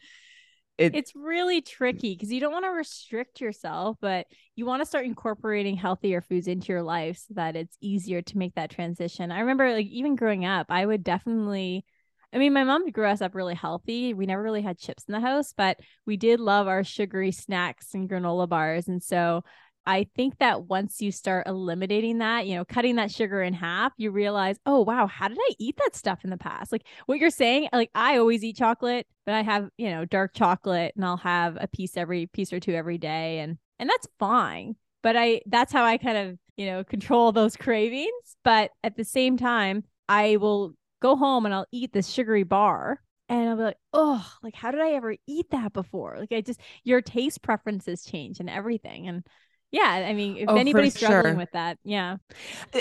it, 0.76 0.94
it's 0.94 1.12
really 1.16 1.60
tricky 1.60 2.14
because 2.14 2.30
you 2.32 2.40
don't 2.40 2.52
want 2.52 2.64
to 2.64 2.70
restrict 2.70 3.40
yourself, 3.40 3.96
but 4.00 4.26
you 4.54 4.64
want 4.64 4.80
to 4.80 4.86
start 4.86 5.06
incorporating 5.06 5.76
healthier 5.76 6.20
foods 6.20 6.46
into 6.46 6.68
your 6.68 6.82
life 6.82 7.18
so 7.18 7.34
that 7.34 7.56
it's 7.56 7.76
easier 7.80 8.22
to 8.22 8.38
make 8.38 8.54
that 8.54 8.70
transition. 8.70 9.32
I 9.32 9.40
remember 9.40 9.72
like 9.72 9.86
even 9.86 10.14
growing 10.14 10.44
up, 10.44 10.66
I 10.70 10.86
would 10.86 11.02
definitely 11.02 11.84
I 12.32 12.36
mean, 12.36 12.52
my 12.52 12.64
mom 12.64 12.90
grew 12.90 13.06
us 13.06 13.22
up 13.22 13.34
really 13.34 13.54
healthy. 13.54 14.12
We 14.12 14.26
never 14.26 14.42
really 14.42 14.60
had 14.60 14.78
chips 14.78 15.04
in 15.08 15.12
the 15.12 15.20
house, 15.20 15.54
but 15.56 15.78
we 16.04 16.18
did 16.18 16.40
love 16.40 16.68
our 16.68 16.84
sugary 16.84 17.32
snacks 17.32 17.94
and 17.94 18.08
granola 18.08 18.46
bars. 18.46 18.86
And 18.86 19.02
so 19.02 19.44
I 19.88 20.06
think 20.14 20.36
that 20.38 20.64
once 20.64 21.00
you 21.00 21.10
start 21.10 21.46
eliminating 21.46 22.18
that, 22.18 22.46
you 22.46 22.56
know, 22.56 22.64
cutting 22.66 22.96
that 22.96 23.10
sugar 23.10 23.42
in 23.42 23.54
half, 23.54 23.94
you 23.96 24.10
realize, 24.10 24.58
oh, 24.66 24.82
wow, 24.82 25.06
how 25.06 25.28
did 25.28 25.38
I 25.40 25.54
eat 25.58 25.78
that 25.78 25.96
stuff 25.96 26.24
in 26.24 26.30
the 26.30 26.36
past? 26.36 26.70
Like 26.70 26.84
what 27.06 27.18
you're 27.18 27.30
saying, 27.30 27.70
like 27.72 27.90
I 27.94 28.18
always 28.18 28.44
eat 28.44 28.58
chocolate, 28.58 29.06
but 29.24 29.34
I 29.34 29.40
have, 29.40 29.70
you 29.78 29.88
know, 29.88 30.04
dark 30.04 30.34
chocolate 30.34 30.92
and 30.94 31.06
I'll 31.06 31.16
have 31.16 31.56
a 31.58 31.68
piece 31.68 31.96
every 31.96 32.26
piece 32.26 32.52
or 32.52 32.60
two 32.60 32.74
every 32.74 32.98
day. 32.98 33.38
And, 33.38 33.56
and 33.78 33.88
that's 33.88 34.06
fine. 34.18 34.76
But 35.02 35.16
I, 35.16 35.40
that's 35.46 35.72
how 35.72 35.84
I 35.84 35.96
kind 35.96 36.18
of, 36.18 36.38
you 36.58 36.66
know, 36.66 36.84
control 36.84 37.32
those 37.32 37.56
cravings. 37.56 38.36
But 38.44 38.72
at 38.84 38.94
the 38.94 39.04
same 39.04 39.38
time, 39.38 39.84
I 40.06 40.36
will 40.36 40.74
go 41.00 41.16
home 41.16 41.46
and 41.46 41.54
I'll 41.54 41.66
eat 41.72 41.94
this 41.94 42.10
sugary 42.10 42.42
bar 42.42 43.00
and 43.30 43.48
I'll 43.48 43.56
be 43.56 43.62
like, 43.62 43.78
oh, 43.94 44.30
like 44.42 44.54
how 44.54 44.70
did 44.70 44.82
I 44.82 44.92
ever 44.92 45.16
eat 45.26 45.46
that 45.50 45.72
before? 45.72 46.16
Like 46.18 46.32
I 46.32 46.42
just 46.42 46.60
your 46.84 47.00
taste 47.00 47.40
preferences 47.40 48.04
change 48.04 48.38
and 48.38 48.50
everything. 48.50 49.08
And 49.08 49.24
yeah, 49.70 50.04
I 50.08 50.14
mean, 50.14 50.36
if 50.38 50.50
Oh, 50.50 50.56
anybody's 50.56 50.94
struggling 50.94 51.34
sure. 51.34 51.36
with 51.36 51.50
that, 51.52 51.78
yeah. 51.84 52.16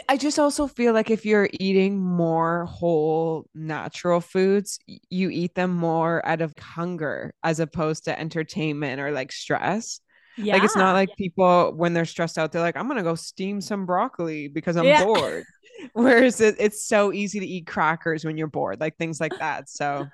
I 0.09 0.17
just 0.17 0.39
also 0.39 0.67
feel 0.67 0.93
like 0.93 1.09
if 1.09 1.25
you're 1.25 1.49
eating 1.53 1.99
more 1.99 2.65
whole 2.65 3.45
natural 3.53 4.21
foods, 4.21 4.79
you 5.09 5.29
eat 5.29 5.55
them 5.55 5.71
more 5.75 6.25
out 6.25 6.41
of 6.41 6.53
hunger 6.59 7.33
as 7.43 7.59
opposed 7.59 8.05
to 8.05 8.19
entertainment 8.19 8.99
or 9.01 9.11
like 9.11 9.31
stress. 9.31 9.99
yeah. 10.35 10.53
Like 10.53 10.63
it's 10.63 10.75
not 10.75 10.93
like 10.93 11.15
people 11.17 11.73
when 11.75 11.93
they're 11.93 12.05
stressed 12.05 12.37
out, 12.37 12.51
they're 12.51 12.61
like, 12.61 12.77
I'm 12.77 12.87
gonna 12.87 13.03
go 13.03 13.15
steam 13.15 13.61
some 13.61 13.85
broccoli 13.85 14.47
because 14.47 14.75
I'm 14.77 14.93
Yeah. 14.93 14.95
bored. 14.95 15.47
Whereas 15.93 16.41
it, 16.41 16.55
it's 16.59 16.83
so 16.83 17.13
easy 17.13 17.39
to 17.39 17.45
eat 17.45 17.67
crackers 17.67 18.25
when 18.25 18.37
you're 18.37 18.47
bored, 18.47 18.79
like 18.79 18.97
things 18.97 19.19
like 19.19 19.37
that. 19.39 19.69
So 19.69 20.11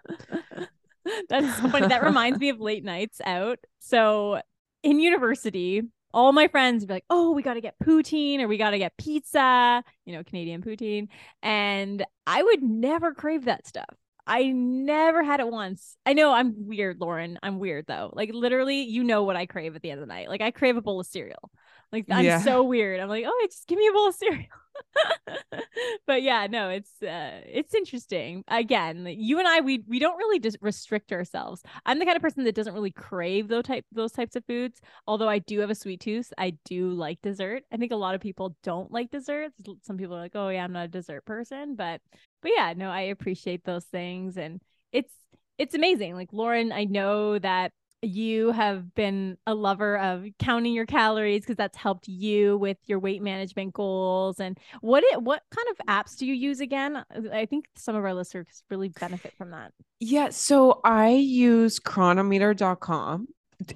That's 1.30 1.60
funny. 1.60 1.88
That 1.88 2.04
reminds 2.04 2.40
me 2.40 2.50
of 2.50 2.60
late 2.60 2.84
nights 2.84 3.20
out. 3.26 3.60
So 3.80 4.42
in 4.84 5.00
university, 5.00 5.82
all 6.14 6.32
my 6.32 6.48
friends 6.48 6.82
would 6.82 6.88
be 6.88 6.94
like, 6.94 7.06
oh, 7.10 7.32
we 7.32 7.42
got 7.42 7.56
to 7.56 7.62
get 7.62 7.76
poutine 7.84 8.40
or 8.40 8.48
we 8.48 8.58
got 8.58 8.72
to 8.72 8.78
get 8.78 8.96
pizza, 8.98 9.84
you 10.06 10.14
know, 10.14 10.24
Canadian 10.24 10.62
poutine. 10.62 11.08
And 11.42 12.06
I 12.28 12.44
would 12.44 12.62
never 12.62 13.14
crave 13.14 13.46
that 13.46 13.68
stuff. 13.68 13.86
I 14.26 14.52
never 14.52 15.24
had 15.24 15.40
it 15.42 15.50
once. 15.50 15.98
I 16.06 16.14
know 16.14 16.32
I'm 16.32 16.68
weird, 16.68 17.02
Lauren. 17.02 17.40
I'm 17.44 17.60
weird 17.60 17.86
though. 17.88 18.12
Like 18.14 18.32
literally, 18.34 18.84
you 18.84 19.04
know 19.04 19.24
what 19.24 19.36
I 19.36 19.46
crave 19.46 19.76
at 19.76 19.82
the 19.82 19.92
end 19.92 20.00
of 20.00 20.08
the 20.08 20.14
night. 20.14 20.30
Like 20.30 20.42
I 20.42 20.52
crave 20.52 20.78
a 20.78 20.82
bowl 20.82 21.02
of 21.02 21.08
cereal. 21.08 21.52
Like 21.94 22.08
I'm 22.12 22.26
Yeah. 22.26 22.40
so 22.40 22.64
weird. 22.64 23.00
I'm 23.00 23.10
like, 23.10 23.26
oh, 23.28 23.48
just 23.50 23.68
give 23.68 23.80
me 23.80 23.88
a 23.88 23.94
bowl 23.94 24.10
of 24.10 24.16
cereal. 24.16 24.48
but 26.08 26.24
yeah, 26.24 26.48
no, 26.50 26.70
it's 26.70 27.02
uh 27.04 27.42
it's 27.46 27.76
interesting. 27.76 28.44
Again, 28.48 29.06
you 29.08 29.40
and 29.40 29.48
I 29.48 29.62
we 29.62 29.84
we 29.88 30.00
don't 30.00 30.18
really 30.18 30.40
just 30.40 30.58
restrict 30.62 31.14
ourselves. 31.14 31.62
I'm 31.86 32.00
the 32.00 32.06
kind 32.06 32.16
of 32.18 32.24
person 32.24 32.46
that 32.46 32.56
doesn't 32.56 32.74
really 32.74 32.92
crave 32.92 33.48
those 33.48 33.66
type 33.66 33.86
those 33.92 34.12
types 34.12 34.36
of 34.36 34.46
foods. 34.46 34.82
Although 35.08 35.30
I 35.30 35.40
do 35.40 35.60
have 35.60 35.70
a 35.70 35.76
sweet 35.76 36.02
tooth, 36.02 36.34
I 36.38 36.58
do 36.66 36.92
like 36.92 37.22
dessert. 37.22 37.64
I 37.72 37.78
think 37.78 37.92
a 37.92 37.96
lot 37.98 38.16
of 38.16 38.22
people 38.22 38.58
don't 38.64 38.92
like 38.92 39.12
desserts. 39.12 39.56
Some 39.84 39.98
people 39.98 40.16
are 40.16 40.22
like, 40.22 40.36
"Oh 40.36 40.50
yeah, 40.50 40.64
I'm 40.64 40.74
not 40.74 40.86
a 40.86 40.90
dessert 40.90 41.26
person," 41.26 41.76
but 41.76 42.02
but 42.42 42.52
yeah, 42.56 42.74
no, 42.76 42.90
I 42.90 43.02
appreciate 43.02 43.64
those 43.66 43.86
things 43.86 44.38
and 44.38 44.62
it's 44.92 45.14
it's 45.58 45.76
amazing. 45.76 46.16
Like 46.16 46.30
Lauren, 46.34 46.72
I 46.72 46.86
know 46.86 47.38
that 47.40 47.72
you 48.06 48.52
have 48.52 48.94
been 48.96 49.38
a 49.48 49.56
lover 49.56 49.98
of 49.98 50.26
counting 50.40 50.74
your 50.74 50.86
calories 50.86 51.42
because 51.42 51.56
that's 51.56 51.78
helped 51.78 52.08
you 52.08 52.58
with 52.58 52.78
your 52.86 53.00
weight 53.00 53.22
management 53.22 53.74
goals 53.74 54.40
and 54.40 54.60
what 54.82 55.04
it 55.04 55.22
what 55.22 55.42
kind 55.56 55.68
of 55.72 55.86
apps 55.88 56.18
do 56.18 56.26
you 56.26 56.34
use 56.34 56.60
again 56.60 56.98
uh, 56.98 57.04
i 57.32 57.46
think 57.46 57.66
some 57.76 57.96
of 57.96 58.04
our 58.04 58.14
listeners 58.14 58.64
really 58.70 58.90
benefit 58.90 59.34
from 59.38 59.52
that 59.52 59.72
Yeah, 60.00 60.30
so 60.32 60.82
I 60.84 61.10
use 61.12 61.80
cronometer.com. 61.80 63.28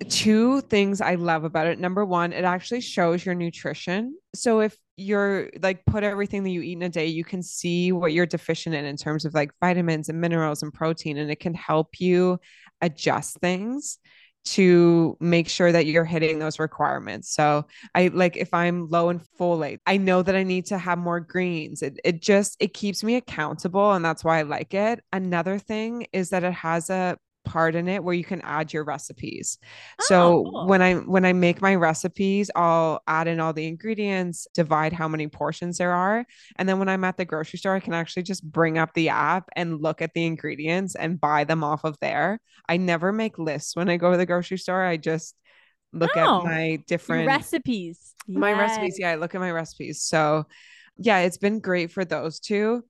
Two 0.09 0.61
things 0.61 1.01
I 1.01 1.15
love 1.15 1.43
about 1.43 1.67
it. 1.67 1.79
Number 1.79 2.05
one, 2.05 2.33
it 2.33 2.43
actually 2.43 2.81
shows 2.81 3.25
your 3.25 3.35
nutrition. 3.35 4.17
So 4.35 4.61
if 4.61 4.77
you're 4.95 5.49
like 5.61 5.85
put 5.85 6.03
everything 6.03 6.43
that 6.43 6.49
you 6.49 6.61
eat 6.61 6.77
in 6.77 6.83
a 6.83 6.89
day, 6.89 7.07
you 7.07 7.23
can 7.23 7.43
see 7.43 7.91
what 7.91 8.13
you're 8.13 8.25
deficient 8.25 8.75
in 8.75 8.85
in 8.85 8.97
terms 8.97 9.25
of 9.25 9.33
like 9.33 9.51
vitamins 9.61 10.09
and 10.09 10.19
minerals 10.19 10.63
and 10.63 10.73
protein, 10.73 11.17
and 11.17 11.29
it 11.29 11.39
can 11.39 11.53
help 11.53 11.99
you 11.99 12.39
adjust 12.81 13.37
things 13.39 13.99
to 14.45 15.17
make 15.19 15.49
sure 15.49 15.71
that 15.71 15.85
you're 15.85 16.05
hitting 16.05 16.39
those 16.39 16.57
requirements. 16.57 17.33
So 17.33 17.65
I 17.93 18.07
like 18.07 18.37
if 18.37 18.53
I'm 18.53 18.89
low 18.89 19.09
in 19.09 19.19
folate, 19.39 19.79
I 19.85 19.97
know 19.97 20.21
that 20.21 20.35
I 20.35 20.43
need 20.43 20.67
to 20.67 20.77
have 20.77 20.97
more 20.97 21.19
greens. 21.19 21.81
It 21.81 21.99
it 22.03 22.21
just 22.21 22.55
it 22.59 22.73
keeps 22.73 23.03
me 23.03 23.15
accountable 23.15 23.91
and 23.91 24.03
that's 24.05 24.23
why 24.23 24.39
I 24.39 24.43
like 24.43 24.73
it. 24.73 25.03
Another 25.11 25.59
thing 25.59 26.07
is 26.13 26.29
that 26.29 26.43
it 26.43 26.53
has 26.53 26.89
a 26.89 27.17
part 27.47 27.75
in 27.75 27.87
it 27.87 28.03
where 28.03 28.13
you 28.13 28.23
can 28.23 28.41
add 28.41 28.73
your 28.73 28.83
recipes. 28.83 29.57
So 29.99 30.41
oh 30.41 30.51
cool 30.51 30.61
when 30.61 30.81
I 30.81 30.95
when 30.95 31.25
I 31.25 31.33
make 31.33 31.61
my 31.61 31.75
recipes, 31.75 32.51
I'll 32.55 33.01
add 33.07 33.27
in 33.27 33.39
all 33.39 33.53
the 33.53 33.67
ingredients, 33.67 34.47
divide 34.53 34.93
how 34.93 35.07
many 35.07 35.27
portions 35.27 35.77
there 35.77 35.93
are, 35.93 36.25
and 36.57 36.67
then 36.67 36.79
when 36.79 36.89
I'm 36.89 37.03
at 37.03 37.17
the 37.17 37.25
grocery 37.25 37.59
store, 37.59 37.75
I 37.75 37.79
can 37.79 37.93
actually 37.93 38.23
just 38.23 38.43
bring 38.43 38.77
up 38.77 38.93
the 38.93 39.09
app 39.09 39.49
and 39.55 39.81
look 39.81 40.01
at 40.01 40.13
the 40.13 40.25
ingredients 40.25 40.95
and 40.95 41.19
buy 41.19 41.43
them 41.45 41.63
off 41.63 41.83
of 41.83 41.97
there. 42.01 42.39
I 42.69 42.77
never 42.77 43.11
make 43.13 43.39
lists 43.39 43.75
when 43.75 43.89
I 43.89 43.97
go 43.97 44.11
to 44.11 44.17
the 44.17 44.25
grocery 44.25 44.57
store. 44.57 44.83
I 44.83 44.97
just 44.97 45.35
look 45.93 46.17
at 46.17 46.31
Oh, 46.31 46.43
my 46.43 46.83
different 46.87 47.25
recipes 47.25 48.15
my 48.27 48.53
Yes. 48.53 48.53
recipes. 48.53 48.97
Yeah, 48.99 49.11
I 49.11 49.15
look 49.15 49.35
at 49.35 49.41
my 49.41 49.51
recipes. 49.51 50.01
So 50.03 50.45
yeah, 50.97 51.19
it's 51.19 51.37
been 51.37 51.59
great 51.59 51.91
for 51.91 52.05
those 52.05 52.39
two. 52.39 52.83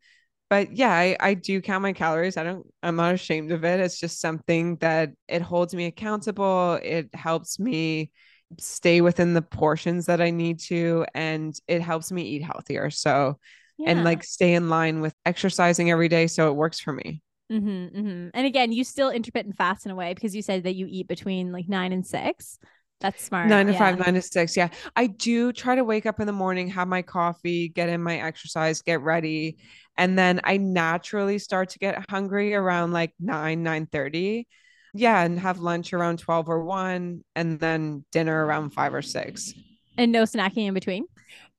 But 0.50 0.76
yeah, 0.78 0.92
I, 0.94 1.18
I 1.20 1.34
do 1.34 1.62
count 1.62 1.82
my 1.82 1.94
calories. 1.94 2.38
I 2.38 2.44
don't, 2.44 2.66
I'm 2.82 2.96
not 2.96 3.14
ashamed 3.14 3.52
of 3.52 3.66
it. 3.66 3.80
It's 3.82 4.00
just 4.00 4.22
something 4.22 4.78
that 4.78 5.12
it 5.28 5.42
holds 5.42 5.76
me 5.76 5.86
accountable. 5.86 6.80
It 6.82 7.14
helps 7.14 7.60
me 7.60 8.12
stay 8.60 9.02
within 9.02 9.34
the 9.34 9.42
portions 9.42 10.06
that 10.06 10.22
I 10.22 10.30
need 10.30 10.60
to, 10.62 11.06
and 11.14 11.54
it 11.68 11.82
helps 11.82 12.12
me 12.14 12.24
eat 12.24 12.44
healthier. 12.44 12.90
So, 12.90 13.40
and 13.86 14.04
like 14.04 14.24
stay 14.24 14.54
in 14.54 14.70
line 14.70 15.02
with 15.02 15.14
exercising 15.26 15.92
every 15.92 16.08
day. 16.08 16.28
So 16.28 16.50
it 16.50 16.56
works 16.56 16.80
for 16.80 16.94
me. 16.94 17.22
Mhm, 17.52 17.94
mhm. 17.96 18.32
And 18.34 18.46
again, 18.46 18.72
you 18.74 18.84
still 18.84 19.10
intermittent 19.10 19.56
fast 19.56 19.86
in 19.86 19.92
a 19.92 19.96
way 19.96 20.14
because 20.14 20.36
you 20.36 20.42
said 20.42 20.64
that 20.64 20.76
you 20.76 20.86
eat 20.90 21.08
between 21.08 21.52
like 21.52 21.70
nine 21.70 21.94
and 21.94 22.06
six. 22.06 22.60
That's 23.00 23.24
smart. 23.24 23.48
Nine 23.48 23.68
to 23.68 23.74
yeah. 23.74 23.80
five, 23.80 24.00
nine 24.00 24.16
to 24.16 24.22
six. 24.22 24.58
Yeah. 24.58 24.70
I 24.96 25.08
do 25.08 25.54
try 25.54 25.76
to 25.76 25.84
wake 25.84 26.06
up 26.06 26.20
in 26.20 26.26
the 26.26 26.34
morning, 26.34 26.68
have 26.70 26.88
my 26.88 27.04
coffee, 27.04 27.70
get 27.70 27.90
in 27.90 28.02
my 28.02 28.18
exercise, 28.20 28.82
get 28.82 29.02
ready. 29.02 29.58
And 29.98 30.18
then 30.18 30.42
I 30.44 30.58
naturally 30.58 31.38
start 31.38 31.70
to 31.70 31.80
get 31.80 32.04
hungry 32.10 32.56
around 32.56 32.94
like 32.94 33.14
nine, 33.20 33.62
nine 33.62 33.86
thirty. 33.86 34.48
Yeah. 34.94 35.24
And 35.24 35.40
have 35.40 35.60
lunch 35.60 35.94
around 35.94 36.20
12 36.20 36.50
or 36.50 36.64
one, 36.64 37.24
and 37.36 37.60
then 37.60 38.04
dinner 38.12 38.46
around 38.46 38.72
five 38.72 38.94
or 38.96 39.04
six. 39.04 39.54
And 39.98 40.12
no 40.12 40.24
snacking 40.24 40.68
in 40.68 40.74
between. 40.74 41.06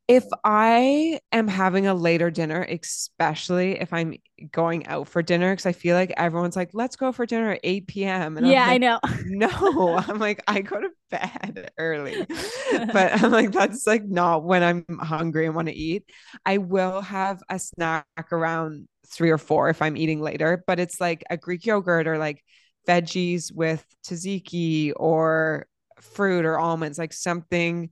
If 0.08 0.24
I 0.42 1.20
am 1.32 1.46
having 1.48 1.86
a 1.86 1.92
later 1.92 2.30
dinner, 2.30 2.62
especially 2.62 3.78
if 3.78 3.92
I'm 3.92 4.14
going 4.50 4.86
out 4.86 5.06
for 5.06 5.20
dinner, 5.20 5.52
because 5.52 5.66
I 5.66 5.72
feel 5.72 5.94
like 5.94 6.14
everyone's 6.16 6.56
like, 6.56 6.70
let's 6.72 6.96
go 6.96 7.12
for 7.12 7.26
dinner 7.26 7.52
at 7.52 7.60
8 7.62 7.86
p.m. 7.86 8.38
And 8.38 8.48
yeah, 8.48 8.64
I'm 8.64 8.70
I 8.70 8.78
know. 8.78 9.00
no, 9.26 10.02
I'm 10.08 10.18
like, 10.18 10.42
I 10.48 10.62
go 10.62 10.80
to 10.80 10.88
bed 11.10 11.70
early, 11.76 12.26
but 12.92 13.22
I'm 13.22 13.30
like, 13.30 13.52
that's 13.52 13.86
like 13.86 14.04
not 14.04 14.44
when 14.44 14.62
I'm 14.62 14.86
hungry 14.98 15.44
and 15.44 15.54
want 15.54 15.68
to 15.68 15.74
eat. 15.74 16.04
I 16.46 16.56
will 16.56 17.02
have 17.02 17.42
a 17.50 17.58
snack 17.58 18.06
around 18.32 18.88
three 19.08 19.30
or 19.30 19.38
four 19.38 19.68
if 19.68 19.82
I'm 19.82 19.96
eating 19.96 20.20
later, 20.22 20.64
but 20.66 20.80
it's 20.80 21.00
like 21.00 21.22
a 21.28 21.36
Greek 21.36 21.66
yogurt 21.66 22.06
or 22.06 22.16
like 22.16 22.42
veggies 22.88 23.52
with 23.52 23.84
tzatziki 24.06 24.92
or 24.96 25.66
fruit 26.00 26.46
or 26.46 26.58
almonds, 26.58 26.98
like 26.98 27.12
something 27.12 27.90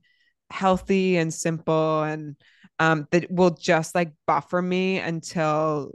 healthy 0.49 1.17
and 1.17 1.33
simple 1.33 2.03
and 2.03 2.35
um 2.79 3.07
that 3.11 3.29
will 3.31 3.51
just 3.51 3.95
like 3.95 4.13
buffer 4.27 4.61
me 4.61 4.99
until 4.99 5.91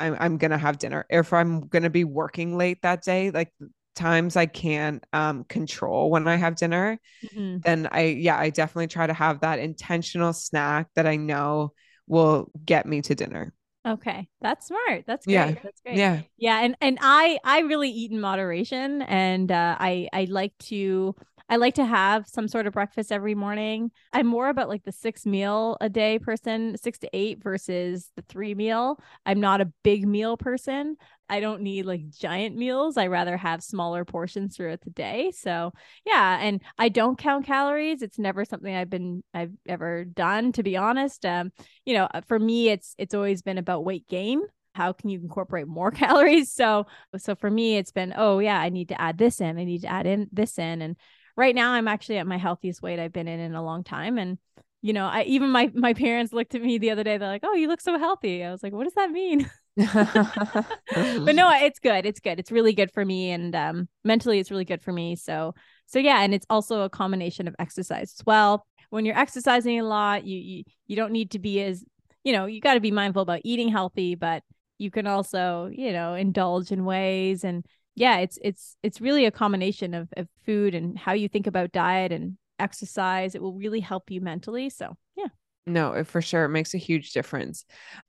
I'm, 0.00 0.16
I'm 0.18 0.38
gonna 0.38 0.58
have 0.58 0.78
dinner. 0.78 1.06
If 1.10 1.32
I'm 1.32 1.62
gonna 1.68 1.90
be 1.90 2.04
working 2.04 2.56
late 2.56 2.82
that 2.82 3.02
day, 3.02 3.30
like 3.30 3.52
times 3.94 4.36
I 4.36 4.46
can't 4.46 5.04
um 5.12 5.44
control 5.44 6.10
when 6.10 6.28
I 6.28 6.36
have 6.36 6.56
dinner, 6.56 6.98
Mhm. 7.22 7.64
then 7.64 7.88
I 7.92 8.02
yeah, 8.06 8.38
I 8.38 8.50
definitely 8.50 8.88
try 8.88 9.06
to 9.06 9.14
have 9.14 9.40
that 9.40 9.58
intentional 9.58 10.32
snack 10.32 10.88
that 10.96 11.06
I 11.06 11.16
know 11.16 11.72
will 12.06 12.50
get 12.64 12.86
me 12.86 13.02
to 13.02 13.14
dinner. 13.14 13.54
Okay, 13.86 14.28
that's 14.40 14.66
smart. 14.66 15.04
That's 15.06 15.26
great. 15.26 15.54
Yeah. 15.54 15.54
That's 15.62 15.80
great. 15.80 16.02
Yeah. 16.02 16.22
Yeah, 16.36 16.60
and 16.60 16.76
and 16.80 16.98
I 17.00 17.38
I 17.44 17.60
really 17.60 17.90
eat 17.90 18.10
in 18.10 18.20
moderation, 18.20 19.02
and 19.02 19.50
uh, 19.50 19.76
I 19.78 20.08
I 20.12 20.24
like 20.30 20.56
to 20.64 21.14
I 21.48 21.56
like 21.56 21.74
to 21.74 21.84
have 21.84 22.26
some 22.28 22.46
sort 22.46 22.66
of 22.66 22.74
breakfast 22.74 23.10
every 23.10 23.34
morning. 23.34 23.90
I'm 24.12 24.26
more 24.26 24.48
about 24.48 24.68
like 24.68 24.84
the 24.84 24.92
six 24.92 25.24
meal 25.24 25.78
a 25.80 25.88
day 25.88 26.18
person, 26.18 26.76
six 26.76 26.98
to 26.98 27.10
eight 27.12 27.42
versus 27.42 28.10
the 28.16 28.22
three 28.22 28.54
meal. 28.54 29.00
I'm 29.24 29.40
not 29.40 29.60
a 29.60 29.72
big 29.82 30.06
meal 30.06 30.36
person. 30.36 30.96
I 31.30 31.40
don't 31.40 31.62
need 31.62 31.86
like 31.86 32.08
giant 32.10 32.56
meals. 32.56 32.96
I 32.96 33.06
rather 33.06 33.36
have 33.36 33.62
smaller 33.62 34.04
portions 34.04 34.56
throughout 34.56 34.82
the 34.82 34.90
day. 34.90 35.32
So 35.32 35.72
yeah, 36.04 36.38
and 36.40 36.62
I 36.78 36.90
don't 36.90 37.18
count 37.18 37.46
calories. 37.46 38.02
It's 38.02 38.18
never 38.18 38.44
something 38.44 38.74
I've 38.74 38.90
been 38.90 39.22
I've 39.32 39.52
ever 39.66 40.04
done, 40.04 40.52
to 40.52 40.62
be 40.62 40.76
honest. 40.76 41.24
Um, 41.24 41.52
you 41.86 41.94
know, 41.94 42.08
for 42.26 42.38
me, 42.38 42.68
it's 42.68 42.94
it's 42.98 43.14
always 43.14 43.42
been 43.42 43.58
about 43.58 43.84
weight 43.84 44.06
gain 44.08 44.42
how 44.74 44.92
can 44.92 45.10
you 45.10 45.18
incorporate 45.18 45.66
more 45.66 45.90
calories 46.02 46.52
so 46.52 46.86
so 47.16 47.34
for 47.34 47.50
me 47.50 47.76
it's 47.76 47.90
been 47.90 48.14
oh 48.16 48.38
yeah 48.38 48.60
i 48.60 48.68
need 48.68 48.88
to 48.88 49.00
add 49.00 49.18
this 49.18 49.40
in 49.40 49.58
i 49.58 49.64
need 49.64 49.82
to 49.82 49.88
add 49.88 50.06
in 50.06 50.28
this 50.30 50.56
in 50.58 50.80
and 50.82 50.96
right 51.38 51.54
now 51.54 51.72
I'm 51.72 51.86
actually 51.86 52.18
at 52.18 52.26
my 52.26 52.36
healthiest 52.36 52.82
weight 52.82 52.98
I've 52.98 53.12
been 53.12 53.28
in 53.28 53.38
in 53.38 53.54
a 53.54 53.64
long 53.64 53.84
time. 53.84 54.18
And, 54.18 54.38
you 54.82 54.92
know, 54.92 55.06
I 55.06 55.22
even 55.22 55.50
my, 55.50 55.70
my 55.72 55.94
parents 55.94 56.32
looked 56.32 56.56
at 56.56 56.60
me 56.60 56.78
the 56.78 56.90
other 56.90 57.04
day. 57.04 57.16
They're 57.16 57.28
like, 57.28 57.44
oh, 57.44 57.54
you 57.54 57.68
look 57.68 57.80
so 57.80 57.96
healthy. 57.96 58.44
I 58.44 58.50
was 58.50 58.62
like, 58.62 58.72
what 58.72 58.84
does 58.84 58.94
that 58.94 59.12
mean? 59.12 59.48
but 59.76 61.34
no, 61.36 61.48
it's 61.62 61.78
good. 61.78 62.04
It's 62.04 62.18
good. 62.18 62.40
It's 62.40 62.50
really 62.50 62.72
good 62.72 62.90
for 62.90 63.04
me. 63.04 63.30
And 63.30 63.54
um, 63.54 63.88
mentally, 64.04 64.40
it's 64.40 64.50
really 64.50 64.64
good 64.64 64.82
for 64.82 64.92
me. 64.92 65.14
So, 65.14 65.54
so 65.86 66.00
yeah. 66.00 66.22
And 66.22 66.34
it's 66.34 66.46
also 66.50 66.82
a 66.82 66.90
combination 66.90 67.46
of 67.46 67.54
exercise 67.60 68.14
as 68.18 68.26
well. 68.26 68.66
When 68.90 69.04
you're 69.04 69.18
exercising 69.18 69.78
a 69.78 69.84
lot, 69.84 70.24
you, 70.24 70.38
you, 70.38 70.64
you 70.88 70.96
don't 70.96 71.12
need 71.12 71.30
to 71.30 71.38
be 71.38 71.62
as, 71.62 71.84
you 72.24 72.32
know, 72.32 72.46
you 72.46 72.60
got 72.60 72.74
to 72.74 72.80
be 72.80 72.90
mindful 72.90 73.22
about 73.22 73.42
eating 73.44 73.68
healthy, 73.68 74.16
but 74.16 74.42
you 74.78 74.90
can 74.90 75.06
also, 75.06 75.70
you 75.72 75.92
know, 75.92 76.14
indulge 76.14 76.72
in 76.72 76.84
ways 76.84 77.44
and 77.44 77.64
yeah, 77.98 78.18
it's 78.18 78.38
it's 78.42 78.76
it's 78.82 79.00
really 79.00 79.24
a 79.24 79.30
combination 79.30 79.92
of, 79.92 80.08
of 80.16 80.28
food 80.46 80.74
and 80.74 80.96
how 80.96 81.12
you 81.12 81.28
think 81.28 81.48
about 81.48 81.72
diet 81.72 82.12
and 82.12 82.38
exercise. 82.58 83.34
It 83.34 83.42
will 83.42 83.54
really 83.54 83.80
help 83.80 84.10
you 84.10 84.20
mentally. 84.20 84.70
So 84.70 84.96
yeah. 85.16 85.26
No, 85.66 86.02
for 86.04 86.22
sure. 86.22 86.44
It 86.44 86.50
makes 86.50 86.74
a 86.74 86.78
huge 86.78 87.12
difference. 87.12 87.64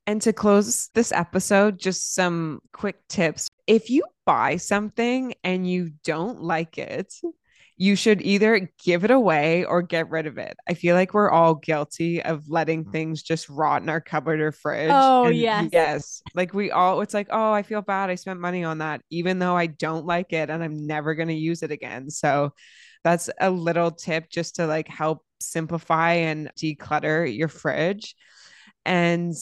And 0.06 0.22
to 0.22 0.32
close 0.32 0.88
this 0.94 1.12
episode, 1.12 1.78
just 1.78 2.14
some 2.14 2.60
quick 2.72 3.06
tips. 3.08 3.48
If 3.66 3.90
you 3.90 4.04
buy 4.24 4.56
something 4.56 5.34
and 5.42 5.68
you 5.68 5.90
don't 6.04 6.40
like 6.40 6.78
it, 6.78 7.12
you 7.80 7.96
should 7.96 8.20
either 8.20 8.70
give 8.84 9.04
it 9.04 9.10
away 9.10 9.64
or 9.64 9.80
get 9.80 10.10
rid 10.10 10.26
of 10.26 10.36
it. 10.36 10.54
I 10.68 10.74
feel 10.74 10.94
like 10.94 11.14
we're 11.14 11.30
all 11.30 11.54
guilty 11.54 12.22
of 12.22 12.46
letting 12.46 12.82
mm-hmm. 12.82 12.90
things 12.90 13.22
just 13.22 13.48
rot 13.48 13.80
in 13.80 13.88
our 13.88 14.02
cupboard 14.02 14.38
or 14.38 14.52
fridge. 14.52 14.90
Oh, 14.92 15.24
and 15.24 15.34
yes. 15.34 15.68
Yes. 15.72 16.22
Like 16.34 16.52
we 16.52 16.70
all, 16.70 17.00
it's 17.00 17.14
like, 17.14 17.28
oh, 17.30 17.52
I 17.52 17.62
feel 17.62 17.80
bad. 17.80 18.10
I 18.10 18.16
spent 18.16 18.38
money 18.38 18.64
on 18.64 18.78
that, 18.78 19.00
even 19.08 19.38
though 19.38 19.56
I 19.56 19.64
don't 19.64 20.04
like 20.04 20.34
it 20.34 20.50
and 20.50 20.62
I'm 20.62 20.86
never 20.86 21.14
going 21.14 21.28
to 21.28 21.34
use 21.34 21.62
it 21.62 21.70
again. 21.70 22.10
So 22.10 22.52
that's 23.02 23.30
a 23.40 23.50
little 23.50 23.92
tip 23.92 24.28
just 24.28 24.56
to 24.56 24.66
like 24.66 24.86
help 24.86 25.24
simplify 25.40 26.12
and 26.12 26.50
declutter 26.58 27.34
your 27.34 27.48
fridge. 27.48 28.14
And 28.86 29.34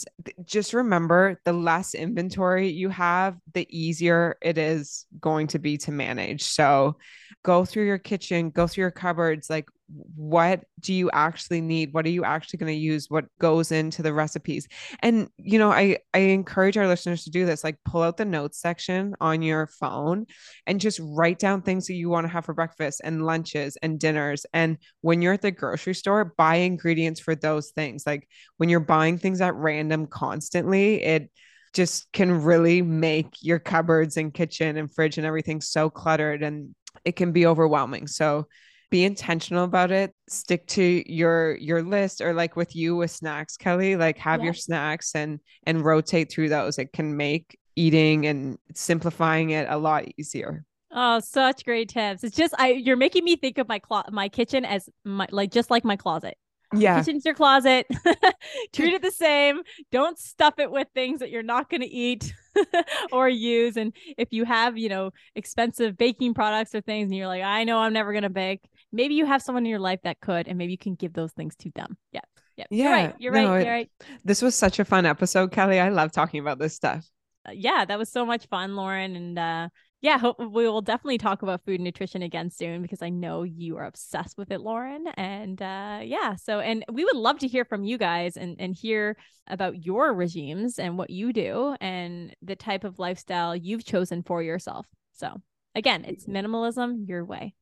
just 0.45 0.74
remember 0.74 1.41
the 1.45 1.53
less 1.53 1.95
inventory 1.95 2.70
you 2.70 2.89
have, 2.89 3.36
the 3.55 3.66
easier 3.70 4.36
it 4.43 4.59
is 4.59 5.07
going 5.20 5.47
to 5.49 5.59
be 5.59 5.78
to 5.78 5.93
manage. 5.93 6.43
So 6.43 6.97
go 7.45 7.64
through 7.64 7.86
your 7.86 7.99
kitchen, 7.99 8.51
go 8.51 8.66
through 8.66 8.82
your 8.82 8.91
cupboards, 8.91 9.49
like 9.49 9.68
what 9.89 10.64
do 10.80 10.93
you 10.93 11.11
actually 11.11 11.61
need? 11.61 11.93
What 11.93 12.05
are 12.05 12.11
you 12.11 12.24
actually 12.24 12.59
going 12.59 12.74
to 12.74 12.78
use? 12.78 13.07
What 13.09 13.24
goes 13.41 13.72
into 13.72 14.03
the 14.03 14.12
recipes? 14.12 14.68
And 15.01 15.28
you 15.39 15.59
know 15.59 15.70
i 15.70 15.99
i 16.14 16.18
encourage 16.18 16.76
our 16.76 16.86
listeners 16.86 17.24
to 17.24 17.30
do 17.30 17.47
this 17.47 17.64
like 17.64 17.76
pull 17.84 18.03
out 18.03 18.16
the 18.16 18.24
notes 18.24 18.61
section 18.61 19.14
on 19.20 19.43
your 19.43 19.66
phone 19.66 20.26
and 20.66 20.80
just 20.80 21.01
write 21.03 21.39
down 21.39 21.62
things 21.62 21.86
that 21.86 21.95
you 21.95 22.09
want 22.09 22.26
to 22.26 22.32
have 22.32 22.45
for 22.45 22.55
breakfast 22.55 23.01
and 23.05 23.24
lunches 23.24 23.76
and 23.82 23.99
dinners. 23.99 24.45
And 24.53 24.78
when 25.01 25.22
you're 25.22 25.34
at 25.34 25.43
the 25.43 25.51
grocery 25.51 25.95
store 25.95 26.34
buy 26.36 26.57
ingredients 26.57 27.20
for 27.20 27.34
those 27.34 27.70
things. 27.70 28.05
Like 28.07 28.28
when 28.59 28.68
you're 28.68 28.80
buying 28.80 29.18
things 29.18 29.41
at 29.41 29.55
random 29.55 30.07
constantly 30.07 31.03
it 31.03 31.30
just 31.74 32.11
can 32.12 32.43
really 32.43 32.82
make 32.82 33.34
your 33.41 33.59
cupboards 33.59 34.16
and 34.16 34.32
kitchen 34.32 34.76
and 34.76 34.93
fridge 34.93 35.18
and 35.18 35.26
everything 35.26 35.61
so 35.61 35.91
cluttered 35.91 36.43
and 36.43 36.74
it 37.05 37.16
can 37.16 37.32
be 37.32 37.47
overwhelming. 37.47 38.07
So 38.07 38.47
be 38.91 39.05
intentional 39.05 39.64
about 39.64 39.91
it 39.91 40.14
stick 40.28 40.66
to 40.66 41.03
your 41.12 41.57
your 41.57 41.82
list 41.82 42.20
or 42.20 42.32
like 42.32 42.57
with 42.57 42.74
you 42.74 42.97
with 42.97 43.11
snacks 43.11 43.57
kelly 43.57 43.97
like 43.97 44.16
have 44.18 44.43
your 44.43 44.55
snacks 44.55 45.14
and 45.14 45.41
and 45.64 45.84
rotate 45.84 46.30
through 46.30 46.49
those 46.49 46.78
it 46.78 46.93
can 46.93 47.16
make 47.16 47.59
eating 47.76 48.26
and 48.26 48.59
simplifying 48.74 49.51
it 49.51 49.66
a 49.68 49.76
lot 49.76 50.05
easier 50.16 50.64
Oh, 50.91 51.20
such 51.20 51.64
great 51.64 51.91
tips. 51.91 52.24
It's 52.24 52.34
just 52.34 52.55
I 52.59 52.70
you're 52.70 52.97
making 52.97 53.22
me 53.22 53.36
think 53.36 53.59
of 53.59 53.68
my 53.68 53.78
clo- 53.78 54.05
my 54.11 54.28
kitchen 54.28 54.64
as 54.64 54.89
my 55.05 55.26
like 55.30 55.53
just 55.53 55.70
like 55.70 55.84
my 55.84 55.97
closet. 55.97 56.36
Yeah. 56.74 56.99
Kitchen's 56.99 57.24
your 57.24 57.34
closet. 57.34 57.86
Treat 58.72 58.95
it 58.95 59.03
the 59.03 59.11
same. 59.11 59.62
Don't 59.91 60.18
stuff 60.18 60.59
it 60.59 60.70
with 60.70 60.89
things 60.95 61.20
that 61.20 61.30
you're 61.30 61.43
not 61.43 61.70
going 61.70 61.80
to 61.80 61.89
eat 61.89 62.34
or 63.12 63.28
use. 63.28 63.78
And 63.78 63.95
if 64.18 64.28
you 64.32 64.45
have, 64.45 64.76
you 64.76 64.91
know, 64.91 65.12
expensive 65.34 65.97
baking 65.97 66.34
products 66.34 66.74
or 66.74 66.82
things 66.82 67.07
and 67.07 67.16
you're 67.16 67.26
like, 67.26 67.43
I 67.43 67.64
know 67.64 67.78
I'm 67.78 67.95
never 67.95 68.12
going 68.12 68.24
to 68.24 68.28
bake, 68.28 68.61
maybe 68.93 69.14
you 69.14 69.26
have 69.26 69.43
someone 69.43 69.64
in 69.64 69.70
your 69.70 69.78
life 69.78 70.01
that 70.05 70.20
could, 70.20 70.49
and 70.49 70.59
maybe 70.59 70.72
you 70.72 70.78
can 70.78 70.95
give 70.95 71.12
those 71.12 71.32
things 71.32 71.57
to 71.57 71.70
them. 71.74 71.97
Yeah. 72.12 72.20
Yeah. 72.57 72.64
Yeah. 72.70 72.82
You're 72.82 72.93
right. 72.93 73.14
You're, 73.18 73.32
no, 73.32 73.51
right. 73.51 73.64
You're 73.64 73.74
right. 73.74 73.91
This 74.24 74.43
was 74.43 74.55
such 74.55 74.78
a 74.78 74.84
fun 74.84 75.07
episode, 75.07 75.53
Kelly. 75.53 75.78
I 75.78 75.91
love 75.91 76.12
talking 76.12 76.41
about 76.41 76.59
this 76.59 76.74
stuff. 76.74 77.09
Uh, 77.47 77.53
yeah, 77.53 77.84
that 77.84 77.99
was 77.99 78.11
so 78.11 78.26
much 78.26 78.47
fun, 78.49 78.74
Lauren. 78.74 79.16
And 79.16 79.39
uh, 79.39 79.68
yeah, 80.01 80.18
hope 80.18 80.39
we 80.39 80.68
will 80.68 80.82
definitely 80.82 81.18
talk 81.18 81.43
about 81.43 81.64
food 81.64 81.76
and 81.76 81.84
nutrition 81.84 82.22
again 82.22 82.51
soon 82.51 82.82
because 82.82 83.03
I 83.03 83.09
know 83.11 83.43
you 83.43 83.76
are 83.78 83.84
obsessed 83.84 84.36
with 84.36 84.51
it, 84.51 84.61
Lauren. 84.61 85.07
And 85.16 85.61
uh, 85.61 86.01
yeah, 86.03 86.34
so 86.36 86.61
and 86.61 86.84
we 86.93 87.05
would 87.05 87.16
love 87.16 87.39
to 87.41 87.49
hear 87.49 87.64
from 87.64 87.84
you 87.84 87.99
guys 87.99 88.36
and 88.36 88.57
and 88.59 88.74
hear 88.74 89.16
about 89.47 89.84
your 89.84 90.12
regimes 90.12 90.78
and 90.78 90.99
what 90.99 91.11
you 91.11 91.32
do 91.32 91.74
and 91.80 92.34
the 92.43 92.57
type 92.57 92.84
of 92.84 92.99
lifestyle 92.99 93.57
you've 93.57 93.84
chosen 93.84 94.22
for 94.22 94.43
yourself. 94.43 94.86
So 95.12 95.41
again, 95.74 96.05
it's 96.05 96.26
minimalism 96.26 97.09
your 97.09 97.24
way. 97.24 97.55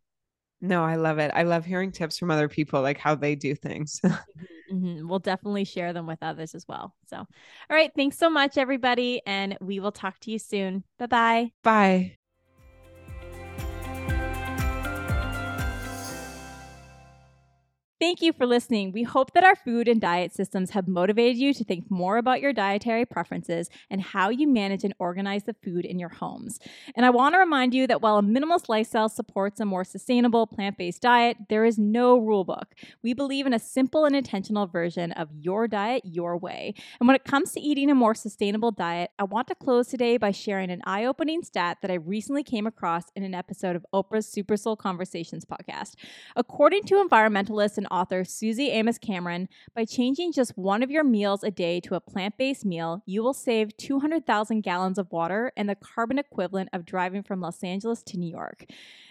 No, 0.60 0.84
I 0.84 0.96
love 0.96 1.18
it. 1.18 1.30
I 1.34 1.42
love 1.42 1.64
hearing 1.64 1.92
tips 1.92 2.18
from 2.18 2.30
other 2.30 2.48
people, 2.48 2.80
like 2.82 2.98
how 2.98 3.14
they 3.14 3.34
do 3.34 3.54
things. 3.54 4.00
mm-hmm, 4.04 4.74
mm-hmm. 4.74 5.08
We'll 5.08 5.18
definitely 5.18 5.64
share 5.64 5.92
them 5.92 6.06
with 6.06 6.22
others 6.22 6.54
as 6.54 6.66
well. 6.66 6.94
So, 7.08 7.18
all 7.18 7.26
right. 7.68 7.90
Thanks 7.94 8.18
so 8.18 8.30
much, 8.30 8.56
everybody. 8.56 9.20
And 9.26 9.58
we 9.60 9.80
will 9.80 9.92
talk 9.92 10.18
to 10.20 10.30
you 10.30 10.38
soon. 10.38 10.84
Bye-bye. 10.98 11.52
Bye. 11.62 12.16
Thank 17.98 18.20
you 18.20 18.34
for 18.34 18.44
listening. 18.44 18.92
We 18.92 19.04
hope 19.04 19.32
that 19.32 19.42
our 19.42 19.56
food 19.56 19.88
and 19.88 19.98
diet 19.98 20.34
systems 20.34 20.72
have 20.72 20.86
motivated 20.86 21.38
you 21.38 21.54
to 21.54 21.64
think 21.64 21.90
more 21.90 22.18
about 22.18 22.42
your 22.42 22.52
dietary 22.52 23.06
preferences 23.06 23.70
and 23.88 24.02
how 24.02 24.28
you 24.28 24.46
manage 24.46 24.84
and 24.84 24.92
organize 24.98 25.44
the 25.44 25.56
food 25.64 25.86
in 25.86 25.98
your 25.98 26.10
homes. 26.10 26.58
And 26.94 27.06
I 27.06 27.10
want 27.10 27.34
to 27.34 27.38
remind 27.38 27.72
you 27.72 27.86
that 27.86 28.02
while 28.02 28.18
a 28.18 28.22
minimalist 28.22 28.68
lifestyle 28.68 29.08
supports 29.08 29.60
a 29.60 29.64
more 29.64 29.82
sustainable 29.82 30.46
plant 30.46 30.76
based 30.76 31.00
diet, 31.00 31.38
there 31.48 31.64
is 31.64 31.78
no 31.78 32.18
rule 32.18 32.44
book. 32.44 32.74
We 33.02 33.14
believe 33.14 33.46
in 33.46 33.54
a 33.54 33.58
simple 33.58 34.04
and 34.04 34.14
intentional 34.14 34.66
version 34.66 35.12
of 35.12 35.30
your 35.32 35.66
diet 35.66 36.02
your 36.04 36.36
way. 36.36 36.74
And 37.00 37.08
when 37.08 37.16
it 37.16 37.24
comes 37.24 37.52
to 37.52 37.60
eating 37.60 37.88
a 37.88 37.94
more 37.94 38.14
sustainable 38.14 38.72
diet, 38.72 39.10
I 39.18 39.24
want 39.24 39.48
to 39.48 39.54
close 39.54 39.88
today 39.88 40.18
by 40.18 40.32
sharing 40.32 40.70
an 40.70 40.82
eye 40.84 41.06
opening 41.06 41.42
stat 41.42 41.78
that 41.80 41.90
I 41.90 41.94
recently 41.94 42.42
came 42.42 42.66
across 42.66 43.04
in 43.16 43.22
an 43.22 43.34
episode 43.34 43.74
of 43.74 43.86
Oprah's 43.94 44.28
Super 44.28 44.58
Soul 44.58 44.76
Conversations 44.76 45.46
podcast. 45.46 45.94
According 46.36 46.82
to 46.84 47.02
environmentalists 47.02 47.78
and 47.78 47.85
and 47.86 47.98
author 47.98 48.24
Suzy 48.24 48.72
Amis 48.72 48.98
Cameron, 48.98 49.48
by 49.74 49.84
changing 49.84 50.32
just 50.32 50.56
one 50.56 50.82
of 50.82 50.90
your 50.90 51.04
meals 51.04 51.44
a 51.44 51.50
day 51.50 51.80
to 51.80 51.94
a 51.94 52.00
plant 52.00 52.36
based 52.36 52.64
meal, 52.64 53.02
you 53.06 53.22
will 53.22 53.34
save 53.34 53.76
200,000 53.76 54.60
gallons 54.60 54.98
of 54.98 55.10
water 55.12 55.52
and 55.56 55.68
the 55.68 55.74
carbon 55.74 56.18
equivalent 56.18 56.68
of 56.72 56.84
driving 56.84 57.22
from 57.22 57.40
Los 57.40 57.62
Angeles 57.62 58.02
to 58.04 58.18
New 58.18 58.30
York. 58.30 58.66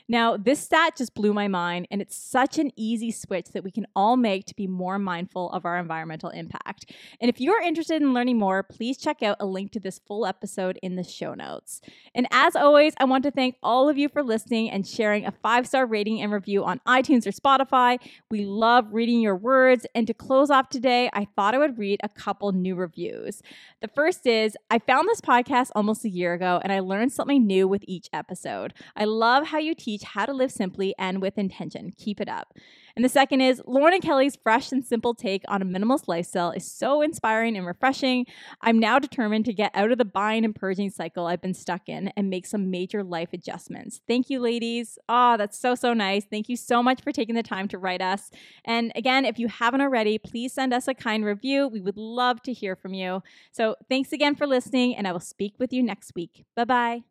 Now, 0.07 0.37
this 0.37 0.59
stat 0.59 0.95
just 0.97 1.15
blew 1.15 1.33
my 1.33 1.47
mind, 1.47 1.87
and 1.89 2.01
it's 2.01 2.15
such 2.15 2.59
an 2.59 2.71
easy 2.75 3.11
switch 3.11 3.47
that 3.53 3.63
we 3.63 3.71
can 3.71 3.87
all 3.95 4.17
make 4.17 4.45
to 4.45 4.55
be 4.55 4.67
more 4.67 4.99
mindful 4.99 5.49
of 5.51 5.65
our 5.65 5.77
environmental 5.77 6.29
impact. 6.29 6.91
And 7.19 7.29
if 7.29 7.41
you're 7.41 7.61
interested 7.61 8.01
in 8.01 8.13
learning 8.13 8.37
more, 8.37 8.61
please 8.61 8.97
check 8.97 9.23
out 9.23 9.37
a 9.39 9.45
link 9.45 9.71
to 9.71 9.79
this 9.79 9.99
full 9.99 10.27
episode 10.27 10.77
in 10.83 10.95
the 10.95 11.03
show 11.03 11.33
notes. 11.33 11.81
And 12.13 12.27
as 12.31 12.55
always, 12.55 12.93
I 12.99 13.05
want 13.05 13.23
to 13.23 13.31
thank 13.31 13.55
all 13.63 13.89
of 13.89 13.97
you 13.97 14.07
for 14.07 14.21
listening 14.21 14.69
and 14.69 14.85
sharing 14.85 15.25
a 15.25 15.31
five 15.31 15.65
star 15.67 15.85
rating 15.85 16.21
and 16.21 16.31
review 16.31 16.63
on 16.63 16.81
iTunes 16.87 17.25
or 17.25 17.31
Spotify. 17.31 17.99
We 18.29 18.45
love 18.45 18.93
reading 18.93 19.21
your 19.21 19.35
words. 19.35 19.87
And 19.95 20.05
to 20.07 20.13
close 20.13 20.51
off 20.51 20.69
today, 20.69 21.09
I 21.13 21.25
thought 21.35 21.55
I 21.55 21.57
would 21.57 21.79
read 21.79 21.99
a 22.03 22.09
couple 22.09 22.51
new 22.51 22.75
reviews. 22.75 23.41
The 23.81 23.87
first 23.87 24.27
is 24.27 24.55
I 24.69 24.79
found 24.79 25.07
this 25.07 25.21
podcast 25.21 25.71
almost 25.75 26.05
a 26.05 26.09
year 26.09 26.33
ago, 26.33 26.59
and 26.63 26.71
I 26.71 26.79
learned 26.79 27.11
something 27.11 27.45
new 27.45 27.67
with 27.67 27.83
each 27.87 28.09
episode. 28.13 28.73
I 28.95 29.05
love 29.05 29.47
how 29.47 29.57
you 29.57 29.73
teach 29.73 29.94
teach 29.95 30.07
how 30.07 30.25
to 30.25 30.33
live 30.33 30.51
simply 30.51 30.93
and 30.97 31.21
with 31.21 31.37
intention. 31.37 31.93
Keep 31.97 32.21
it 32.21 32.29
up. 32.29 32.53
And 32.95 33.03
the 33.03 33.09
second 33.09 33.41
is 33.41 33.61
Lauren 33.67 33.99
Kelly's 33.99 34.37
fresh 34.41 34.71
and 34.71 34.83
simple 34.83 35.13
take 35.13 35.43
on 35.49 35.61
a 35.61 35.65
minimalist 35.65 36.07
lifestyle 36.07 36.51
is 36.51 36.71
so 36.71 37.01
inspiring 37.01 37.57
and 37.57 37.67
refreshing. 37.67 38.25
I'm 38.61 38.79
now 38.79 38.99
determined 38.99 39.45
to 39.45 39.53
get 39.53 39.71
out 39.73 39.91
of 39.91 39.97
the 39.97 40.05
buying 40.05 40.45
and 40.45 40.55
purging 40.55 40.89
cycle 40.89 41.27
I've 41.27 41.41
been 41.41 41.53
stuck 41.53 41.89
in 41.89 42.13
and 42.15 42.29
make 42.29 42.45
some 42.45 42.71
major 42.71 43.03
life 43.03 43.29
adjustments. 43.33 43.99
Thank 44.07 44.29
you, 44.29 44.39
ladies. 44.39 44.97
Oh, 45.09 45.35
that's 45.35 45.59
so, 45.59 45.75
so 45.75 45.93
nice. 45.93 46.23
Thank 46.29 46.47
you 46.47 46.55
so 46.55 46.81
much 46.81 47.01
for 47.01 47.11
taking 47.11 47.35
the 47.35 47.43
time 47.43 47.67
to 47.69 47.77
write 47.77 48.01
us. 48.01 48.31
And 48.63 48.93
again, 48.95 49.25
if 49.25 49.39
you 49.39 49.49
haven't 49.49 49.81
already, 49.81 50.17
please 50.17 50.53
send 50.53 50.73
us 50.73 50.87
a 50.87 50.93
kind 50.93 51.25
review. 51.25 51.67
We 51.67 51.81
would 51.81 51.97
love 51.97 52.41
to 52.43 52.53
hear 52.53 52.77
from 52.77 52.93
you. 52.93 53.21
So 53.51 53.75
thanks 53.89 54.13
again 54.13 54.35
for 54.35 54.47
listening, 54.47 54.95
and 54.95 55.07
I 55.07 55.11
will 55.11 55.19
speak 55.19 55.55
with 55.59 55.73
you 55.73 55.83
next 55.83 56.13
week. 56.15 56.45
Bye 56.55 56.65
bye. 56.65 57.05